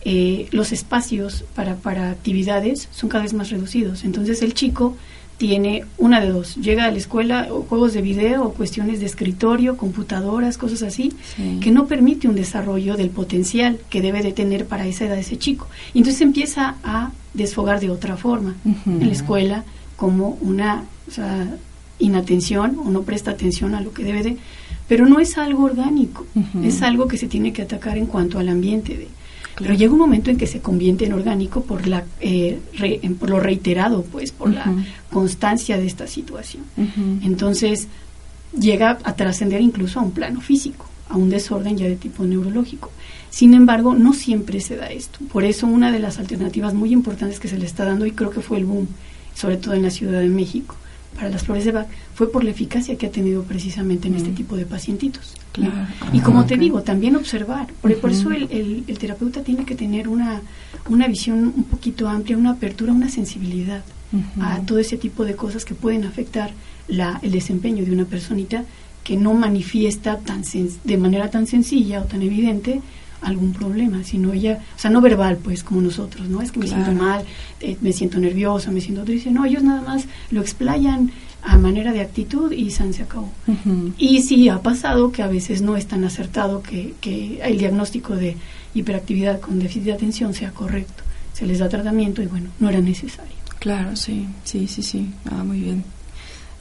eh, 0.05 0.49
los 0.51 0.73
espacios 0.73 1.45
para, 1.55 1.77
para 1.77 2.11
actividades 2.11 2.89
son 2.91 3.09
cada 3.09 3.23
vez 3.23 3.33
más 3.35 3.51
reducidos. 3.51 4.03
Entonces, 4.03 4.43
el 4.43 4.55
chico 4.55 4.97
tiene 5.43 5.85
una 5.99 6.21
de 6.21 6.29
dos. 6.29 6.55
Llega 6.55 6.85
a 6.85 6.93
la 6.93 6.99
escuela 6.99 7.49
o 7.51 7.63
juegos 7.63 7.95
de 7.95 8.01
video 8.01 8.45
o 8.45 8.53
cuestiones 8.53 9.01
de 9.01 9.07
escritorio, 9.07 9.77
computadoras, 9.77 10.57
cosas 10.57 10.85
así, 10.85 11.13
que 11.61 11.73
no 11.73 11.89
permite 11.89 12.29
un 12.29 12.37
desarrollo 12.37 12.97
del 12.97 13.11
potencial 13.11 13.81
que 13.91 14.01
debe 14.01 14.23
de 14.23 14.31
tener 14.31 14.67
para 14.67 14.87
esa 14.87 15.07
edad 15.07 15.19
ese 15.19 15.37
chico. 15.39 15.67
Y 15.95 15.99
entonces 15.99 16.23
empieza 16.23 16.77
a 16.85 17.11
desfogar 17.35 17.81
de 17.81 17.91
otra 17.91 18.17
forma 18.17 18.55
en 18.87 19.05
la 19.05 19.13
escuela 19.13 19.65
como 19.97 20.39
una 20.43 20.85
inatención 21.99 22.79
o 22.79 22.89
no 22.93 23.03
presta 23.03 23.33
atención 23.33 23.75
a 23.75 23.81
lo 23.81 23.93
que 23.93 24.05
debe 24.05 24.23
de... 24.23 24.37
Pero 24.87 25.07
no 25.07 25.19
es 25.19 25.39
algo 25.39 25.65
orgánico, 25.65 26.25
es 26.63 26.83
algo 26.83 27.09
que 27.09 27.19
se 27.19 27.27
tiene 27.27 27.53
que 27.53 27.63
atacar 27.63 27.99
en 27.99 28.07
cuanto 28.07 28.39
al 28.39 28.49
ambiente 28.49 28.97
de 28.97 29.09
pero 29.57 29.75
llega 29.75 29.93
un 29.93 29.99
momento 29.99 30.31
en 30.31 30.37
que 30.37 30.47
se 30.47 30.61
convierte 30.61 31.05
en 31.07 31.13
orgánico 31.13 31.63
por 31.63 31.87
la 31.87 32.05
eh, 32.21 32.59
por 33.19 33.31
lo 33.31 33.41
reiterado, 33.41 34.03
pues, 34.03 34.33
por 34.33 34.53
la 34.53 34.73
constancia 35.11 35.77
de 35.77 35.87
esta 35.87 36.07
situación. 36.07 36.65
Entonces 37.23 37.89
llega 38.59 38.99
a 39.05 39.15
trascender 39.15 39.61
incluso 39.61 40.01
a 40.01 40.03
un 40.03 40.13
plano 40.13 40.41
físico, 40.41 40.87
a 41.09 41.17
un 41.17 41.31
desorden 41.31 41.77
ya 41.77 41.87
de 41.87 41.97
tipo 41.97 42.25
neurológico. 42.25 42.91
Sin 43.31 43.55
embargo, 43.55 43.95
no 43.95 44.13
siempre 44.13 44.61
se 44.61 44.77
da 44.77 44.87
esto. 44.87 45.19
Por 45.33 45.45
eso 45.45 45.67
una 45.67 45.91
de 45.91 45.99
las 45.99 46.19
alternativas 46.19 46.75
muy 46.75 46.93
importantes 46.93 47.41
que 47.41 47.49
se 47.49 47.59
le 47.59 47.65
está 47.65 47.85
dando, 47.85 48.05
y 48.05 48.13
creo 48.13 48.31
que 48.31 48.43
fue 48.43 48.59
el 48.59 48.67
boom, 48.67 48.89
sobre 49.35 49.57
todo 49.57 49.75
en 49.75 49.83
la 49.83 49.91
Ciudad 49.91 50.21
de 50.21 50.29
México, 50.29 50.77
para 51.15 51.31
las 51.31 51.43
flores 51.43 51.65
de 51.65 51.73
Bach, 51.73 51.87
fue 52.15 52.31
por 52.31 52.45
la 52.45 52.51
eficacia 52.51 52.97
que 52.97 53.07
ha 53.07 53.11
tenido 53.11 53.43
precisamente 53.43 54.09
en 54.09 54.17
este 54.17 54.31
tipo 54.31 54.57
de 54.57 54.67
pacientitos. 54.67 55.35
Y 56.13 56.21
como 56.21 56.47
te 56.47 56.57
digo, 56.57 56.83
también 56.83 57.17
observar. 57.17 57.67
Por, 57.81 57.97
por 57.99 58.11
eso 58.11 58.31
el, 58.31 58.85
el, 58.87 58.99
terapeuta 58.99 59.43
tiene 59.43 59.65
que 59.65 59.75
tener 59.75 60.09
una, 60.09 60.41
una 60.89 61.07
visión 61.09 61.53
un 61.57 61.65
poquito 61.65 62.09
amplia, 62.09 62.37
una 62.37 62.53
apertura, 62.53 62.93
una 62.93 63.09
sensibilidad 63.09 63.83
a 64.41 64.61
todo 64.61 64.79
ese 64.79 64.99
tipo 64.99 65.25
de 65.25 65.35
cosas 65.35 65.65
que 65.65 65.75
pueden 65.75 66.05
afectar 66.05 66.51
la, 66.89 67.19
el 67.23 67.33
desempeño 67.33 67.85
de 67.85 67.93
una 67.93 68.05
personita 68.05 68.65
que 69.05 69.17
no 69.17 69.33
manifiesta 69.35 70.19
tan 70.19 70.43
de 70.85 70.97
manera 70.97 71.31
tan 71.31 71.47
sencilla 71.47 72.03
o 72.03 72.05
tan 72.05 72.23
evidente 72.23 72.83
algún 73.23 73.53
problema, 73.53 74.03
sino 74.03 74.33
ella, 74.33 74.61
o 74.77 74.79
sea, 74.79 74.91
no 74.91 75.01
verbal, 75.01 75.39
pues, 75.39 75.63
como 75.63 75.81
nosotros, 75.81 76.29
¿no? 76.29 76.43
Es 76.43 76.51
que 76.51 76.59
me 76.59 76.67
siento 76.67 76.93
mal, 76.93 77.25
eh, 77.61 77.77
me 77.81 77.93
siento 77.93 78.19
nerviosa, 78.19 78.71
me 78.73 78.81
siento 78.81 79.05
triste. 79.05 79.31
No, 79.31 79.45
ellos 79.45 79.63
nada 79.63 79.81
más 79.81 80.07
lo 80.31 80.41
explayan 80.41 81.13
a 81.43 81.59
manera 81.59 81.93
de 81.93 82.01
actitud 82.01 82.53
y 82.53 82.71
San 82.71 82.93
se 82.93 83.03
acabó. 83.03 83.31
Y 83.99 84.23
sí 84.23 84.49
ha 84.49 84.63
pasado 84.63 85.13
que 85.13 85.23
a 85.23 85.27
veces 85.27 85.63
no 85.63 85.77
es 85.77 85.87
tan 85.87 86.05
acertado 86.05 86.63
que, 86.63 86.95
que 87.01 87.41
el 87.43 87.59
diagnóstico 87.59 88.15
de 88.15 88.37
hiperactividad 88.75 89.41
con 89.41 89.59
déficit 89.59 89.85
de 89.85 89.93
atención 89.93 90.35
sea 90.35 90.53
correcto. 90.53 91.03
Se 91.33 91.47
les 91.47 91.59
da 91.59 91.69
tratamiento 91.69 92.23
y 92.23 92.27
bueno, 92.27 92.51
no 92.61 92.69
era 92.69 92.81
necesario. 92.81 93.33
Claro, 93.59 93.97
sí, 93.97 94.27
sí, 94.45 94.67
sí, 94.69 94.83
sí. 94.83 95.11
Ah, 95.31 95.45
muy 95.45 95.61
bien. 95.61 95.85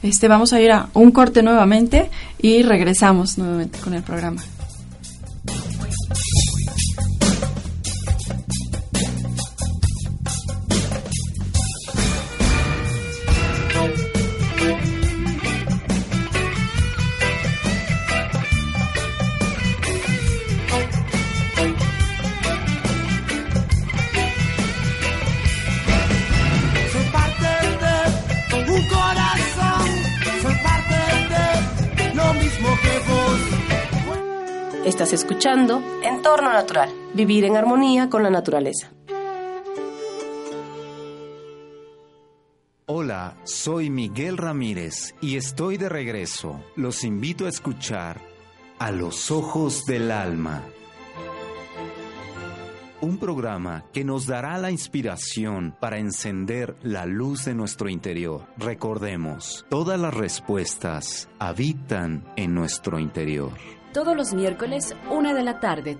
Este, 0.02 0.26
vamos 0.26 0.52
a 0.52 0.60
ir 0.60 0.72
a 0.72 0.88
un 0.94 1.12
corte 1.12 1.42
nuevamente 1.42 2.10
y 2.40 2.62
regresamos 2.62 3.38
nuevamente 3.38 3.78
con 3.78 3.94
el 3.94 4.02
programa. 4.02 4.42
Escuchando 35.42 35.82
Entorno 36.04 36.52
Natural, 36.52 36.88
vivir 37.14 37.44
en 37.44 37.56
armonía 37.56 38.08
con 38.08 38.22
la 38.22 38.30
naturaleza. 38.30 38.92
Hola, 42.86 43.36
soy 43.42 43.90
Miguel 43.90 44.36
Ramírez 44.36 45.16
y 45.20 45.36
estoy 45.36 45.78
de 45.78 45.88
regreso. 45.88 46.62
Los 46.76 47.02
invito 47.02 47.46
a 47.46 47.48
escuchar 47.48 48.20
A 48.78 48.92
los 48.92 49.32
Ojos 49.32 49.84
del 49.84 50.12
Alma. 50.12 50.62
Un 53.00 53.18
programa 53.18 53.86
que 53.92 54.04
nos 54.04 54.28
dará 54.28 54.58
la 54.58 54.70
inspiración 54.70 55.74
para 55.80 55.98
encender 55.98 56.76
la 56.84 57.04
luz 57.04 57.46
de 57.46 57.54
nuestro 57.56 57.88
interior. 57.88 58.46
Recordemos, 58.58 59.66
todas 59.68 59.98
las 59.98 60.14
respuestas 60.14 61.28
habitan 61.40 62.22
en 62.36 62.54
nuestro 62.54 63.00
interior 63.00 63.50
todos 63.92 64.16
los 64.16 64.32
miércoles, 64.32 64.94
una 65.10 65.34
de 65.34 65.42
la 65.42 65.60
tarde. 65.60 65.98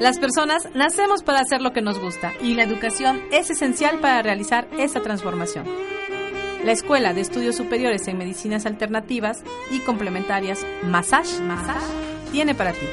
Las 0.00 0.18
personas 0.18 0.66
nacemos 0.74 1.22
para 1.22 1.40
hacer 1.40 1.60
lo 1.60 1.72
que 1.72 1.82
nos 1.82 1.98
gusta 1.98 2.32
y 2.40 2.54
la 2.54 2.62
educación 2.62 3.20
es 3.32 3.50
esencial 3.50 4.00
para 4.00 4.22
realizar 4.22 4.66
esa 4.78 5.00
transformación. 5.00 5.66
La 6.64 6.72
Escuela 6.72 7.12
de 7.12 7.20
Estudios 7.20 7.56
Superiores 7.56 8.08
en 8.08 8.16
Medicinas 8.16 8.64
Alternativas 8.64 9.42
y 9.70 9.80
Complementarias 9.80 10.66
Massage, 10.84 11.40
Massage 11.42 11.84
tiene 12.32 12.54
para 12.54 12.72
ti. 12.72 12.86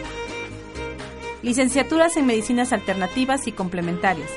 Licenciaturas 1.43 2.17
en 2.17 2.25
Medicinas 2.25 2.73
Alternativas 2.73 3.47
y 3.47 3.53
Complementarias 3.53 4.29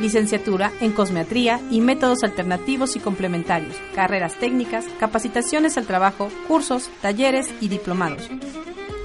licenciatura 0.00 0.72
en 0.80 0.92
cosmetría 0.92 1.60
y 1.70 1.80
métodos 1.80 2.22
alternativos 2.22 2.96
y 2.96 3.00
complementarios, 3.00 3.76
carreras 3.94 4.34
técnicas, 4.34 4.86
capacitaciones 4.98 5.78
al 5.78 5.86
trabajo, 5.86 6.28
cursos, 6.48 6.90
talleres 7.00 7.48
y 7.60 7.68
diplomados. 7.68 8.28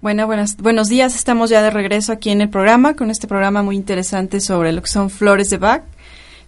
Bueno, 0.00 0.26
buenas, 0.26 0.56
buenos 0.56 0.88
días. 0.88 1.14
Estamos 1.14 1.50
ya 1.50 1.62
de 1.62 1.70
regreso 1.70 2.12
aquí 2.12 2.30
en 2.30 2.40
el 2.40 2.50
programa 2.50 2.96
con 2.96 3.10
este 3.10 3.28
programa 3.28 3.62
muy 3.62 3.76
interesante 3.76 4.40
sobre 4.40 4.72
lo 4.72 4.82
que 4.82 4.88
son 4.88 5.08
flores 5.08 5.50
de 5.50 5.58
Bach. 5.58 5.84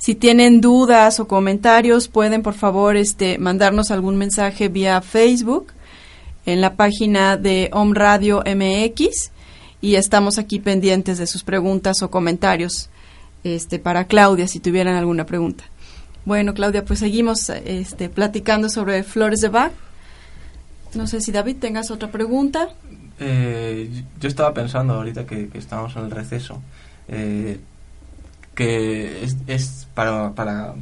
Si 0.02 0.16
tienen 0.16 0.60
dudas 0.60 1.20
o 1.20 1.28
comentarios, 1.28 2.08
pueden 2.08 2.42
por 2.42 2.54
favor 2.54 2.96
este, 2.96 3.38
mandarnos 3.38 3.92
algún 3.92 4.16
mensaje 4.16 4.66
vía 4.66 5.00
Facebook 5.00 5.68
en 6.44 6.60
la 6.60 6.74
página 6.74 7.36
de 7.36 7.70
Om 7.72 7.94
Radio 7.94 8.42
MX 8.44 9.30
y 9.80 9.94
estamos 9.94 10.38
aquí 10.38 10.58
pendientes 10.58 11.18
de 11.18 11.28
sus 11.28 11.44
preguntas 11.44 12.02
o 12.02 12.10
comentarios 12.10 12.90
este, 13.44 13.78
para 13.78 14.08
Claudia 14.08 14.48
si 14.48 14.58
tuvieran 14.58 14.96
alguna 14.96 15.24
pregunta. 15.24 15.62
Bueno, 16.24 16.52
Claudia, 16.52 16.84
pues 16.84 16.98
seguimos 16.98 17.48
este, 17.48 18.08
platicando 18.08 18.68
sobre 18.70 19.04
flores 19.04 19.40
de 19.40 19.50
Bach. 19.50 19.70
No 20.94 21.06
sé 21.06 21.20
si 21.20 21.30
David 21.30 21.58
tengas 21.60 21.92
otra 21.92 22.10
pregunta. 22.10 22.70
Eh, 23.20 23.88
yo 24.18 24.28
estaba 24.28 24.52
pensando 24.52 24.94
ahorita 24.94 25.26
que, 25.26 25.48
estábamos 25.54 25.94
en 25.94 26.06
el 26.06 26.10
receso, 26.10 26.60
eh, 27.06 27.60
que 28.54 29.24
es, 29.46 29.88
para, 29.94 30.32
para 30.32 30.74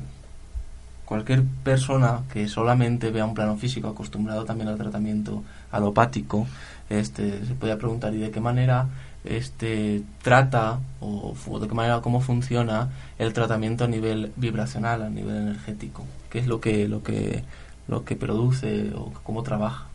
cualquier 1.04 1.44
persona 1.64 2.22
que 2.32 2.48
solamente 2.48 3.10
vea 3.10 3.24
un 3.24 3.34
plano 3.34 3.56
físico 3.56 3.88
acostumbrado 3.88 4.44
también 4.44 4.68
al 4.68 4.76
tratamiento 4.76 5.42
alopático, 5.70 6.46
este, 6.88 7.44
se 7.46 7.54
puede 7.54 7.76
preguntar 7.76 8.14
y 8.14 8.18
de 8.18 8.30
qué 8.30 8.40
manera 8.40 8.88
este 9.24 10.02
trata 10.22 10.80
o, 11.00 11.34
de 11.60 11.68
qué 11.68 11.74
manera 11.74 12.00
cómo 12.00 12.20
funciona 12.20 12.88
el 13.18 13.32
tratamiento 13.32 13.84
a 13.84 13.88
nivel 13.88 14.32
vibracional, 14.36 15.02
a 15.02 15.10
nivel 15.10 15.36
energético, 15.36 16.04
qué 16.30 16.38
es 16.38 16.46
lo 16.46 16.60
que 16.60 16.88
lo 16.88 17.02
que 17.02 17.44
lo 17.86 18.04
que 18.04 18.16
produce 18.16 18.92
o 18.94 19.12
cómo 19.22 19.42
trabaja, 19.42 19.86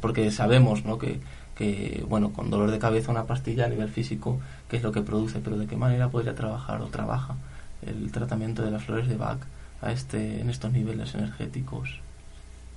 porque 0.00 0.30
sabemos, 0.30 0.84
¿no? 0.84 0.98
que 0.98 1.20
que, 1.56 2.04
bueno, 2.08 2.32
con 2.32 2.50
dolor 2.50 2.70
de 2.70 2.78
cabeza 2.78 3.10
una 3.10 3.24
pastilla 3.24 3.64
a 3.64 3.68
nivel 3.68 3.88
físico, 3.88 4.38
qué 4.68 4.76
es 4.78 4.82
lo 4.82 4.92
que 4.92 5.02
produce, 5.02 5.40
pero 5.40 5.56
de 5.56 5.66
qué 5.66 5.76
manera 5.76 6.08
podría 6.08 6.34
trabajar 6.34 6.80
o 6.82 6.86
trabaja 6.86 7.36
el 7.86 8.10
tratamiento 8.10 8.62
de 8.62 8.70
las 8.70 8.84
flores 8.84 9.08
de 9.08 9.16
Bach 9.16 9.40
a 9.82 9.92
este, 9.92 10.40
en 10.40 10.50
estos 10.50 10.72
niveles 10.72 11.14
energéticos. 11.14 12.00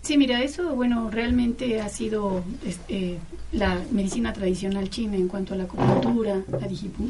Sí, 0.01 0.17
mira, 0.17 0.41
eso, 0.41 0.75
bueno, 0.75 1.09
realmente 1.11 1.81
ha 1.81 1.89
sido 1.89 2.41
este, 2.65 3.17
la 3.51 3.81
medicina 3.91 4.31
tradicional 4.31 4.89
china 4.89 5.17
en 5.17 5.27
cuanto 5.27 5.53
a 5.53 5.57
la 5.57 5.65
acupuntura, 5.65 6.41
la 6.47 6.67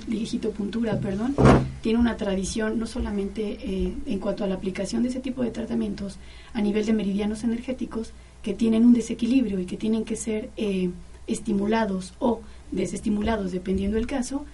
digitopuntura, 0.07 0.99
perdón, 0.99 1.35
tiene 1.81 1.99
una 1.99 2.17
tradición 2.17 2.79
no 2.79 2.87
solamente 2.87 3.59
eh, 3.61 3.93
en 4.07 4.19
cuanto 4.19 4.43
a 4.43 4.47
la 4.47 4.55
aplicación 4.55 5.03
de 5.03 5.09
ese 5.09 5.19
tipo 5.19 5.43
de 5.43 5.51
tratamientos 5.51 6.17
a 6.53 6.61
nivel 6.61 6.85
de 6.85 6.93
meridianos 6.93 7.43
energéticos 7.43 8.11
que 8.41 8.55
tienen 8.55 8.83
un 8.83 8.93
desequilibrio 8.93 9.59
y 9.59 9.65
que 9.65 9.77
tienen 9.77 10.03
que 10.03 10.15
ser 10.15 10.49
eh, 10.57 10.89
estimulados 11.27 12.15
o 12.17 12.41
desestimulados, 12.71 13.51
dependiendo 13.51 13.97
del 13.97 14.07
caso, 14.07 14.45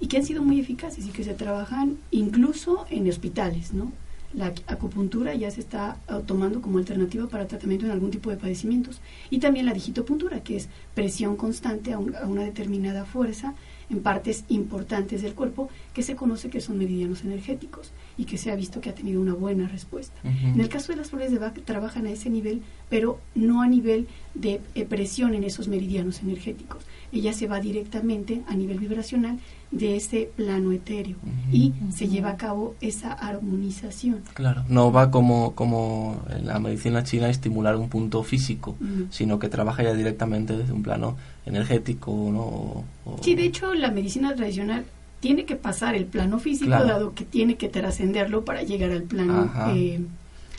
y 0.00 0.06
que 0.06 0.16
han 0.16 0.24
sido 0.24 0.42
muy 0.42 0.58
eficaces 0.58 1.06
y 1.06 1.10
que 1.10 1.24
se 1.24 1.34
trabajan 1.34 1.98
incluso 2.10 2.86
en 2.90 3.08
hospitales, 3.08 3.72
¿no? 3.72 3.92
La 4.32 4.54
acupuntura 4.68 5.34
ya 5.34 5.50
se 5.50 5.60
está 5.60 5.96
tomando 6.26 6.62
como 6.62 6.78
alternativa 6.78 7.26
para 7.26 7.48
tratamiento 7.48 7.86
en 7.86 7.92
algún 7.92 8.12
tipo 8.12 8.30
de 8.30 8.36
padecimientos. 8.36 9.00
Y 9.28 9.40
también 9.40 9.66
la 9.66 9.72
digitopuntura, 9.72 10.44
que 10.44 10.56
es 10.56 10.68
presión 10.94 11.36
constante 11.36 11.92
a, 11.92 11.96
a 11.96 12.26
una 12.26 12.44
determinada 12.44 13.04
fuerza 13.04 13.54
en 13.90 14.00
partes 14.02 14.44
importantes 14.48 15.22
del 15.22 15.34
cuerpo 15.34 15.68
que 15.92 16.02
se 16.02 16.14
conoce 16.14 16.48
que 16.48 16.60
son 16.60 16.78
meridianos 16.78 17.24
energéticos 17.24 17.90
y 18.16 18.24
que 18.24 18.38
se 18.38 18.50
ha 18.50 18.56
visto 18.56 18.80
que 18.80 18.90
ha 18.90 18.94
tenido 18.94 19.20
una 19.20 19.34
buena 19.34 19.68
respuesta. 19.68 20.14
En 20.22 20.60
el 20.60 20.68
caso 20.68 20.92
de 20.92 20.98
las 20.98 21.10
flores 21.10 21.32
de 21.32 21.38
Bach 21.38 21.58
trabajan 21.64 22.06
a 22.06 22.10
ese 22.10 22.30
nivel, 22.30 22.62
pero 22.90 23.18
no 23.34 23.62
a 23.62 23.68
nivel 23.68 24.06
de 24.34 24.60
eh, 24.74 24.84
presión 24.84 25.34
en 25.34 25.44
esos 25.44 25.68
meridianos 25.68 26.20
energéticos. 26.20 26.84
Ella 27.12 27.32
se 27.32 27.46
va 27.46 27.58
directamente 27.60 28.42
a 28.46 28.54
nivel 28.54 28.78
vibracional 28.78 29.38
de 29.70 29.96
ese 29.96 30.30
plano 30.36 30.72
etéreo 30.72 31.16
y 31.52 31.72
se 31.92 32.08
lleva 32.08 32.30
a 32.30 32.36
cabo 32.36 32.74
esa 32.80 33.12
armonización. 33.12 34.22
Claro, 34.34 34.64
no 34.68 34.92
va 34.92 35.10
como, 35.10 35.54
como 35.54 36.22
en 36.30 36.46
la 36.46 36.58
medicina 36.58 37.02
china 37.02 37.26
a 37.26 37.30
estimular 37.30 37.76
un 37.76 37.88
punto 37.88 38.22
físico, 38.22 38.76
sino 39.10 39.38
que 39.38 39.48
trabaja 39.48 39.82
ya 39.82 39.94
directamente 39.94 40.56
desde 40.56 40.72
un 40.72 40.82
plano 40.82 41.16
energético, 41.46 42.12
¿no? 42.32 42.84
Sí, 43.22 43.34
de 43.34 43.44
hecho 43.44 43.74
la 43.74 43.90
medicina 43.90 44.34
tradicional 44.34 44.84
tiene 45.20 45.44
que 45.44 45.56
pasar 45.56 45.94
el 45.94 46.06
plano 46.06 46.38
físico, 46.38 46.70
dado 46.70 47.14
que 47.14 47.24
tiene 47.24 47.56
que 47.56 47.68
trascenderlo 47.68 48.44
para 48.44 48.62
llegar 48.62 48.90
al 48.90 49.02
plano, 49.02 49.52
eh, 49.74 50.00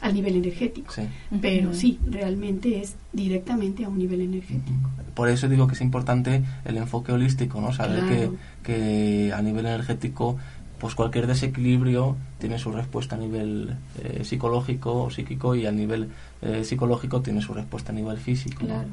al 0.02 0.14
nivel 0.14 0.36
energético. 0.36 0.94
Pero 1.42 1.74
sí, 1.74 2.00
realmente 2.06 2.82
es 2.82 2.96
directamente 3.14 3.86
a 3.86 3.90
un 3.90 4.00
nivel 4.00 4.22
energético. 4.22 4.90
Por 5.14 5.30
eso 5.30 5.48
digo 5.48 5.68
que 5.68 5.76
es 5.76 5.82
importante 5.82 6.44
el 6.66 6.78
enfoque 6.78 7.12
holístico, 7.12 7.62
¿no? 7.62 7.74
Saber 7.74 8.04
que, 8.06 8.32
que 8.64 9.34
a 9.34 9.42
nivel 9.42 9.66
energético 9.66 10.38
pues 10.80 10.96
cualquier 10.96 11.28
desequilibrio 11.28 12.18
tiene 12.40 12.58
su 12.58 12.72
respuesta 12.72 13.16
a 13.16 13.20
nivel 13.20 13.76
eh, 14.04 14.24
psicológico 14.24 15.04
o 15.04 15.12
psíquico 15.12 15.54
y 15.54 15.68
a 15.68 15.72
nivel 15.72 16.10
eh, 16.42 16.64
psicológico 16.64 17.22
tiene 17.22 17.40
su 17.44 17.54
respuesta 17.54 17.92
a 17.92 17.96
nivel 17.96 18.18
físico. 18.18 18.66
Claro. 18.66 18.90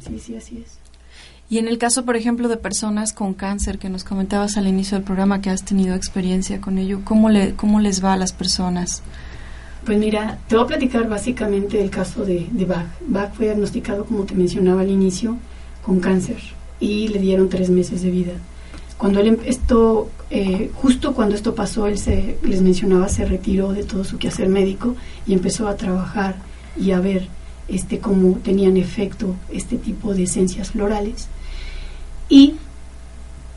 Sí, 0.00 0.18
sí, 0.18 0.36
así 0.36 0.64
es. 0.64 0.78
Y 1.50 1.58
en 1.58 1.68
el 1.68 1.76
caso, 1.76 2.06
por 2.06 2.16
ejemplo, 2.16 2.48
de 2.48 2.56
personas 2.56 3.12
con 3.12 3.34
cáncer, 3.34 3.78
que 3.78 3.90
nos 3.90 4.04
comentabas 4.04 4.56
al 4.56 4.66
inicio 4.66 4.96
del 4.96 5.04
programa 5.04 5.42
que 5.42 5.50
has 5.50 5.66
tenido 5.66 5.94
experiencia 5.94 6.62
con 6.62 6.78
ello, 6.78 7.02
¿cómo, 7.04 7.28
le, 7.28 7.54
cómo 7.56 7.78
les 7.78 8.02
va 8.02 8.14
a 8.14 8.16
las 8.16 8.32
personas? 8.32 9.02
Pues 9.84 9.98
mira, 9.98 10.38
te 10.46 10.54
voy 10.54 10.64
a 10.64 10.68
platicar 10.68 11.08
básicamente 11.08 11.80
el 11.82 11.90
caso 11.90 12.24
de, 12.24 12.46
Bach. 12.66 12.86
Bach 13.06 13.34
fue 13.34 13.46
diagnosticado, 13.46 14.04
como 14.04 14.24
te 14.24 14.34
mencionaba 14.34 14.82
al 14.82 14.90
inicio, 14.90 15.38
con 15.84 15.98
cáncer 15.98 16.36
y 16.78 17.08
le 17.08 17.18
dieron 17.18 17.48
tres 17.48 17.68
meses 17.68 18.02
de 18.02 18.10
vida. 18.10 18.32
Cuando 18.96 19.18
él, 19.18 19.40
esto, 19.44 20.08
eh, 20.30 20.70
justo 20.74 21.14
cuando 21.14 21.34
esto 21.34 21.56
pasó, 21.56 21.88
él 21.88 21.98
se, 21.98 22.38
les 22.44 22.62
mencionaba, 22.62 23.08
se 23.08 23.24
retiró 23.24 23.72
de 23.72 23.82
todo 23.82 24.04
su 24.04 24.18
quehacer 24.18 24.48
médico 24.48 24.94
y 25.26 25.32
empezó 25.32 25.66
a 25.66 25.76
trabajar 25.76 26.36
y 26.76 26.92
a 26.92 27.00
ver 27.00 27.26
este, 27.66 27.98
cómo 27.98 28.38
tenían 28.38 28.76
efecto 28.76 29.34
este 29.50 29.76
tipo 29.76 30.14
de 30.14 30.24
esencias 30.24 30.70
florales 30.70 31.26
y 32.28 32.54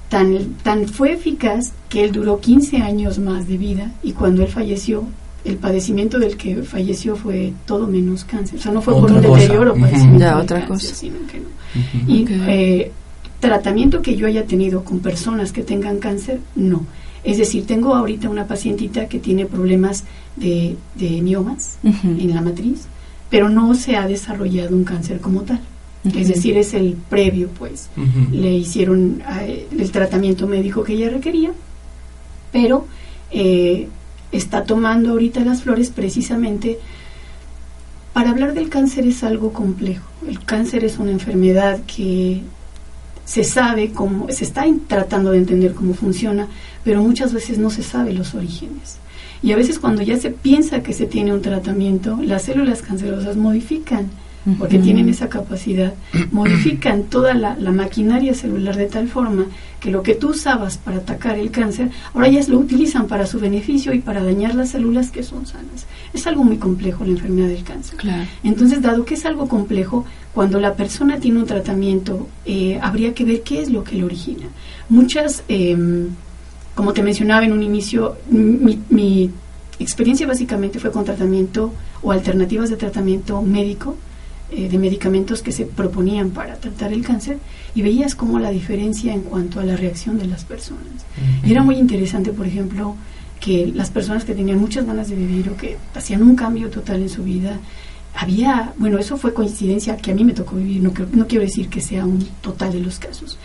tan, 0.09 0.55
tan 0.63 0.87
fue 0.87 1.13
eficaz 1.13 1.73
que 1.89 2.03
él 2.03 2.11
duró 2.11 2.39
15 2.39 2.77
años 2.77 3.19
más 3.19 3.47
de 3.47 3.57
vida 3.57 3.91
y 4.01 4.13
cuando 4.13 4.41
él 4.41 4.49
falleció, 4.49 5.03
el 5.45 5.57
padecimiento 5.57 6.19
del 6.19 6.37
que 6.37 6.63
falleció 6.63 7.15
fue 7.15 7.53
todo 7.65 7.87
menos 7.87 8.23
cáncer. 8.23 8.59
O 8.59 8.61
sea, 8.61 8.71
no 8.71 8.81
fue 8.81 8.93
por 8.93 9.11
un 9.11 9.21
deterioro 9.21 9.75
padecimiento 9.75 10.37
otra 10.37 10.65
cosa. 10.65 10.93
sino 10.93 11.17
que 11.27 11.39
no. 11.39 11.47
Y 12.07 12.25
eh, 12.47 12.91
tratamiento 13.39 14.01
que 14.01 14.15
yo 14.15 14.27
haya 14.27 14.45
tenido 14.45 14.83
con 14.83 14.99
personas 14.99 15.51
que 15.51 15.63
tengan 15.63 15.99
cáncer, 15.99 16.39
no. 16.55 16.85
Es 17.23 17.37
decir, 17.37 17.65
tengo 17.65 17.95
ahorita 17.95 18.29
una 18.29 18.47
pacientita 18.47 19.07
que 19.07 19.19
tiene 19.19 19.45
problemas 19.45 20.03
de, 20.35 20.75
de 20.95 21.21
miomas 21.21 21.77
en 21.83 22.35
la 22.35 22.41
matriz, 22.41 22.87
pero 23.29 23.49
no 23.49 23.73
se 23.73 23.95
ha 23.95 24.07
desarrollado 24.07 24.75
un 24.75 24.83
cáncer 24.83 25.19
como 25.19 25.41
tal 25.41 25.59
es 26.13 26.27
decir, 26.27 26.57
es 26.57 26.73
el 26.73 26.95
previo, 27.09 27.49
pues. 27.57 27.89
Le 28.31 28.53
hicieron 28.53 29.23
eh, 29.41 29.67
el 29.77 29.91
tratamiento 29.91 30.45
médico 30.47 30.83
que 30.83 30.93
ella 30.93 31.09
requería, 31.09 31.51
pero 32.51 32.85
eh, 33.31 33.87
está 34.35 34.63
tomando 34.63 35.11
ahorita 35.11 35.41
las 35.41 35.63
flores 35.63 35.89
precisamente 35.89 36.79
para 38.13 38.29
hablar 38.29 38.53
del 38.53 38.69
cáncer 38.69 39.05
es 39.07 39.23
algo 39.23 39.51
complejo. 39.51 40.05
El 40.27 40.39
cáncer 40.43 40.85
es 40.85 40.99
una 40.99 41.11
enfermedad 41.11 41.81
que 41.85 42.41
se 43.25 43.43
sabe 43.43 43.91
cómo, 43.91 44.31
se 44.31 44.45
está 44.45 44.65
tratando 44.87 45.31
de 45.31 45.39
entender 45.39 45.73
cómo 45.73 45.93
funciona, 45.93 46.47
pero 46.83 47.01
muchas 47.01 47.33
veces 47.33 47.57
no 47.57 47.69
se 47.69 47.83
sabe 47.83 48.13
los 48.13 48.33
orígenes. 48.33 48.97
Y 49.43 49.51
a 49.51 49.57
veces 49.57 49.79
cuando 49.79 50.01
ya 50.01 50.17
se 50.17 50.31
piensa 50.31 50.81
que 50.81 50.93
se 50.93 51.07
tiene 51.07 51.33
un 51.33 51.41
tratamiento, 51.41 52.17
las 52.21 52.43
células 52.43 52.81
cancerosas 52.81 53.35
modifican 53.35 54.09
porque 54.59 54.77
tienen 54.77 55.09
esa 55.09 55.27
capacidad, 55.27 55.93
modifican 56.31 57.03
toda 57.03 57.33
la, 57.33 57.55
maquinaria 57.71 58.35
celular 58.35 58.75
de 58.75 58.85
tal 58.85 59.07
forma 59.07 59.45
que 59.85 59.91
lo 59.91 60.01
que 60.01 60.15
tú 60.15 60.29
usabas 60.29 60.79
para 60.79 60.97
atacar 60.97 61.37
el 61.37 61.51
cáncer, 61.51 61.91
ahora 62.15 62.27
ya 62.27 62.41
lo 62.47 62.57
utilizan 62.57 63.05
para 63.05 63.27
su 63.27 63.39
beneficio 63.39 63.93
y 63.93 63.99
para 63.99 64.23
dañar 64.23 64.55
las 64.55 64.69
células 64.69 65.11
que 65.11 65.21
son 65.21 65.45
sanas. 65.45 65.85
Es 66.11 66.25
algo 66.25 66.43
muy 66.43 66.57
complejo 66.57 67.05
la 67.05 67.11
enfermedad 67.11 67.49
del 67.49 67.63
cáncer. 67.63 67.99
Entonces, 68.43 68.81
dado 68.81 69.05
que 69.05 69.13
es 69.13 69.27
algo 69.27 69.47
complejo, 69.47 70.03
cuando 70.33 70.59
la 70.59 70.73
persona 70.73 71.19
tiene 71.19 71.37
un 71.37 71.45
tratamiento, 71.45 72.27
eh, 72.45 72.79
habría 72.81 73.13
que 73.13 73.25
ver 73.25 73.43
qué 73.43 73.61
es 73.61 73.69
lo 73.69 73.83
que 73.83 73.95
lo 73.95 74.07
origina. 74.07 74.47
Muchas, 74.89 75.43
em, 75.49 76.07
como 76.73 76.91
te 76.93 77.03
mencionaba 77.03 77.45
en 77.45 77.53
un 77.53 77.61
inicio, 77.61 78.17
mi, 78.27 78.79
mi 78.89 79.29
experiencia 79.77 80.25
básicamente 80.25 80.79
fue 80.79 80.91
con 80.91 81.05
tratamiento 81.05 81.71
o 82.01 82.11
alternativas 82.11 82.71
de 82.71 82.77
tratamiento 82.77 83.39
médico 83.43 83.97
eh, 84.51 84.69
de 84.69 84.77
medicamentos 84.77 85.41
que 85.41 85.51
se 85.51 85.65
proponían 85.65 86.29
para 86.29 86.55
tratar 86.55 86.93
el 86.93 87.03
cáncer 87.03 87.39
y 87.73 87.81
veías 87.81 88.13
como 88.13 88.39
la 88.39 88.51
diferencia 88.51 89.13
en 89.13 89.21
cuanto 89.21 89.59
a 89.59 89.63
la 89.63 89.75
reacción 89.75 90.19
de 90.19 90.27
las 90.27 90.45
personas. 90.45 91.05
Y 91.43 91.51
era 91.51 91.63
muy 91.63 91.77
interesante, 91.77 92.31
por 92.31 92.45
ejemplo, 92.45 92.95
que 93.39 93.71
las 93.73 93.89
personas 93.89 94.23
que 94.23 94.35
tenían 94.35 94.59
muchas 94.59 94.85
ganas 94.85 95.09
de 95.09 95.15
vivir 95.15 95.49
o 95.49 95.57
que 95.57 95.77
hacían 95.93 96.21
un 96.21 96.35
cambio 96.35 96.69
total 96.69 97.01
en 97.01 97.09
su 97.09 97.23
vida, 97.23 97.59
había, 98.13 98.73
bueno, 98.77 98.97
eso 98.97 99.17
fue 99.17 99.33
coincidencia 99.33 99.97
que 99.97 100.11
a 100.11 100.15
mí 100.15 100.23
me 100.23 100.33
tocó 100.33 100.55
vivir, 100.55 100.81
no, 100.81 100.93
no 101.11 101.27
quiero 101.27 101.43
decir 101.43 101.67
que 101.67 101.81
sea 101.81 102.05
un 102.05 102.25
total 102.41 102.71
de 102.71 102.79
los 102.79 102.97
casos. 102.97 103.37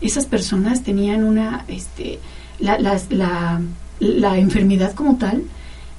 Esas 0.00 0.26
personas 0.26 0.82
tenían 0.82 1.24
una, 1.24 1.64
este, 1.68 2.18
la, 2.60 2.78
la, 2.78 3.60
la 4.00 4.38
enfermedad 4.38 4.92
como 4.92 5.16
tal, 5.16 5.44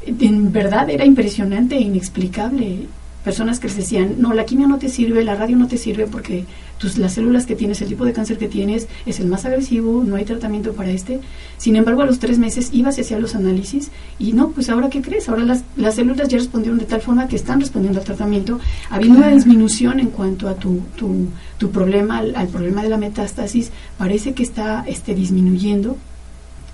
en 0.05 0.51
verdad 0.51 0.89
era 0.89 1.05
impresionante 1.05 1.75
e 1.75 1.81
inexplicable 1.81 2.87
personas 3.23 3.59
que 3.59 3.67
les 3.67 3.77
decían, 3.77 4.15
no, 4.19 4.33
la 4.33 4.45
quimio 4.45 4.67
no 4.67 4.77
te 4.77 4.89
sirve, 4.89 5.23
la 5.23 5.35
radio 5.35 5.57
no 5.57 5.67
te 5.67 5.77
sirve 5.77 6.07
porque 6.07 6.45
tus, 6.77 6.97
las 6.97 7.13
células 7.13 7.45
que 7.45 7.55
tienes, 7.55 7.81
el 7.81 7.89
tipo 7.89 8.05
de 8.05 8.13
cáncer 8.13 8.37
que 8.37 8.47
tienes 8.47 8.87
es 9.05 9.19
el 9.19 9.27
más 9.27 9.45
agresivo, 9.45 10.03
no 10.05 10.15
hay 10.15 10.25
tratamiento 10.25 10.73
para 10.73 10.89
este. 10.89 11.19
Sin 11.57 11.75
embargo, 11.75 12.01
a 12.01 12.05
los 12.05 12.19
tres 12.19 12.39
meses 12.39 12.69
ibas 12.71 12.97
y 12.97 13.01
hacías 13.01 13.19
los 13.19 13.35
análisis 13.35 13.91
y 14.17 14.31
no, 14.31 14.51
pues 14.51 14.69
ahora 14.69 14.89
qué 14.89 15.01
crees, 15.01 15.27
ahora 15.27 15.43
las, 15.43 15.63
las 15.75 15.95
células 15.95 16.29
ya 16.29 16.37
respondieron 16.37 16.79
de 16.79 16.85
tal 16.85 17.01
forma 17.01 17.27
que 17.27 17.35
están 17.35 17.59
respondiendo 17.59 17.99
al 17.99 18.05
tratamiento, 18.05 18.59
habiendo 18.89 19.19
una 19.19 19.29
disminución 19.29 19.99
en 19.99 20.07
cuanto 20.07 20.47
a 20.47 20.55
tu, 20.55 20.81
tu, 20.95 21.27
tu 21.57 21.71
problema, 21.71 22.19
al, 22.19 22.35
al, 22.35 22.47
problema 22.47 22.83
de 22.83 22.89
la 22.89 22.97
metástasis, 22.97 23.71
parece 23.97 24.33
que 24.33 24.43
está 24.43 24.85
este, 24.87 25.13
disminuyendo 25.13 25.97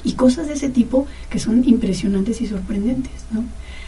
y 0.03 0.13
cosas 0.13 0.47
de 0.47 0.53
ese 0.53 0.69
tipo 0.69 1.07
que 1.29 1.39
son 1.39 1.67
impresionantes 1.67 2.39
y 2.41 2.45
sorprendentes, 2.45 3.25
¿no? 3.31 3.43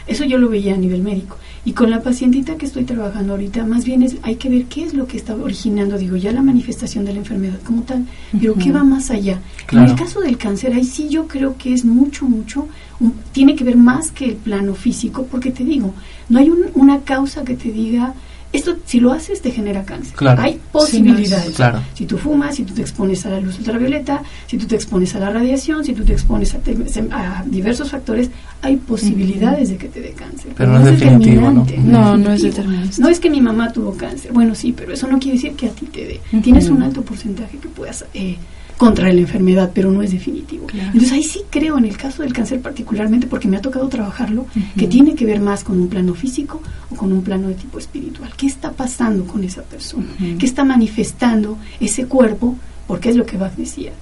Eso 0.08 0.24
yo 0.24 0.38
lo 0.38 0.48
veía 0.48 0.74
a 0.74 0.78
nivel 0.78 1.02
médico. 1.02 1.36
Y 1.64 1.72
con 1.72 1.90
la 1.90 2.02
pacientita 2.02 2.56
que 2.56 2.64
estoy 2.64 2.84
trabajando 2.84 3.34
ahorita, 3.34 3.64
más 3.66 3.84
bien 3.84 4.02
es, 4.02 4.16
hay 4.22 4.36
que 4.36 4.48
ver 4.48 4.64
qué 4.64 4.84
es 4.84 4.94
lo 4.94 5.06
que 5.06 5.18
está 5.18 5.34
originando, 5.34 5.98
digo, 5.98 6.16
ya 6.16 6.32
la 6.32 6.42
manifestación 6.42 7.04
de 7.04 7.12
la 7.12 7.18
enfermedad 7.18 7.60
como 7.62 7.82
tal, 7.82 8.06
pero 8.40 8.54
qué 8.54 8.72
va 8.72 8.84
más 8.84 9.10
allá. 9.10 9.40
Claro. 9.66 9.86
En 9.86 9.92
el 9.92 9.98
caso 9.98 10.20
del 10.20 10.38
cáncer, 10.38 10.72
ahí 10.72 10.84
sí 10.84 11.08
yo 11.10 11.28
creo 11.28 11.56
que 11.58 11.74
es 11.74 11.84
mucho, 11.84 12.24
mucho, 12.24 12.68
un, 13.00 13.12
tiene 13.32 13.54
que 13.54 13.64
ver 13.64 13.76
más 13.76 14.10
que 14.10 14.24
el 14.24 14.36
plano 14.36 14.74
físico, 14.74 15.26
porque 15.30 15.50
te 15.50 15.62
digo, 15.62 15.92
no 16.30 16.38
hay 16.38 16.48
un, 16.48 16.66
una 16.74 17.00
causa 17.00 17.44
que 17.44 17.54
te 17.54 17.70
diga, 17.70 18.14
esto 18.52 18.76
si 18.86 19.00
lo 19.00 19.12
haces 19.12 19.42
te 19.42 19.50
genera 19.50 19.84
cáncer. 19.84 20.14
Claro. 20.14 20.42
Hay 20.42 20.58
posibilidades. 20.72 21.48
Sí, 21.48 21.52
claro. 21.52 21.82
Si 21.94 22.06
tú 22.06 22.16
fumas, 22.16 22.56
si 22.56 22.64
tú 22.64 22.74
te 22.74 22.80
expones 22.80 23.24
a 23.26 23.30
la 23.30 23.40
luz 23.40 23.58
ultravioleta, 23.58 24.22
si 24.46 24.56
tú 24.56 24.66
te 24.66 24.74
expones 24.74 25.14
a 25.14 25.18
la 25.18 25.30
radiación, 25.30 25.84
si 25.84 25.92
tú 25.92 26.04
te 26.04 26.12
expones 26.12 26.54
a, 26.54 26.58
te, 26.58 26.76
a 27.10 27.44
diversos 27.46 27.90
factores, 27.90 28.30
hay 28.62 28.76
posibilidades 28.76 29.68
de 29.70 29.76
que 29.76 29.88
te 29.88 30.00
dé 30.00 30.10
cáncer. 30.12 30.52
Pero, 30.56 30.72
no, 30.72 30.78
es 30.78 30.98
definitivo, 30.98 31.50
¿no? 31.50 31.66
No, 31.84 32.16
no 32.16 32.32
es 32.32 32.42
determinante. 32.42 33.00
No 33.00 33.08
es 33.08 33.20
que 33.20 33.28
mi 33.28 33.40
mamá 33.40 33.72
tuvo 33.72 33.92
cáncer. 33.94 34.32
Bueno, 34.32 34.54
sí, 34.54 34.72
pero 34.72 34.92
eso 34.92 35.06
no 35.06 35.18
quiere 35.18 35.36
decir 35.36 35.52
que 35.52 35.66
a 35.66 35.70
ti 35.70 35.86
te 35.86 36.06
dé. 36.06 36.40
Tienes 36.42 36.68
un 36.68 36.82
alto 36.82 37.02
porcentaje 37.02 37.58
que 37.58 37.68
puedas 37.68 38.04
eh, 38.14 38.36
contraer 38.78 39.14
la 39.14 39.20
enfermedad, 39.22 39.72
pero 39.74 39.90
no 39.90 40.00
es 40.02 40.12
definitivo. 40.12 40.66
Claro. 40.66 40.86
Entonces 40.86 41.12
ahí 41.12 41.24
sí 41.24 41.40
creo 41.50 41.76
en 41.76 41.84
el 41.84 41.96
caso 41.96 42.22
del 42.22 42.32
cáncer 42.32 42.60
particularmente, 42.62 43.26
porque 43.26 43.48
me 43.48 43.56
ha 43.56 43.60
tocado 43.60 43.88
trabajarlo, 43.88 44.42
uh 44.42 44.46
-huh. 44.58 44.74
que 44.78 44.86
tiene 44.86 45.14
que 45.14 45.26
ver 45.26 45.40
más 45.40 45.64
con 45.64 45.78
un 45.78 45.88
plano 45.88 46.14
físico 46.14 46.62
o 46.90 46.94
con 46.94 47.12
un 47.12 47.22
plano 47.22 47.48
de 47.48 47.54
tipo 47.54 47.78
espiritual. 47.78 48.30
¿Qué 48.36 48.46
está 48.46 48.70
pasando 48.72 49.24
con 49.26 49.44
esa 49.44 49.62
persona? 49.62 50.06
Uh 50.18 50.22
-huh. 50.22 50.38
¿Qué 50.38 50.46
está 50.46 50.64
manifestando 50.64 51.58
ese 51.80 52.06
cuerpo? 52.06 52.56
Porque 52.86 53.10
es 53.10 53.16
lo 53.16 53.26
que 53.26 53.36
Bach 53.36 53.54
decía. 53.56 53.92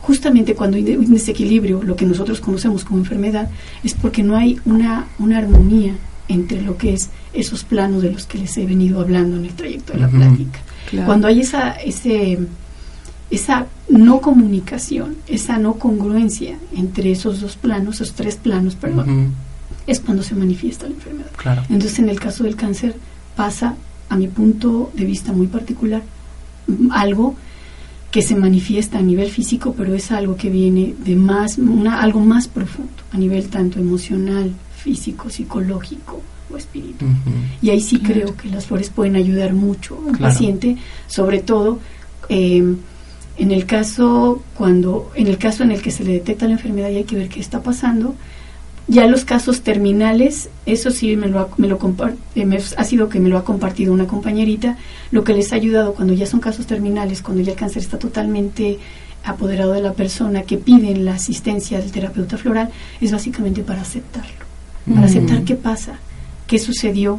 Justamente 0.00 0.54
cuando 0.54 0.76
hay 0.78 0.96
un 0.96 1.12
desequilibrio, 1.12 1.82
lo 1.82 1.94
que 1.94 2.06
nosotros 2.06 2.40
conocemos 2.40 2.84
como 2.84 2.98
enfermedad, 2.98 3.50
es 3.84 3.92
porque 3.94 4.22
no 4.22 4.36
hay 4.36 4.58
una, 4.64 5.06
una 5.18 5.38
armonía 5.38 5.94
entre 6.28 6.62
lo 6.62 6.76
que 6.76 6.94
es 6.94 7.10
esos 7.32 7.64
planos 7.64 8.02
de 8.02 8.12
los 8.12 8.24
que 8.26 8.38
les 8.38 8.56
he 8.56 8.64
venido 8.64 9.00
hablando 9.00 9.36
en 9.36 9.44
el 9.44 9.52
trayecto 9.52 9.92
de 9.92 9.98
la 9.98 10.06
uh 10.08 10.10
-huh. 10.10 10.16
plática. 10.16 10.60
Claro. 10.90 11.06
Cuando 11.06 11.26
hay 11.28 11.40
esa, 11.40 11.72
ese 11.72 12.38
esa 13.30 13.66
no 13.88 14.20
comunicación, 14.20 15.16
esa 15.26 15.58
no 15.58 15.74
congruencia 15.74 16.58
entre 16.74 17.10
esos 17.12 17.40
dos 17.40 17.56
planos, 17.56 17.96
esos 17.96 18.14
tres 18.14 18.36
planos, 18.36 18.74
perdón, 18.76 19.10
uh 19.10 19.12
-huh. 19.12 19.30
es 19.86 20.00
cuando 20.00 20.22
se 20.22 20.34
manifiesta 20.34 20.86
la 20.86 20.94
enfermedad. 20.94 21.30
Claro. 21.36 21.62
Entonces, 21.68 21.98
en 21.98 22.08
el 22.08 22.20
caso 22.20 22.44
del 22.44 22.56
cáncer 22.56 22.94
pasa, 23.34 23.74
a 24.08 24.16
mi 24.16 24.28
punto 24.28 24.90
de 24.94 25.04
vista 25.04 25.32
muy 25.32 25.48
particular, 25.48 26.02
algo 26.90 27.34
que 28.10 28.22
se 28.22 28.36
manifiesta 28.36 28.98
a 28.98 29.02
nivel 29.02 29.30
físico, 29.30 29.74
pero 29.76 29.94
es 29.94 30.10
algo 30.12 30.36
que 30.36 30.48
viene 30.48 30.94
de 31.04 31.16
más, 31.16 31.58
una, 31.58 32.00
algo 32.00 32.20
más 32.20 32.48
profundo, 32.48 32.92
a 33.12 33.18
nivel 33.18 33.48
tanto 33.48 33.78
emocional, 33.78 34.52
físico, 34.76 35.28
psicológico 35.28 36.22
o 36.50 36.56
espiritual. 36.56 37.10
Uh 37.10 37.14
-huh. 37.14 37.58
Y 37.60 37.70
ahí 37.70 37.80
sí 37.80 37.98
claro. 37.98 38.14
creo 38.14 38.36
que 38.36 38.48
las 38.48 38.66
flores 38.66 38.90
pueden 38.90 39.16
ayudar 39.16 39.52
mucho 39.52 39.96
a 39.96 39.98
un 39.98 40.14
claro. 40.14 40.32
paciente, 40.32 40.76
sobre 41.08 41.40
todo 41.40 41.80
eh, 42.28 42.76
en 43.38 43.50
el 43.50 43.66
caso 43.66 44.42
cuando 44.56 45.10
en 45.14 45.26
el 45.26 45.38
caso 45.38 45.62
en 45.62 45.70
el 45.70 45.82
que 45.82 45.90
se 45.90 46.04
le 46.04 46.12
detecta 46.12 46.46
la 46.46 46.52
enfermedad 46.52 46.90
y 46.90 46.96
hay 46.96 47.04
que 47.04 47.16
ver 47.16 47.28
qué 47.28 47.40
está 47.40 47.62
pasando 47.62 48.14
ya 48.88 49.06
los 49.06 49.24
casos 49.24 49.62
terminales 49.62 50.48
eso 50.64 50.90
sí 50.90 51.16
me 51.16 51.28
lo 51.28 51.40
ha, 51.40 51.48
me 51.56 51.68
lo 51.68 51.78
eh, 52.34 52.46
me 52.46 52.56
ha 52.56 52.84
sido 52.84 53.08
que 53.08 53.20
me 53.20 53.28
lo 53.28 53.36
ha 53.36 53.44
compartido 53.44 53.92
una 53.92 54.06
compañerita 54.06 54.76
lo 55.10 55.24
que 55.24 55.34
les 55.34 55.52
ha 55.52 55.56
ayudado 55.56 55.94
cuando 55.94 56.14
ya 56.14 56.26
son 56.26 56.40
casos 56.40 56.66
terminales 56.66 57.20
cuando 57.20 57.42
ya 57.42 57.52
el 57.52 57.58
cáncer 57.58 57.82
está 57.82 57.98
totalmente 57.98 58.78
apoderado 59.24 59.72
de 59.72 59.82
la 59.82 59.92
persona 59.92 60.42
que 60.42 60.56
piden 60.56 61.04
la 61.04 61.14
asistencia 61.14 61.80
del 61.80 61.90
terapeuta 61.90 62.38
floral 62.38 62.70
es 63.00 63.12
básicamente 63.12 63.62
para 63.62 63.82
aceptarlo 63.82 64.46
para 64.86 65.00
mm. 65.00 65.04
aceptar 65.04 65.44
qué 65.44 65.56
pasa 65.56 65.98
qué 66.46 66.58
sucedió 66.58 67.18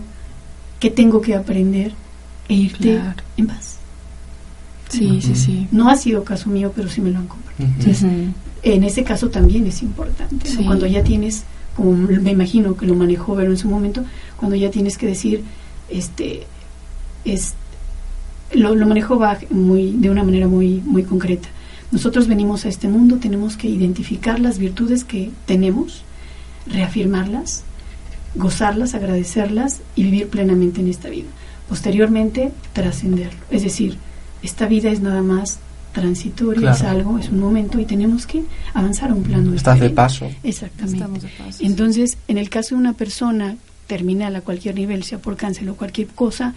qué 0.79 0.89
tengo 0.89 1.21
que 1.21 1.35
aprender 1.35 1.91
e 2.47 2.55
irte 2.55 2.95
claro. 2.95 3.21
en 3.35 3.47
paz 3.47 3.76
Sí, 4.89 5.05
uh 5.05 5.11
-huh. 5.13 5.21
sí, 5.21 5.35
sí. 5.35 5.67
No 5.71 5.89
ha 5.89 5.95
sido 5.95 6.23
caso 6.23 6.49
mío, 6.49 6.71
pero 6.75 6.89
sí 6.89 7.01
me 7.01 7.11
lo 7.11 7.19
han 7.19 7.27
compartido. 7.27 7.67
Uh 7.67 7.71
-huh. 7.71 7.79
Entonces, 7.79 8.33
en 8.63 8.83
ese 8.83 9.03
caso 9.03 9.29
también 9.29 9.65
es 9.67 9.81
importante. 9.81 10.49
Sí. 10.49 10.57
¿no? 10.59 10.65
Cuando 10.65 10.85
ya 10.87 11.03
tienes, 11.03 11.43
como 11.75 11.91
me 11.93 12.31
imagino 12.31 12.75
que 12.75 12.85
lo 12.85 12.95
manejó 12.95 13.35
Vero 13.35 13.51
en 13.51 13.57
su 13.57 13.69
momento, 13.69 14.03
cuando 14.37 14.55
ya 14.55 14.71
tienes 14.71 14.97
que 14.97 15.07
decir, 15.07 15.43
este, 15.89 16.43
es, 17.25 17.53
lo, 18.53 18.75
lo 18.75 18.87
manejó 18.87 19.17
Bach 19.17 19.49
muy, 19.49 19.91
de 19.91 20.09
una 20.09 20.23
manera 20.23 20.47
muy, 20.47 20.81
muy 20.85 21.03
concreta. 21.03 21.49
Nosotros 21.91 22.27
venimos 22.27 22.65
a 22.65 22.69
este 22.69 22.87
mundo, 22.87 23.17
tenemos 23.17 23.55
que 23.55 23.69
identificar 23.69 24.39
las 24.39 24.57
virtudes 24.57 25.05
que 25.05 25.31
tenemos, 25.45 26.03
reafirmarlas, 26.65 27.63
gozarlas, 28.35 28.93
agradecerlas 28.93 29.79
y 29.95 30.03
vivir 30.03 30.27
plenamente 30.27 30.81
en 30.81 30.89
esta 30.89 31.09
vida. 31.09 31.27
Posteriormente, 31.69 32.51
trascenderlo. 32.73 33.39
Es 33.49 33.63
decir, 33.63 33.97
esta 34.43 34.67
vida 34.67 34.89
es 34.91 34.99
nada 35.01 35.21
más 35.21 35.59
transitoria, 35.93 36.61
claro. 36.61 36.75
es 36.75 36.83
algo, 36.83 37.17
es 37.17 37.29
un 37.29 37.39
momento 37.39 37.79
y 37.79 37.85
tenemos 37.85 38.27
que 38.27 38.43
avanzar 38.73 39.09
a 39.09 39.13
un 39.13 39.23
plano. 39.23 39.53
Estás 39.53 39.79
de 39.79 39.89
paso. 39.89 40.29
Exactamente. 40.43 41.27
De 41.27 41.33
paso, 41.37 41.63
Entonces, 41.63 42.11
sí. 42.11 42.17
en 42.27 42.37
el 42.37 42.49
caso 42.49 42.75
de 42.75 42.81
una 42.81 42.93
persona 42.93 43.57
terminal 43.87 44.35
a 44.35 44.41
cualquier 44.41 44.75
nivel, 44.75 45.03
sea 45.03 45.17
por 45.17 45.35
cáncer 45.35 45.67
o 45.69 45.75
cualquier 45.75 46.07
cosa, 46.07 46.53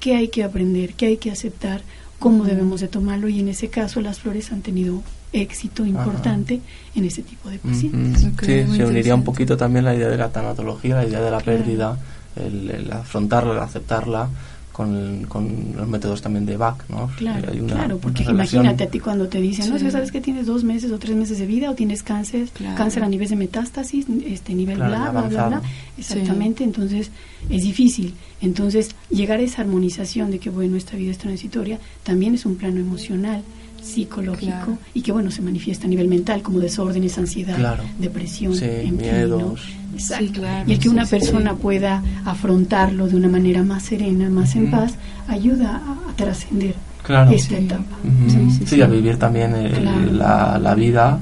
¿qué 0.00 0.16
hay 0.16 0.28
que 0.28 0.42
aprender? 0.42 0.94
¿Qué 0.94 1.06
hay 1.06 1.16
que 1.18 1.30
aceptar? 1.30 1.82
¿Cómo 2.18 2.38
uh 2.38 2.44
-huh. 2.44 2.46
debemos 2.46 2.80
de 2.80 2.88
tomarlo? 2.88 3.28
Y 3.28 3.38
en 3.40 3.48
ese 3.48 3.68
caso 3.68 4.00
las 4.00 4.18
flores 4.20 4.50
han 4.50 4.62
tenido 4.62 5.02
éxito 5.32 5.84
importante 5.84 6.54
Ajá. 6.54 6.98
en 6.98 7.04
ese 7.04 7.22
tipo 7.22 7.50
de 7.50 7.58
pacientes. 7.58 8.22
Uh 8.22 8.26
-huh. 8.26 8.32
okay, 8.32 8.66
sí, 8.66 8.76
se 8.76 8.84
uniría 8.86 9.14
un 9.14 9.24
poquito 9.24 9.56
también 9.56 9.84
la 9.84 9.94
idea 9.94 10.08
de 10.08 10.16
la 10.16 10.30
tanatología, 10.30 10.96
la 10.96 11.06
idea 11.06 11.20
de 11.20 11.30
la 11.30 11.40
claro. 11.40 11.58
pérdida, 11.58 11.98
el, 12.36 12.70
el 12.70 12.92
afrontarla, 12.92 13.52
el 13.52 13.58
aceptarla, 13.60 14.28
con, 14.74 15.24
con, 15.26 15.72
los 15.76 15.86
métodos 15.86 16.20
también 16.20 16.44
de 16.46 16.56
Bach, 16.56 16.82
¿no? 16.88 17.08
Claro, 17.16 17.52
una, 17.62 17.74
claro 17.74 17.98
porque 17.98 18.24
imagínate 18.24 18.82
a 18.82 18.88
ti 18.88 18.98
cuando 18.98 19.28
te 19.28 19.40
dicen, 19.40 19.70
no, 19.70 19.78
sí. 19.78 19.88
sabes 19.88 20.10
que 20.10 20.20
tienes 20.20 20.46
dos 20.46 20.64
meses 20.64 20.90
o 20.90 20.98
tres 20.98 21.14
meses 21.14 21.38
de 21.38 21.46
vida 21.46 21.70
o 21.70 21.76
tienes 21.76 22.02
cáncer, 22.02 22.48
claro. 22.48 22.76
cáncer 22.76 23.04
a 23.04 23.08
nivel 23.08 23.28
de 23.28 23.36
metástasis, 23.36 24.06
este 24.26 24.52
nivel 24.52 24.78
claro, 24.78 24.90
bla, 24.90 25.10
bla, 25.12 25.28
bla, 25.28 25.46
bla, 25.46 25.62
exactamente, 25.96 26.58
sí. 26.58 26.64
entonces 26.64 27.12
es 27.48 27.62
difícil. 27.62 28.14
Entonces, 28.40 28.96
llegar 29.10 29.38
a 29.38 29.42
esa 29.42 29.62
armonización 29.62 30.32
de 30.32 30.40
que, 30.40 30.50
bueno, 30.50 30.76
esta 30.76 30.96
vida 30.96 31.12
es 31.12 31.18
transitoria, 31.18 31.78
también 32.02 32.34
es 32.34 32.44
un 32.44 32.56
plano 32.56 32.80
emocional, 32.80 33.44
psicológico 33.84 34.46
claro. 34.46 34.78
y 34.94 35.02
que 35.02 35.12
bueno 35.12 35.30
se 35.30 35.42
manifiesta 35.42 35.86
a 35.86 35.88
nivel 35.88 36.08
mental 36.08 36.42
como 36.42 36.58
desórdenes, 36.58 37.18
ansiedad, 37.18 37.56
claro. 37.56 37.84
depresión, 37.98 38.54
sí, 38.54 38.90
miedos. 38.90 39.60
Sí, 39.96 40.28
claro, 40.30 40.68
y 40.68 40.72
el 40.72 40.78
que 40.78 40.88
una 40.88 41.06
persona 41.06 41.54
pueda 41.54 42.02
afrontarlo 42.24 43.06
de 43.06 43.16
una 43.16 43.28
manera 43.28 43.62
más 43.62 43.84
serena, 43.84 44.28
más 44.28 44.54
uh 44.54 44.58
-huh. 44.58 44.64
en 44.64 44.70
paz, 44.70 44.94
ayuda 45.28 45.76
a, 45.76 46.10
a 46.10 46.16
trascender 46.16 46.74
claro. 47.04 47.30
esta 47.30 47.58
etapa. 47.58 47.96
Uh 48.02 48.28
-huh. 48.28 48.66
sí, 48.66 48.82
a 48.82 48.86
vivir 48.86 49.18
también 49.18 49.54
el, 49.54 50.18
la, 50.18 50.58
la, 50.58 50.74
vida 50.74 51.18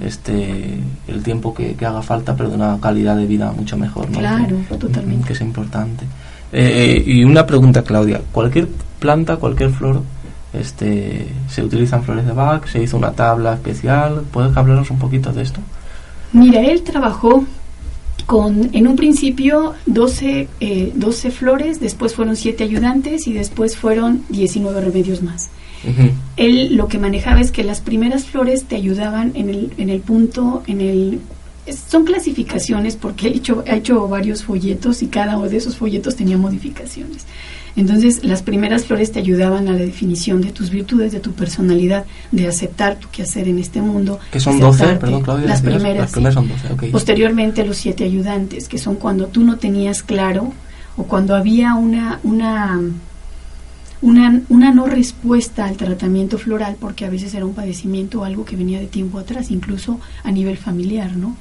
este 0.00 0.78
el 1.08 1.22
tiempo 1.22 1.54
que, 1.54 1.74
que, 1.74 1.86
haga 1.86 2.02
falta 2.02 2.36
pero 2.36 2.50
de 2.50 2.56
una 2.56 2.78
calidad 2.80 3.16
de 3.16 3.26
vida 3.26 3.50
mucho 3.52 3.78
mejor 3.78 4.10
¿no? 4.10 4.18
claro 4.18 4.58
que, 4.68 4.76
totalmente 4.76 5.28
que 5.28 5.32
es 5.32 5.40
importante 5.40 6.04
eh, 6.52 7.02
y 7.06 7.24
una 7.24 7.46
pregunta 7.46 7.82
Claudia 7.82 8.20
cualquier 8.30 8.68
planta 8.98 9.36
cualquier 9.36 9.70
flor 9.70 10.02
este, 10.60 11.28
se 11.48 11.62
utilizan 11.62 12.02
flores 12.02 12.26
de 12.26 12.32
Bach, 12.32 12.66
se 12.66 12.82
hizo 12.82 12.96
una 12.96 13.12
tabla 13.12 13.54
especial. 13.54 14.22
¿Puedes 14.32 14.56
hablarnos 14.56 14.90
un 14.90 14.98
poquito 14.98 15.32
de 15.32 15.42
esto? 15.42 15.60
Mira, 16.32 16.60
él 16.60 16.82
trabajó 16.82 17.44
con, 18.26 18.70
en 18.72 18.88
un 18.88 18.96
principio, 18.96 19.74
12, 19.86 20.48
eh, 20.60 20.92
12 20.94 21.30
flores, 21.30 21.80
después 21.80 22.14
fueron 22.14 22.36
7 22.36 22.64
ayudantes 22.64 23.26
y 23.26 23.32
después 23.32 23.76
fueron 23.76 24.24
19 24.28 24.80
remedios 24.80 25.22
más. 25.22 25.50
Uh 25.84 25.88
-huh. 25.88 26.10
Él 26.36 26.76
lo 26.76 26.88
que 26.88 26.98
manejaba 26.98 27.40
es 27.40 27.52
que 27.52 27.62
las 27.62 27.80
primeras 27.80 28.24
flores 28.24 28.64
te 28.64 28.76
ayudaban 28.76 29.32
en 29.34 29.48
el, 29.48 29.72
en 29.78 29.90
el 29.90 30.00
punto, 30.00 30.62
en 30.66 30.80
el 30.80 31.20
son 31.72 32.04
clasificaciones 32.04 32.96
porque 32.96 33.28
he 33.28 33.36
hecho, 33.36 33.64
he 33.66 33.76
hecho 33.76 34.06
varios 34.08 34.42
folletos 34.42 35.02
y 35.02 35.08
cada 35.08 35.36
uno 35.36 35.48
de 35.48 35.56
esos 35.56 35.76
folletos 35.76 36.14
tenía 36.16 36.38
modificaciones. 36.38 37.26
Entonces, 37.76 38.24
las 38.24 38.42
primeras 38.42 38.86
flores 38.86 39.12
te 39.12 39.18
ayudaban 39.18 39.68
a 39.68 39.72
la 39.72 39.78
definición 39.78 40.40
de 40.40 40.50
tus 40.50 40.70
virtudes, 40.70 41.12
de 41.12 41.20
tu 41.20 41.32
personalidad, 41.32 42.06
de 42.32 42.48
aceptar 42.48 42.96
tu 42.96 43.08
quehacer 43.10 43.48
en 43.48 43.58
este 43.58 43.82
mundo. 43.82 44.18
¿Que 44.30 44.40
son 44.40 44.58
12? 44.58 44.96
Perdón, 44.96 45.22
Claudia. 45.22 45.46
Las 45.46 45.60
primeras, 45.60 45.98
las 45.98 46.12
primeras 46.12 46.34
son 46.34 46.48
12, 46.48 46.72
okay. 46.72 46.90
Posteriormente, 46.90 47.66
los 47.66 47.76
siete 47.76 48.04
ayudantes, 48.04 48.68
que 48.68 48.78
son 48.78 48.96
cuando 48.96 49.26
tú 49.26 49.44
no 49.44 49.58
tenías 49.58 50.02
claro 50.02 50.52
o 50.96 51.04
cuando 51.04 51.34
había 51.34 51.74
una, 51.74 52.18
una 52.22 52.80
una, 54.06 54.40
una 54.50 54.72
no 54.72 54.86
respuesta 54.86 55.64
al 55.64 55.76
tratamiento 55.76 56.38
floral, 56.38 56.76
porque 56.78 57.04
a 57.04 57.10
veces 57.10 57.34
era 57.34 57.44
un 57.44 57.54
padecimiento, 57.54 58.24
algo 58.24 58.44
que 58.44 58.54
venía 58.54 58.78
de 58.78 58.86
tiempo 58.86 59.18
atrás, 59.18 59.50
incluso 59.50 59.98
a 60.22 60.30
nivel 60.30 60.56
familiar, 60.56 61.16
¿no? 61.16 61.36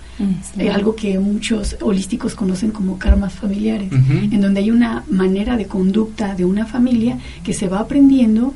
Eh, 0.57 0.71
algo 0.71 0.95
que 0.95 1.19
muchos 1.19 1.77
holísticos 1.79 2.33
conocen 2.33 2.71
como 2.71 2.97
karmas 2.97 3.33
familiares, 3.33 3.91
en 3.91 4.41
donde 4.41 4.61
hay 4.61 4.71
una 4.71 5.03
manera 5.09 5.57
de 5.57 5.67
conducta 5.67 6.33
de 6.33 6.45
una 6.45 6.65
familia 6.65 7.19
que 7.43 7.53
se 7.53 7.67
va 7.67 7.79
aprendiendo, 7.81 8.55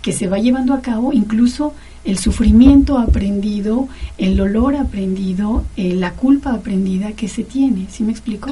que 0.00 0.12
se 0.12 0.26
va 0.26 0.38
llevando 0.38 0.72
a 0.72 0.80
cabo, 0.80 1.12
incluso 1.12 1.74
el 2.04 2.18
sufrimiento 2.18 2.98
aprendido, 2.98 3.88
el 4.16 4.36
dolor 4.36 4.74
aprendido, 4.76 5.64
eh, 5.76 5.94
la 5.94 6.12
culpa 6.12 6.52
aprendida 6.52 7.12
que 7.12 7.28
se 7.28 7.44
tiene, 7.44 7.86
¿sí 7.90 8.04
me 8.04 8.12
explico? 8.12 8.50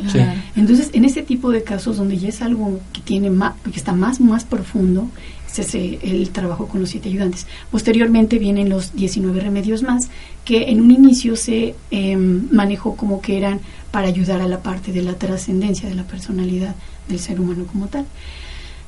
Entonces, 0.55 0.91
en 0.93 1.05
ese 1.05 1.23
tipo 1.23 1.51
de 1.51 1.63
casos 1.63 1.97
donde 1.97 2.19
ya 2.19 2.29
es 2.29 2.43
algo 2.43 2.79
que 2.93 3.01
tiene 3.01 3.31
más, 3.31 3.55
que 3.63 3.79
está 3.79 3.93
más 3.93 4.21
más 4.21 4.45
profundo, 4.45 5.09
se 5.51 5.63
hace 5.63 5.99
el 6.03 6.29
trabajo 6.31 6.69
con 6.69 6.81
los 6.81 6.91
siete 6.91 7.09
ayudantes. 7.09 7.47
Posteriormente 7.71 8.39
vienen 8.39 8.69
los 8.69 8.95
19 8.95 9.41
remedios 9.41 9.83
más 9.83 10.09
que 10.45 10.71
en 10.71 10.81
un 10.83 10.91
inicio 10.91 11.37
se 11.37 11.75
em, 11.91 12.49
manejó 12.53 12.97
como 12.97 13.21
que 13.23 13.39
eran 13.39 13.61
para 13.91 14.09
ayudar 14.09 14.43
a 14.43 14.49
la 14.49 14.63
parte 14.63 14.93
de 14.93 15.03
la 15.03 15.15
trascendencia 15.15 15.89
de 15.89 15.95
la 15.95 16.05
personalidad 16.05 16.75
del 17.09 17.19
ser 17.19 17.41
humano 17.41 17.65
como 17.67 17.87
tal. 17.87 18.05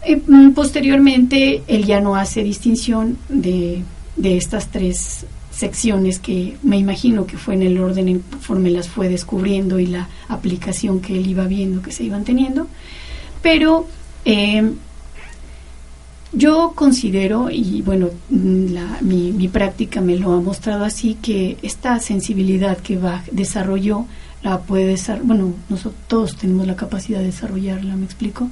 Eh, 0.05 0.21
mm, 0.27 0.51
posteriormente, 0.51 1.63
él 1.67 1.85
ya 1.87 2.01
no 2.01 2.15
hace 2.17 2.43
distinción 2.43 3.17
de 3.29 3.83
de 4.21 4.37
estas 4.37 4.69
tres 4.69 5.27
secciones 5.51 6.19
que 6.19 6.57
me 6.63 6.79
imagino 6.79 7.27
que 7.27 7.37
fue 7.37 7.55
en 7.55 7.63
el 7.63 7.79
orden 7.79 8.23
conforme 8.31 8.71
las 8.71 8.89
fue 8.89 9.09
descubriendo 9.09 9.79
y 9.79 9.87
la 9.87 10.09
aplicación 10.29 11.01
que 11.01 11.17
él 11.19 11.27
iba 11.27 11.47
viendo 11.47 11.83
que 11.83 11.93
se 11.93 12.05
iban 12.05 12.25
teniendo. 12.25 12.67
Pero 13.43 13.87
eh, 14.25 14.71
yo 16.33 16.73
considero, 16.75 17.51
y 17.51 17.83
bueno, 17.83 18.11
mi, 18.29 19.33
mi, 19.33 19.49
práctica 19.49 20.01
me 20.01 20.17
lo 20.17 20.33
ha 20.33 20.41
mostrado 20.41 20.85
así, 20.85 21.17
que 21.21 21.57
esta 21.63 21.99
sensibilidad 21.99 22.79
que 22.79 22.99
Bach 22.99 23.25
desarrolló, 23.33 24.07
la 24.43 24.61
puede 24.61 24.87
desarrollar, 24.87 25.27
bueno, 25.27 25.55
nosotros 25.69 26.01
todos 26.07 26.37
tenemos 26.37 26.67
la 26.67 26.77
capacidad 26.77 27.19
de 27.19 27.27
desarrollarla, 27.27 27.97
me 27.97 28.05
explico. 28.05 28.49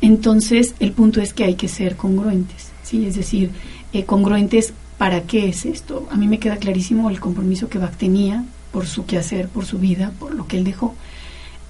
Entonces, 0.00 0.74
el 0.78 0.92
punto 0.92 1.20
es 1.20 1.34
que 1.34 1.44
hay 1.44 1.54
que 1.54 1.66
ser 1.66 1.96
congruentes, 1.96 2.68
¿sí? 2.84 3.04
Es 3.06 3.16
decir, 3.16 3.50
eh, 3.92 4.04
congruentes 4.04 4.72
¿Para 4.98 5.22
qué 5.22 5.48
es 5.48 5.64
esto? 5.64 6.08
A 6.10 6.16
mí 6.16 6.26
me 6.26 6.40
queda 6.40 6.56
clarísimo 6.56 7.08
el 7.08 7.20
compromiso 7.20 7.68
que 7.68 7.78
Bach 7.78 7.96
tenía 7.96 8.44
por 8.72 8.86
su 8.86 9.06
quehacer, 9.06 9.48
por 9.48 9.64
su 9.64 9.78
vida, 9.78 10.12
por 10.18 10.34
lo 10.34 10.46
que 10.46 10.58
él 10.58 10.64
dejó. 10.64 10.94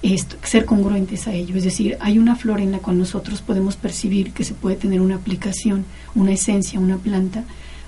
Esto, 0.01 0.37
ser 0.43 0.65
congruentes 0.65 1.27
a 1.27 1.33
ello. 1.33 1.55
Es 1.55 1.63
decir, 1.63 1.97
hay 1.99 2.17
una 2.17 2.35
flor 2.35 2.59
en 2.59 2.71
la 2.71 2.79
cual 2.79 2.97
nosotros 2.97 3.41
podemos 3.41 3.75
percibir 3.75 4.31
que 4.31 4.43
se 4.43 4.55
puede 4.55 4.77
tener 4.77 4.99
una 4.99 5.15
aplicación, 5.15 5.85
una 6.15 6.31
esencia, 6.31 6.79
una 6.79 6.97
planta 6.97 7.43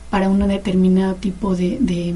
para 0.09 0.29
un 0.29 0.47
determinado 0.47 1.15
tipo 1.15 1.55
de, 1.55 1.77
de, 1.79 2.15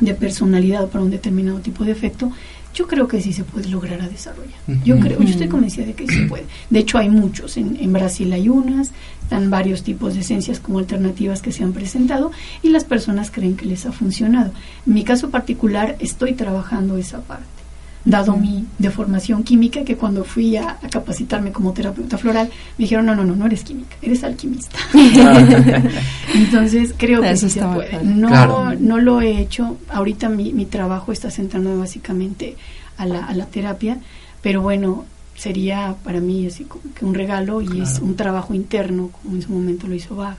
de 0.00 0.14
personalidad, 0.14 0.88
para 0.88 1.04
un 1.04 1.10
determinado 1.10 1.58
tipo 1.58 1.84
de 1.84 1.92
efecto 1.92 2.32
yo 2.76 2.86
creo 2.86 3.08
que 3.08 3.22
sí 3.22 3.32
se 3.32 3.42
puede 3.42 3.68
lograr 3.70 4.02
a 4.02 4.08
desarrollar. 4.08 4.58
Yo 4.84 4.98
creo, 5.00 5.18
yo 5.18 5.30
estoy 5.30 5.48
convencida 5.48 5.86
de 5.86 5.94
que 5.94 6.06
sí 6.06 6.14
se 6.14 6.26
puede. 6.26 6.44
De 6.68 6.80
hecho, 6.80 6.98
hay 6.98 7.08
muchos. 7.08 7.56
En, 7.56 7.78
en, 7.80 7.90
Brasil 7.90 8.30
hay 8.34 8.50
unas, 8.50 8.90
están 9.26 9.50
varios 9.50 9.82
tipos 9.82 10.14
de 10.14 10.20
esencias 10.20 10.60
como 10.60 10.78
alternativas 10.78 11.42
que 11.42 11.50
se 11.50 11.64
han 11.64 11.72
presentado 11.72 12.30
y 12.62 12.68
las 12.68 12.84
personas 12.84 13.32
creen 13.32 13.56
que 13.56 13.66
les 13.66 13.84
ha 13.84 13.90
funcionado. 13.90 14.52
En 14.86 14.94
mi 14.94 15.02
caso 15.02 15.30
particular, 15.30 15.96
estoy 15.98 16.34
trabajando 16.34 16.96
esa 16.96 17.20
parte 17.22 17.56
dado 18.04 18.36
mi 18.36 18.64
deformación 18.78 19.42
química, 19.42 19.82
que 19.82 19.96
cuando 19.96 20.22
fui 20.22 20.56
a, 20.56 20.78
capacitarme 20.92 21.50
como 21.50 21.72
terapeuta 21.72 22.16
floral, 22.16 22.48
me 22.78 22.84
dijeron, 22.84 23.04
no, 23.04 23.16
no, 23.16 23.24
no, 23.24 23.34
no 23.34 23.46
eres 23.46 23.64
química, 23.64 23.96
eres 24.00 24.22
alquimista. 24.22 24.78
Entonces, 26.34 26.94
creo 26.96 27.20
que 27.20 27.36
sí 27.36 27.50
se 27.50 27.62
puede. 27.62 28.04
No, 28.04 28.76
no 28.76 28.98
lo 28.98 29.20
he 29.20 29.40
hecho. 29.40 29.76
Ahorita 29.88 30.28
mi, 30.28 30.52
mi 30.52 30.66
trabajo 30.66 31.10
está 31.10 31.32
centrado 31.32 31.76
básicamente 31.80 32.56
a 32.96 33.06
la, 33.06 33.26
a 33.26 33.34
la 33.34 33.46
terapia, 33.46 33.98
pero 34.40 34.62
bueno, 34.62 35.04
sería 35.36 35.96
para 36.02 36.20
mí 36.20 36.46
así 36.46 36.64
como 36.64 36.84
que 36.94 37.04
un 37.04 37.14
regalo 37.14 37.60
y 37.60 37.80
es 37.80 37.98
un 38.00 38.16
trabajo 38.16 38.54
interno, 38.54 39.10
como 39.22 39.36
en 39.36 39.42
su 39.42 39.52
momento 39.52 39.86
lo 39.86 39.94
hizo 39.94 40.16
Bach, 40.16 40.38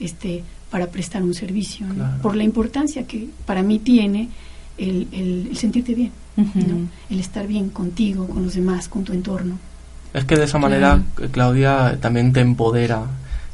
este, 0.00 0.44
para 0.70 0.86
prestar 0.86 1.22
un 1.22 1.34
servicio, 1.34 1.86
por 2.22 2.36
la 2.36 2.44
importancia 2.44 3.06
que 3.06 3.28
para 3.44 3.62
mí 3.62 3.78
tiene 3.78 4.28
el, 4.78 5.08
el 5.12 5.56
sentirte 5.56 5.94
bien 5.94 6.12
el 7.10 7.20
estar 7.20 7.46
bien 7.46 7.70
contigo, 7.70 8.26
con 8.26 8.44
los 8.44 8.54
demás, 8.54 8.88
con 8.88 9.04
tu 9.04 9.12
entorno. 9.12 9.58
Es 10.12 10.24
que 10.24 10.36
de 10.36 10.44
esa 10.44 10.58
manera, 10.58 11.02
Claudia, 11.30 11.98
también 12.00 12.32
te 12.32 12.40
empodera 12.40 13.04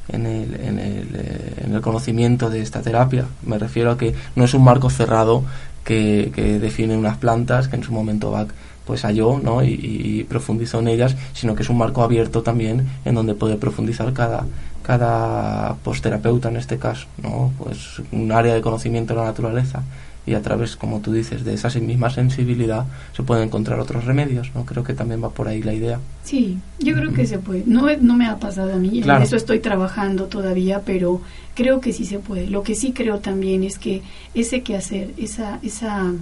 en 0.09 0.27
el, 0.27 0.55
en, 0.55 0.79
el, 0.79 1.09
eh, 1.15 1.65
en 1.65 1.75
el 1.75 1.81
conocimiento 1.81 2.51
de 2.51 2.61
esta 2.61 2.83
terapia. 2.83 3.27
Me 3.45 3.59
refiero 3.59 3.93
a 3.93 3.99
que 3.99 4.15
no 4.37 4.45
es 4.45 4.55
un 4.55 4.65
marco 4.65 4.91
cerrado 4.91 5.45
que, 5.85 6.33
que 6.35 6.59
define 6.59 6.97
unas 6.97 7.17
plantas 7.17 7.69
que 7.69 7.77
en 7.77 7.83
su 7.83 7.93
momento 7.93 8.31
Bach 8.31 8.49
pues 8.87 9.03
halló 9.03 9.39
¿no? 9.39 9.63
y, 9.63 9.73
y, 9.73 10.25
profundizó 10.25 10.81
en 10.81 10.89
ellas, 10.89 11.17
sino 11.33 11.55
que 11.55 11.63
es 11.63 11.71
un 11.71 11.79
marco 11.79 12.03
abierto 12.03 12.43
también 12.43 12.87
en 13.05 13.15
donde 13.15 13.35
puede 13.35 13.57
profundizar 13.57 14.13
cada, 14.13 14.47
cada 14.83 15.75
posterapeuta 15.77 16.49
en 16.49 16.57
este 16.57 16.79
caso, 16.79 17.07
¿no? 17.23 17.53
pues 17.59 18.03
un 18.11 18.33
área 18.33 18.55
de 18.55 18.61
conocimiento 18.61 19.15
de 19.15 19.21
la 19.21 19.27
naturaleza 19.27 19.83
y 20.25 20.35
a 20.35 20.43
través, 20.43 20.77
como 20.77 21.01
tú 21.01 21.13
dices, 21.13 21.45
de 21.45 21.55
esa 21.55 21.69
misma 21.81 22.09
sensibilidad 22.11 22.87
se 23.15 23.23
pueden 23.23 23.45
encontrar 23.45 23.81
otros 23.81 24.05
remedios, 24.05 24.53
¿no? 24.55 24.65
Creo 24.65 24.85
que 24.85 24.95
también 24.95 25.23
va 25.23 25.31
por 25.31 25.49
ahí 25.49 25.63
la 25.63 25.75
idea. 25.75 25.99
Sí, 26.23 26.59
yo 26.79 26.95
creo 26.95 27.13
que 27.13 27.27
se 27.27 27.39
puede. 27.39 27.65
No, 27.67 27.89
no 28.01 28.15
me 28.15 28.27
ha 28.27 28.39
pasado 28.39 28.73
a 28.73 28.77
mí, 28.77 29.03
en 29.03 29.11
eso 29.23 29.35
estoy 29.37 29.59
trabajando 29.59 30.27
todavía, 30.27 30.83
pero 30.85 31.21
creo 31.55 31.81
que 31.81 31.93
sí 31.93 32.05
se 32.05 32.21
puede. 32.21 32.47
Lo 32.47 32.63
que 32.63 32.77
sí 32.77 32.93
creo 32.93 33.19
también 33.19 33.65
es 33.65 33.79
que 33.79 34.03
ese 34.33 34.63
quehacer, 34.63 35.11
esa, 35.17 35.59
esa, 35.63 36.13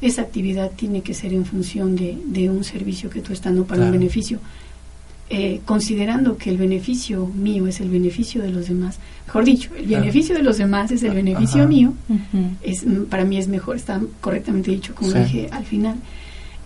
esa 0.00 0.22
actividad 0.22 0.70
tiene 0.72 1.02
que 1.02 1.14
ser 1.14 1.32
en 1.32 1.44
función 1.44 1.96
de, 1.96 2.18
de 2.26 2.50
un 2.50 2.64
servicio 2.64 3.10
que 3.10 3.20
tú 3.20 3.32
estás 3.32 3.52
dando 3.52 3.64
para 3.64 3.84
un 3.84 3.92
beneficio. 3.92 4.40
Eh, 5.30 5.62
considerando 5.64 6.36
que 6.36 6.50
el 6.50 6.58
beneficio 6.58 7.26
mío 7.26 7.66
es 7.66 7.80
el 7.80 7.88
beneficio 7.88 8.42
de 8.42 8.50
los 8.50 8.68
demás, 8.68 8.98
mejor 9.26 9.44
dicho, 9.44 9.70
el 9.74 9.86
beneficio 9.86 10.34
de 10.34 10.42
los 10.42 10.58
demás 10.58 10.90
es 10.90 11.02
el 11.02 11.14
beneficio 11.14 11.66
mío, 11.66 11.94
es, 12.62 12.84
para 13.08 13.24
mí 13.24 13.38
es 13.38 13.48
mejor, 13.48 13.76
está 13.76 14.02
correctamente 14.20 14.70
dicho, 14.70 14.94
como 14.94 15.12
dije 15.12 15.48
al 15.50 15.64
final. 15.64 15.96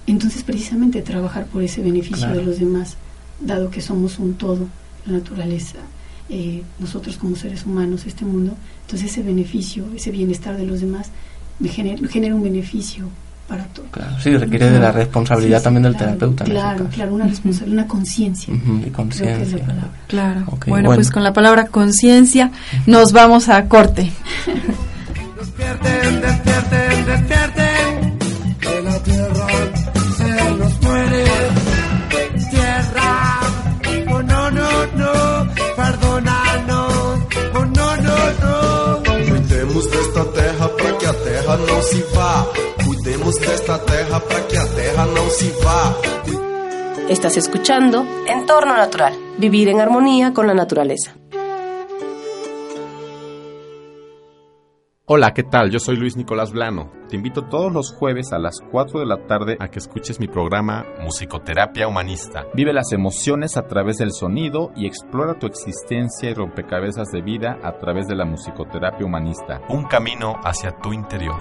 Entonces, 0.08 0.42
precisamente 0.42 1.02
trabajar 1.02 1.46
por 1.46 1.62
ese 1.62 1.82
beneficio 1.82 2.28
de 2.30 2.42
los 2.42 2.58
demás, 2.58 2.96
dado 3.40 3.70
que 3.70 3.80
somos 3.80 4.18
un 4.18 4.34
todo, 4.34 4.66
la 5.06 5.12
naturaleza, 5.12 5.78
eh, 6.28 6.62
nosotros 6.80 7.16
como 7.16 7.36
seres 7.36 7.64
humanos, 7.64 8.06
este 8.06 8.24
mundo, 8.24 8.56
entonces 8.82 9.12
ese 9.12 9.22
beneficio, 9.22 9.84
ese 9.94 10.10
bienestar 10.10 10.56
de 10.56 10.66
los 10.66 10.80
demás, 10.80 11.10
me 11.58 11.68
genera 11.68 12.34
un 12.34 12.42
beneficio 12.42 13.08
para 13.48 13.64
todo. 13.64 13.86
Claro, 13.90 14.20
sí, 14.20 14.36
requiere 14.36 14.70
de 14.70 14.78
la 14.78 14.92
responsabilidad 14.92 15.62
también 15.62 15.82
del 15.84 15.96
terapeuta. 15.96 16.44
Claro, 16.44 16.86
claro, 16.94 17.14
una 17.14 17.26
responsabilidad, 17.26 17.80
una 17.80 17.88
conciencia. 17.88 18.54
y 18.54 18.90
conciencia. 18.90 19.64
Claro. 20.06 20.44
Bueno, 20.66 20.94
pues 20.94 21.10
con 21.10 21.24
la 21.24 21.32
palabra 21.32 21.66
conciencia 21.66 22.50
nos 22.86 23.12
vamos 23.12 23.48
a 23.48 23.64
corte. 23.66 24.12
despierten, 25.38 26.20
despierten, 26.20 27.06
despierten, 27.06 27.57
se 43.32 43.54
esta 43.54 43.84
tierra 43.84 44.20
para 44.20 44.46
que 44.46 44.58
no 45.06 45.28
se. 45.30 45.52
Estás 47.08 47.36
escuchando 47.36 48.06
Entorno 48.26 48.76
Natural, 48.76 49.14
vivir 49.38 49.68
en 49.68 49.80
armonía 49.80 50.34
con 50.34 50.46
la 50.46 50.54
naturaleza. 50.54 51.14
Hola, 55.10 55.32
¿qué 55.32 55.42
tal? 55.42 55.70
Yo 55.70 55.78
soy 55.78 55.96
Luis 55.96 56.18
Nicolás 56.18 56.52
Blano. 56.52 56.92
Te 57.08 57.16
invito 57.16 57.46
todos 57.46 57.72
los 57.72 57.94
jueves 57.94 58.30
a 58.34 58.38
las 58.38 58.60
4 58.60 59.00
de 59.00 59.06
la 59.06 59.26
tarde 59.26 59.56
a 59.58 59.68
que 59.68 59.78
escuches 59.78 60.20
mi 60.20 60.28
programa 60.28 60.84
Musicoterapia 61.00 61.88
Humanista. 61.88 62.44
Vive 62.52 62.74
las 62.74 62.92
emociones 62.92 63.56
a 63.56 63.66
través 63.66 63.96
del 63.96 64.12
sonido 64.12 64.70
y 64.76 64.86
explora 64.86 65.38
tu 65.38 65.46
existencia 65.46 66.28
y 66.28 66.34
rompecabezas 66.34 67.08
de 67.10 67.22
vida 67.22 67.58
a 67.62 67.78
través 67.78 68.06
de 68.06 68.16
la 68.16 68.26
musicoterapia 68.26 69.06
humanista. 69.06 69.62
Un 69.70 69.84
camino 69.84 70.34
hacia 70.44 70.72
tu 70.72 70.92
interior. 70.92 71.38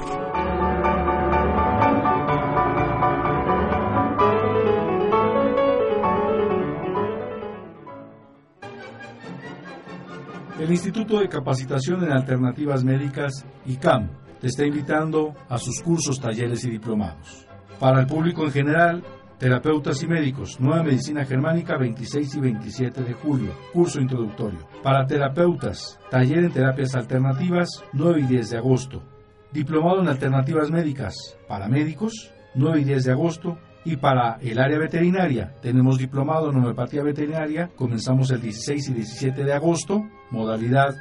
El 10.60 10.72
Instituto 10.72 11.20
de 11.20 11.30
Capacitación 11.30 12.04
en 12.04 12.12
Alternativas 12.12 12.84
Médicas, 12.84 13.46
ICAM, 13.68 14.10
te 14.42 14.48
está 14.48 14.66
invitando 14.66 15.36
a 15.50 15.60
sus 15.60 15.82
cursos, 15.82 16.20
talleres 16.20 16.66
y 16.66 16.72
diplomados. 16.72 17.48
Para 17.80 18.00
el 18.00 18.08
público 18.08 18.44
en 18.44 18.52
general, 18.52 19.04
Terapeutas 19.38 20.02
y 20.02 20.08
médicos, 20.08 20.60
Nueva 20.60 20.82
Medicina 20.82 21.24
Germánica 21.24 21.78
26 21.78 22.36
y 22.38 22.40
27 22.40 23.04
de 23.04 23.14
julio, 23.14 23.52
curso 23.72 24.02
introductorio. 24.02 24.68
Para 24.82 25.06
terapeutas, 25.06 26.00
taller 26.10 26.46
en 26.46 26.52
terapias 26.52 26.96
alternativas 26.96 27.84
9 27.94 28.22
y 28.22 28.24
10 28.24 28.50
de 28.50 28.58
agosto. 28.58 29.04
Diplomado 29.52 30.02
en 30.02 30.08
alternativas 30.08 30.72
médicas 30.72 31.14
para 31.48 31.68
médicos 31.68 32.34
9 32.56 32.82
y 32.82 32.84
10 32.86 33.04
de 33.04 33.12
agosto. 33.12 33.60
Y 33.86 33.98
para 33.98 34.40
el 34.42 34.58
área 34.58 34.80
veterinaria, 34.80 35.54
tenemos 35.62 36.00
diplomado 36.00 36.50
en 36.50 36.58
homeopatía 36.58 37.04
veterinaria, 37.04 37.70
comenzamos 37.76 38.32
el 38.32 38.42
16 38.42 38.90
y 38.90 38.94
17 38.94 39.44
de 39.44 39.54
agosto, 39.54 40.04
modalidad 40.32 40.96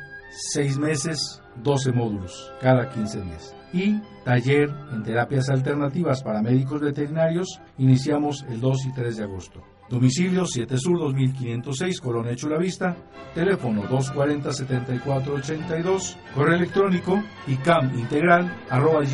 6 0.52 0.78
meses, 0.78 1.42
12 1.62 1.92
módulos, 1.92 2.52
cada 2.60 2.88
15 2.88 3.22
días. 3.22 3.54
Y 3.72 4.00
taller 4.24 4.68
en 4.92 5.02
terapias 5.02 5.48
alternativas 5.48 6.22
para 6.22 6.42
médicos 6.42 6.80
veterinarios, 6.80 7.60
iniciamos 7.78 8.44
el 8.48 8.60
2 8.60 8.86
y 8.86 8.92
3 8.92 9.16
de 9.16 9.24
agosto. 9.24 9.64
Domicilio 9.88 10.46
7 10.46 10.78
Sur 10.78 10.98
2506, 10.98 12.00
Colonia 12.00 12.34
Chulavista, 12.34 12.96
teléfono 13.34 13.84
240-7482, 13.84 16.16
correo 16.34 16.56
electrónico 16.56 17.22
icamintegral 17.46 18.52
arroba 18.68 19.04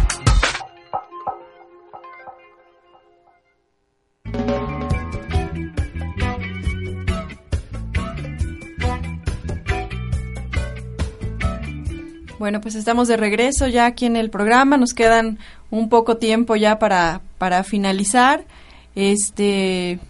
Bueno, 12.38 12.62
pues 12.62 12.76
estamos 12.76 13.06
de 13.06 13.18
regreso 13.18 13.66
ya 13.66 13.84
aquí 13.84 14.06
en 14.06 14.16
el 14.16 14.30
programa. 14.30 14.78
Nos 14.78 14.94
quedan 14.94 15.38
un 15.70 15.90
poco 15.90 16.16
tiempo 16.16 16.56
ya 16.56 16.78
para, 16.78 17.20
para 17.36 17.64
finalizar. 17.64 18.46
Este, 18.94 20.00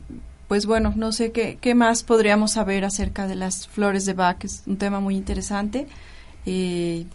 pues 0.51 0.67
bueno, 0.67 0.93
no 0.97 1.13
sé 1.13 1.31
qué, 1.31 1.59
qué 1.61 1.77
más 1.77 2.03
podríamos 2.03 2.55
saber 2.55 2.85
acerca 2.85 3.29
de 3.29 3.37
las 3.37 3.69
flores 3.69 4.05
de 4.05 4.15
Bach, 4.15 4.45
es 4.45 4.65
un 4.67 4.79
tema 4.79 4.99
muy 4.99 5.15
interesante. 5.15 5.87
Eh, 6.45 7.07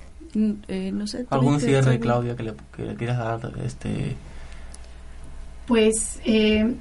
eh, 0.69 0.91
no 0.93 1.05
sé. 1.05 1.25
¿Algún 1.29 1.59
cierre, 1.59 1.99
Claudia, 1.99 2.37
que 2.37 2.43
le, 2.43 2.53
que 2.73 2.95
quieras 2.95 3.17
dar? 3.17 3.51
Este... 3.65 4.15
Pues 5.67 6.21
eh, 6.23 6.75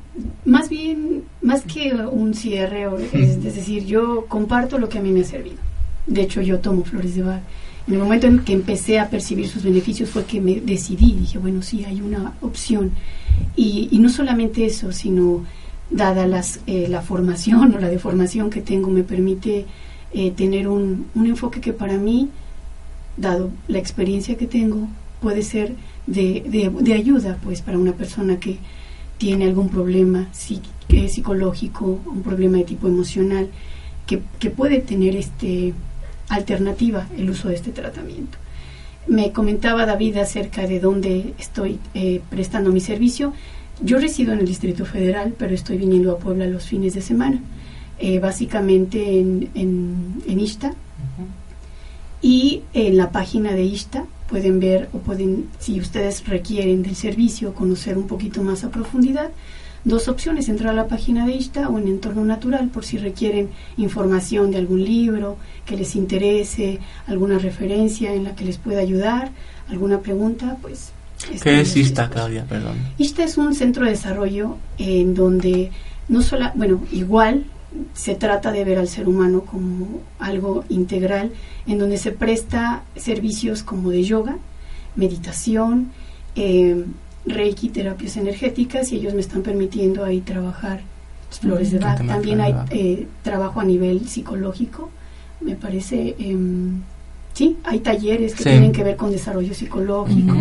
más 0.44 0.68
bien, 0.68 1.24
más 1.42 1.62
que 1.62 1.92
un 1.92 2.34
cierre, 2.34 2.88
es, 3.12 3.42
decir, 3.42 3.84
yo 3.84 4.26
comparto 4.26 4.78
lo 4.78 4.88
que 4.88 4.98
a 4.98 5.02
mí 5.02 5.10
me 5.10 5.22
ha 5.22 5.24
servido. 5.24 5.58
De 6.06 6.22
hecho, 6.22 6.40
yo 6.40 6.60
tomo 6.60 6.84
flores 6.84 7.16
de 7.16 7.22
Bach. 7.22 7.42
En 7.88 7.94
el 7.94 7.98
momento 7.98 8.28
en 8.28 8.44
que 8.44 8.52
empecé 8.52 9.00
a 9.00 9.10
percibir 9.10 9.48
sus 9.48 9.64
beneficios 9.64 10.08
fue 10.08 10.24
que 10.24 10.40
me 10.40 10.60
decidí, 10.60 11.14
dije, 11.14 11.36
bueno, 11.36 11.62
sí, 11.62 11.84
hay 11.84 12.00
una 12.00 12.34
opción. 12.42 12.92
Y, 13.56 13.88
y 13.90 13.98
no 13.98 14.08
solamente 14.08 14.64
eso, 14.64 14.92
sino 14.92 15.42
dada 15.90 16.26
las, 16.26 16.60
eh, 16.66 16.86
la 16.88 17.02
formación 17.02 17.74
o 17.74 17.78
la 17.78 17.88
deformación 17.88 18.50
que 18.50 18.60
tengo, 18.60 18.90
me 18.90 19.02
permite 19.02 19.66
eh, 20.12 20.30
tener 20.30 20.68
un, 20.68 21.06
un, 21.14 21.26
enfoque 21.26 21.60
que 21.60 21.72
para 21.72 21.98
mí, 21.98 22.30
dado 23.16 23.50
la 23.68 23.78
experiencia 23.78 24.36
que 24.36 24.46
tengo, 24.46 24.88
puede 25.20 25.42
ser 25.42 25.74
de, 26.06 26.70
de, 26.80 26.92
ayuda 26.92 27.38
pues 27.42 27.62
para 27.62 27.78
una 27.78 27.92
persona 27.92 28.38
que 28.38 28.58
tiene 29.18 29.44
algún 29.46 29.68
problema 29.68 30.28
psicológico, 30.32 32.00
un 32.06 32.22
problema 32.22 32.58
de 32.58 32.64
tipo 32.64 32.88
emocional, 32.88 33.48
que, 34.06 34.20
que 34.38 34.50
puede 34.50 34.80
tener 34.80 35.16
este 35.16 35.72
alternativa 36.28 37.06
el 37.16 37.30
uso 37.30 37.48
de 37.48 37.54
este 37.54 37.72
tratamiento. 37.72 38.38
Me 39.06 39.32
comentaba 39.32 39.84
David 39.84 40.16
acerca 40.16 40.66
de 40.66 40.80
dónde 40.80 41.34
estoy 41.38 41.78
eh, 41.92 42.22
prestando 42.30 42.70
mi 42.70 42.80
servicio. 42.80 43.34
Yo 43.82 43.98
resido 43.98 44.32
en 44.32 44.40
el 44.40 44.46
Distrito 44.46 44.84
Federal, 44.84 45.34
pero 45.36 45.54
estoy 45.54 45.78
viniendo 45.78 46.12
a 46.12 46.18
Puebla 46.18 46.46
los 46.46 46.64
fines 46.64 46.94
de 46.94 47.00
semana, 47.00 47.40
eh, 47.98 48.18
básicamente 48.20 49.18
en, 49.18 49.50
en, 49.54 50.22
en 50.26 50.40
Ixta. 50.40 50.74
Y 52.22 52.62
en 52.72 52.96
la 52.96 53.10
página 53.10 53.52
de 53.52 53.64
Ixta 53.64 54.06
pueden 54.28 54.58
ver 54.58 54.88
o 54.94 54.98
pueden, 54.98 55.48
si 55.58 55.80
ustedes 55.80 56.26
requieren 56.26 56.82
del 56.82 56.96
servicio, 56.96 57.52
conocer 57.52 57.98
un 57.98 58.06
poquito 58.06 58.42
más 58.42 58.64
a 58.64 58.70
profundidad, 58.70 59.30
dos 59.84 60.08
opciones, 60.08 60.48
entrar 60.48 60.70
a 60.70 60.76
la 60.76 60.88
página 60.88 61.26
de 61.26 61.34
Ixta 61.34 61.68
o 61.68 61.78
en 61.78 61.88
Entorno 61.88 62.24
Natural 62.24 62.68
por 62.68 62.84
si 62.84 62.96
requieren 62.96 63.50
información 63.76 64.50
de 64.50 64.58
algún 64.58 64.82
libro 64.82 65.36
que 65.66 65.76
les 65.76 65.96
interese, 65.96 66.78
alguna 67.06 67.38
referencia 67.38 68.14
en 68.14 68.24
la 68.24 68.34
que 68.34 68.46
les 68.46 68.56
pueda 68.56 68.80
ayudar, 68.80 69.30
alguna 69.68 70.00
pregunta, 70.00 70.56
pues 70.62 70.92
¿Qué 71.42 71.60
es 71.60 71.76
ISTA, 71.76 72.10
Claudia? 72.10 72.44
Perdón. 72.48 72.76
ISTA 72.98 73.24
es 73.24 73.38
un 73.38 73.54
centro 73.54 73.84
de 73.84 73.92
desarrollo 73.92 74.56
en 74.78 75.14
donde 75.14 75.70
no 76.08 76.22
solo, 76.22 76.50
bueno, 76.54 76.82
igual 76.92 77.44
se 77.92 78.14
trata 78.14 78.52
de 78.52 78.64
ver 78.64 78.78
al 78.78 78.88
ser 78.88 79.08
humano 79.08 79.42
como 79.42 80.00
algo 80.18 80.64
integral, 80.68 81.32
en 81.66 81.78
donde 81.78 81.98
se 81.98 82.12
presta 82.12 82.82
servicios 82.96 83.62
como 83.62 83.90
de 83.90 84.04
yoga, 84.04 84.36
meditación, 84.96 85.90
eh, 86.36 86.84
reiki, 87.26 87.68
terapias 87.70 88.16
energéticas, 88.16 88.92
y 88.92 88.96
ellos 88.96 89.14
me 89.14 89.20
están 89.20 89.42
permitiendo 89.42 90.04
ahí 90.04 90.20
trabajar 90.20 90.82
flores 91.30 91.72
de 91.72 91.78
Bach. 91.78 92.04
También 92.06 92.40
hay 92.40 92.54
eh, 92.70 93.06
trabajo 93.22 93.60
a 93.60 93.64
nivel 93.64 94.08
psicológico, 94.08 94.90
me 95.40 95.56
parece. 95.56 96.14
Em, 96.18 96.82
sí, 97.32 97.56
hay 97.64 97.80
talleres 97.80 98.34
que 98.34 98.44
tienen 98.44 98.72
que 98.72 98.84
ver 98.84 98.96
con 98.96 99.10
desarrollo 99.10 99.54
psicológico. 99.54 100.34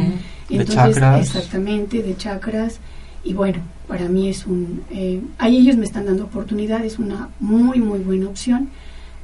Entonces, 0.59 0.75
de 0.75 0.93
chakras. 0.93 1.27
Exactamente, 1.27 2.01
de 2.01 2.17
chakras. 2.17 2.79
Y 3.23 3.33
bueno, 3.33 3.59
para 3.87 4.07
mí 4.09 4.29
es 4.29 4.45
un... 4.45 4.83
Eh, 4.91 5.21
ahí 5.37 5.57
ellos 5.57 5.77
me 5.77 5.85
están 5.85 6.05
dando 6.05 6.25
oportunidad, 6.25 6.83
es 6.83 6.99
una 6.99 7.29
muy, 7.39 7.79
muy 7.79 7.99
buena 7.99 8.27
opción 8.27 8.69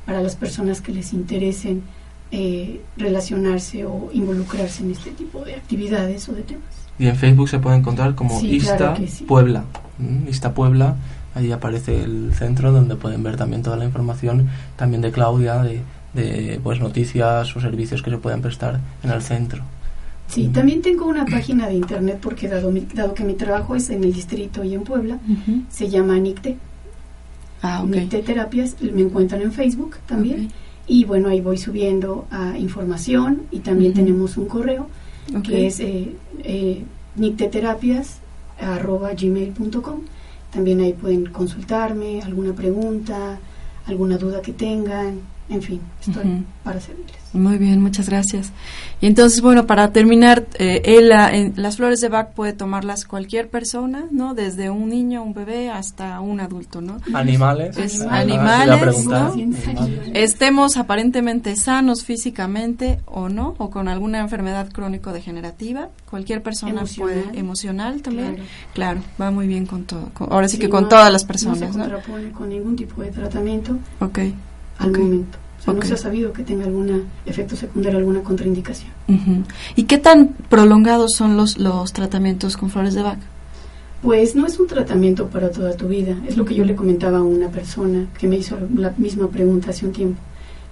para 0.05 0.21
las 0.21 0.35
personas 0.35 0.81
que 0.81 0.91
les 0.91 1.13
interesen 1.13 1.83
eh, 2.31 2.81
relacionarse 2.97 3.85
o 3.85 4.09
involucrarse 4.13 4.83
en 4.83 4.91
este 4.91 5.11
tipo 5.11 5.43
de 5.43 5.55
actividades 5.55 6.29
o 6.29 6.33
de 6.33 6.43
temas. 6.43 6.63
Y 6.97 7.07
en 7.07 7.15
Facebook 7.15 7.49
se 7.49 7.59
puede 7.59 7.77
encontrar 7.77 8.15
como 8.15 8.39
Ista 8.41 8.95
Puebla. 9.27 9.63
Mm, 9.97 10.27
Ista 10.27 10.53
Puebla, 10.53 10.95
ahí 11.35 11.51
aparece 11.51 12.03
el 12.03 12.33
centro 12.33 12.71
donde 12.71 12.95
pueden 12.95 13.23
ver 13.23 13.37
también 13.37 13.63
toda 13.63 13.77
la 13.77 13.85
información, 13.85 14.49
también 14.75 15.01
de 15.01 15.11
Claudia, 15.11 15.63
de, 15.63 15.81
de 16.13 16.59
pues 16.63 16.79
noticias 16.79 17.55
o 17.55 17.61
servicios 17.61 18.01
que 18.01 18.11
se 18.11 18.17
pueden 18.17 18.41
prestar 18.41 18.79
en 19.03 19.11
el 19.11 19.21
centro. 19.21 19.63
Sí, 20.29 20.47
también 20.49 20.83
tengo 20.83 21.07
una 21.07 21.25
página 21.25 21.67
de 21.67 21.73
internet 21.73 22.19
porque 22.21 22.47
dado, 22.47 22.71
dado 22.93 23.15
que 23.15 23.23
mi 23.23 23.33
trabajo 23.33 23.75
es 23.75 23.89
en 23.89 24.03
el 24.03 24.13
distrito 24.13 24.63
y 24.63 24.75
en 24.75 24.83
Puebla, 24.83 25.17
se 25.69 25.89
llama 25.89 26.19
NICTE. 26.19 26.55
Ah, 27.63 27.83
NICTE 27.85 28.21
Terapias, 28.21 28.75
me 28.81 29.01
encuentran 29.01 29.41
en 29.41 29.51
Facebook 29.51 29.97
también. 30.05 30.51
Y 30.87 31.05
bueno, 31.05 31.29
ahí 31.29 31.41
voy 31.41 31.57
subiendo 31.57 32.27
uh, 32.31 32.55
información 32.57 33.41
y 33.51 33.59
también 33.59 33.93
tenemos 33.93 34.37
un 34.37 34.45
correo 34.45 34.87
que 35.43 35.67
es 35.67 35.79
eh, 35.79 36.15
eh, 36.43 36.83
gmail.com. 37.15 39.99
También 40.51 40.81
ahí 40.81 40.93
pueden 40.93 41.27
consultarme, 41.27 42.21
alguna 42.21 42.53
pregunta, 42.53 43.39
alguna 43.85 44.17
duda 44.17 44.41
que 44.41 44.53
tengan, 44.53 45.21
en 45.49 45.61
fin, 45.61 45.81
estoy 45.99 46.45
para 46.63 46.79
servirles. 46.79 47.17
Muy 47.33 47.57
bien, 47.57 47.81
muchas 47.81 48.07
gracias. 48.07 48.51
Y 49.01 49.07
entonces, 49.07 49.41
bueno, 49.41 49.65
para 49.65 49.91
terminar, 49.91 50.45
eh, 50.59 51.51
las 51.55 51.77
flores 51.77 52.01
de 52.01 52.09
Bach 52.09 52.33
puede 52.33 52.53
tomarlas 52.53 53.05
cualquier 53.05 53.49
persona, 53.49 54.05
¿no? 54.11 54.33
Desde 54.35 54.69
un 54.69 54.89
niño, 54.89 55.23
un 55.23 55.33
bebé, 55.33 55.69
hasta 55.69 56.19
un 56.21 56.39
adulto, 56.39 56.81
¿no? 56.81 56.97
Animales. 57.13 57.77
animales, 58.09 59.05
¿no? 59.05 59.33
Estemos 60.13 60.77
aparentemente 60.77 61.55
sanos 61.55 62.03
físicamente 62.03 62.99
o 63.05 63.29
no, 63.29 63.55
o 63.57 63.69
con 63.69 63.87
alguna 63.87 64.19
enfermedad 64.19 64.71
crónico-degenerativa, 64.71 65.89
cualquier 66.09 66.43
persona 66.43 66.83
puede, 66.97 67.25
emocional 67.33 68.01
también. 68.01 68.37
Claro. 68.73 69.01
va 69.19 69.31
muy 69.31 69.47
bien 69.47 69.65
con 69.65 69.85
todo. 69.85 70.11
ahora 70.29 70.47
sí, 70.47 70.57
que 70.57 70.69
con 70.69 70.89
todas 70.89 71.11
las 71.11 71.25
personas, 71.25 71.75
¿no? 71.75 71.85
Se 71.85 71.89
contrapone 71.91 72.31
con 72.31 72.49
ningún 72.49 72.75
tipo 72.75 73.01
de 73.01 73.11
tratamiento. 73.11 73.77
Ok. 73.99 74.19
Al 74.79 74.91
momento. 74.91 75.37
O 75.59 75.61
sea, 75.61 75.73
no 75.73 75.81
se 75.81 75.93
ha 75.93 75.97
sabido 75.97 76.31
que 76.31 76.43
tenga 76.43 76.65
algún 76.65 77.03
efecto 77.25 77.55
secundario, 77.55 77.99
alguna 77.99 78.21
contraindicación. 78.21 78.91
¿Y 79.75 79.83
qué 79.83 79.97
tan 79.97 80.29
prolongados 80.49 81.11
son 81.15 81.35
los, 81.35 81.57
los 81.57 81.91
tratamientos 81.91 82.55
con 82.55 82.69
flores 82.69 82.93
de 82.93 83.03
vaca? 83.03 83.21
Pues 84.01 84.35
no 84.35 84.47
es 84.47 84.57
un 84.57 84.67
tratamiento 84.67 85.27
para 85.27 85.51
toda 85.51 85.75
tu 85.75 85.89
vida. 85.89 86.15
Es 86.25 86.37
lo 86.37 86.45
que 86.45 86.55
yo 86.55 86.63
le 86.63 86.75
comentaba 86.75 87.17
a 87.17 87.23
una 87.23 87.49
persona 87.49 88.07
que 88.17 88.27
me 88.27 88.37
hizo 88.37 88.57
la 88.73 88.93
misma 88.97 89.27
pregunta 89.27 89.71
hace 89.71 89.85
un 89.85 89.91
tiempo. 89.91 90.19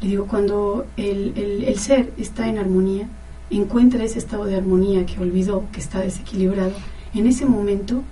Le 0.01 0.08
digo, 0.08 0.26
cuando 0.26 0.86
el, 0.95 1.34
el, 1.36 1.64
el 1.66 1.78
ser 1.78 2.14
está 2.18 2.47
en 2.47 2.58
armonía, 2.58 3.10
encuentra 3.49 4.03
ese 4.03 4.20
estado 4.20 4.45
de 4.45 4.55
armonía 4.55 5.05
que 5.05 5.20
olvidó, 5.20 5.66
que 5.74 5.82
está 5.82 5.99
desequilibrado, 5.99 6.72
en 7.14 7.28
ese 7.28 7.45
momento 7.45 8.03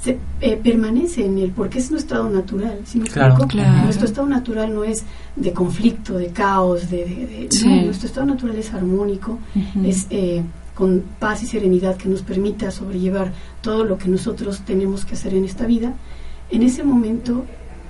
se, 0.00 0.18
eh, 0.40 0.60
permanece 0.62 1.24
en 1.24 1.38
él 1.38 1.52
porque 1.56 1.78
es 1.78 1.90
nuestro 1.90 2.18
estado 2.18 2.30
natural. 2.30 2.80
¿sí 2.84 2.98
me 2.98 3.06
Claro. 3.06 3.36
Nuestro 3.84 4.06
estado 4.06 4.26
natural 4.28 4.74
no 4.74 4.84
es 4.84 5.04
de 5.36 5.52
conflicto, 5.52 6.18
de 6.18 6.28
caos, 6.28 6.90
de, 6.90 7.04
de- 7.04 7.26
de- 7.26 7.46
Sí. 7.50 7.66
no, 7.68 7.82
nuestro 7.86 8.06
estado 8.06 8.26
natural 8.26 8.56
es 8.56 8.72
armónico, 8.72 9.38
es 9.84 10.06
eh, 10.10 10.42
con 10.74 11.02
paz 11.18 11.42
y 11.42 11.46
serenidad 11.46 11.96
que 11.96 12.08
nos 12.08 12.22
permita 12.22 12.70
sobrellevar 12.70 13.32
todo 13.62 13.84
lo 13.84 13.96
que 13.96 14.08
nosotros 14.08 14.60
tenemos 14.66 15.04
que 15.06 15.14
hacer 15.14 15.32
en 15.34 15.44
esta 15.44 15.66
vida. 15.66 15.94
En 16.50 16.62
ese 16.62 16.84
momento 16.84 17.44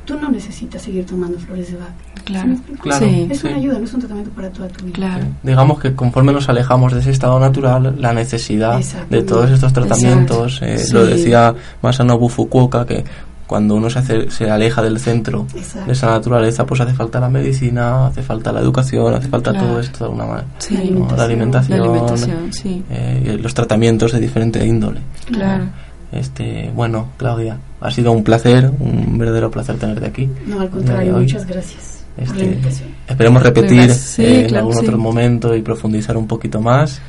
tú 0.07 0.19
no 0.19 0.31
necesitas 0.31 0.81
seguir 0.83 1.05
tomando 1.05 1.39
flores 1.39 1.71
de 1.73 1.77
vaca. 1.79 1.93
¿Sí 2.17 2.23
Claro. 2.25 2.57
Claro, 2.81 3.07
Sí. 3.07 3.29
Es 3.31 3.41
sí. 3.41 3.47
una 3.47 3.57
ayuda, 3.57 3.79
no 3.79 3.85
es 3.85 3.93
un 3.95 4.01
tratamiento 4.01 4.31
para 4.33 4.51
toda 4.51 4.69
tu 4.69 4.85
vida. 4.85 4.95
Claro. 4.97 5.25
Digamos 5.43 5.79
que 5.81 5.95
conforme 5.95 6.33
nos 6.33 6.49
alejamos 6.49 6.93
de 6.95 7.01
ese 7.01 7.11
estado 7.11 7.39
natural, 7.39 7.95
la 7.99 8.13
necesidad 8.13 8.81
de 9.11 9.23
todos 9.23 9.51
estos 9.51 9.73
tratamientos, 9.73 10.61
eh, 10.63 10.79
Sí. 10.79 10.93
lo 10.93 11.05
decía 11.07 11.55
Masanobu 11.83 12.29
Fukuoka, 12.29 12.85
que 12.87 13.05
cuando 13.47 13.77
uno 13.77 13.89
se, 13.91 14.01
hace- 14.01 14.29
se 14.31 14.51
aleja 14.51 14.83
del 14.83 14.99
centro 14.99 15.47
Exacto. 15.55 15.87
de 15.87 15.93
esa 15.93 16.07
naturaleza, 16.09 16.67
pues 16.67 16.81
hace 16.81 16.95
falta 16.95 17.21
la 17.21 17.29
medicina, 17.29 18.07
hace 18.09 18.23
falta 18.23 18.51
la 18.51 18.59
educación, 18.61 19.15
hace 19.15 19.29
falta 19.29 19.53
Claro. 19.53 19.67
todo 19.69 19.81
esto 19.81 19.99
de 20.01 20.05
alguna 20.07 20.27
manera. 20.27 20.47
Sí. 20.59 20.75
La 21.17 21.25
alimentación, 21.25 21.79
La 21.79 21.85
alimentación, 21.85 22.53
sí. 22.53 22.83
eh, 22.91 23.35
y 23.37 23.41
los 23.41 23.55
tratamientos 23.55 24.11
de 24.11 24.19
diferente 24.19 24.67
índole. 24.67 25.01
Claro. 25.27 25.67
Este, 26.11 26.73
bueno, 26.75 27.11
Claudia, 27.17 27.59
ha 27.81 27.91
sido 27.91 28.13
un 28.13 28.25
placer, 28.25 28.71
un 28.81 29.19
verdadero 29.19 29.51
placer 29.51 29.77
tenerte 29.77 30.07
aquí. 30.07 30.29
No, 30.47 30.61
al 30.61 30.71
contrario, 30.71 31.15
muchas 31.19 31.47
gracias 31.47 32.05
por 32.17 32.27
la 32.29 32.33
Este, 32.35 32.45
invitación. 32.47 32.89
esperemos 33.09 33.43
repetir. 33.43 33.91
Sí, 33.93 34.25
eh, 34.25 34.41
en 34.43 34.49
claro 34.49 34.67
algún 34.67 34.81
sí. 34.81 34.87
otro 34.87 34.99
momento 34.99 35.55
y 35.55 35.63
profundizar 35.63 36.17
un 36.17 36.27
poquito 36.27 36.61
más. 36.61 37.01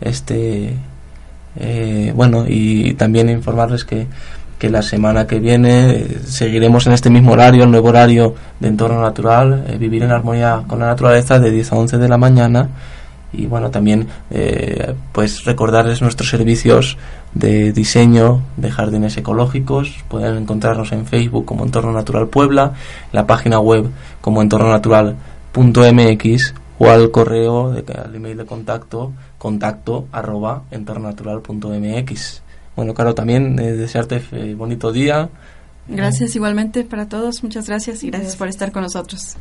Este, 0.00 0.74
eh, 1.56 2.12
bueno, 2.14 2.44
y 2.48 2.94
también 2.94 3.28
informarles 3.28 3.84
que, 3.84 4.06
que 4.58 4.70
la 4.70 4.82
semana 4.82 5.26
que 5.26 5.38
viene 5.40 5.90
eh, 5.90 6.18
seguiremos 6.24 6.86
en 6.86 6.92
este 6.92 7.10
mismo 7.10 7.32
horario, 7.32 7.64
el 7.64 7.70
nuevo 7.70 7.88
horario 7.88 8.34
de 8.60 8.68
entorno 8.68 9.00
natural, 9.02 9.64
eh, 9.68 9.76
vivir 9.76 10.02
en 10.04 10.12
armonía 10.12 10.62
con 10.66 10.78
la 10.78 10.86
naturaleza 10.86 11.38
de 11.38 11.50
10 11.50 11.72
a 11.72 11.76
11 11.76 11.98
de 11.98 12.08
la 12.08 12.16
mañana. 12.18 12.68
Y 13.32 13.46
bueno, 13.46 13.70
también 13.70 14.08
eh, 14.30 14.94
pues 15.12 15.44
recordarles 15.44 16.02
nuestros 16.02 16.28
servicios 16.28 16.98
de 17.34 17.72
diseño 17.72 18.42
de 18.56 18.70
jardines 18.70 19.16
ecológicos. 19.16 19.96
Pueden 20.08 20.36
encontrarnos 20.36 20.92
en 20.92 21.06
Facebook 21.06 21.46
como 21.46 21.64
Entorno 21.64 21.92
Natural 21.92 22.28
Puebla, 22.28 22.74
en 23.06 23.12
la 23.12 23.26
página 23.26 23.58
web 23.58 23.88
como 24.20 24.42
entornonatural.mx 24.42 26.54
o 26.78 26.90
al 26.90 27.10
correo, 27.10 27.70
de, 27.70 27.90
al 27.92 28.14
email 28.14 28.36
de 28.36 28.44
contacto, 28.44 29.12
contacto 29.38 30.08
arroba 30.12 30.64
entornonatural.mx. 30.70 32.42
Bueno, 32.74 32.94
claro, 32.94 33.14
también 33.14 33.58
eh, 33.58 33.72
desearte 33.72 34.22
eh, 34.32 34.54
bonito 34.56 34.90
día. 34.92 35.28
Gracias 35.88 36.36
igualmente 36.36 36.84
para 36.84 37.08
todos. 37.08 37.42
Muchas 37.42 37.66
gracias 37.66 38.04
y 38.04 38.10
gracias 38.10 38.36
por 38.36 38.48
estar 38.48 38.72
con 38.72 38.82
nosotros. 38.82 39.36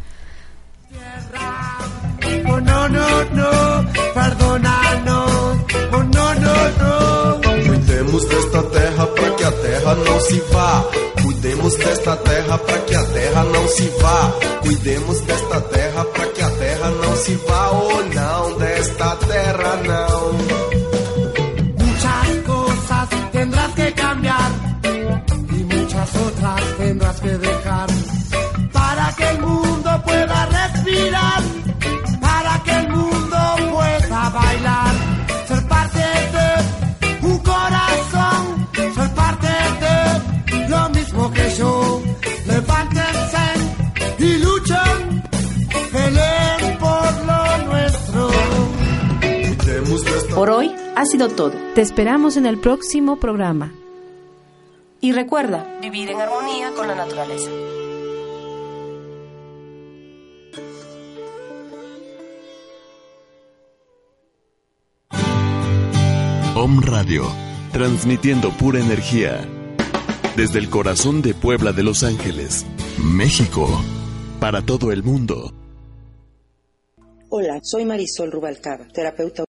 Oh 0.93 2.59
no, 2.59 2.87
no, 2.89 3.07
no, 3.37 3.51
perdónanos. 4.13 5.57
Oh 5.93 6.03
no, 6.03 6.25
no, 6.43 6.55
no. 6.81 7.41
Cuidemos 7.67 8.25
desta 8.25 8.63
terra 8.63 9.07
para 9.07 9.31
que 9.31 9.43
a 9.43 9.51
terra 9.51 9.95
não 9.95 10.19
se 10.19 10.39
vá. 10.51 10.83
Cuidemos 11.23 11.75
desta 11.77 12.15
terra 12.17 12.57
para 12.57 12.79
que 12.79 12.95
a 12.95 13.03
terra 13.05 13.43
não 13.45 13.67
se 13.69 13.89
vá. 14.01 14.33
Cuidemos 14.61 15.21
desta 15.21 15.61
terra 15.61 16.05
para 16.05 16.27
que 16.27 16.41
a 16.41 16.49
terra 16.49 16.89
não 16.91 17.15
se 17.15 17.35
vá. 17.35 17.69
Oh 17.71 18.03
não, 18.13 18.57
desta 18.57 19.15
terra 19.15 19.75
não. 19.87 20.20
Ha 51.01 51.05
sido 51.05 51.29
todo. 51.29 51.53
Te 51.73 51.81
esperamos 51.81 52.37
en 52.37 52.45
el 52.45 52.59
próximo 52.59 53.19
programa. 53.19 53.73
Y 54.99 55.13
recuerda, 55.13 55.79
vivir 55.81 56.09
en 56.09 56.21
armonía 56.21 56.71
con 56.75 56.87
la 56.87 56.93
naturaleza. 56.93 57.49
Om 66.55 66.81
Radio, 66.83 67.23
transmitiendo 67.71 68.51
pura 68.51 68.79
energía. 68.79 69.43
Desde 70.35 70.59
el 70.59 70.69
corazón 70.69 71.23
de 71.23 71.33
Puebla 71.33 71.71
de 71.71 71.81
Los 71.81 72.03
Ángeles, 72.03 72.63
México, 73.03 73.67
para 74.39 74.61
todo 74.61 74.91
el 74.91 75.01
mundo. 75.01 75.51
Hola, 77.29 77.59
soy 77.63 77.85
Marisol 77.85 78.31
Rubalcaba, 78.31 78.85
terapeuta 78.93 79.43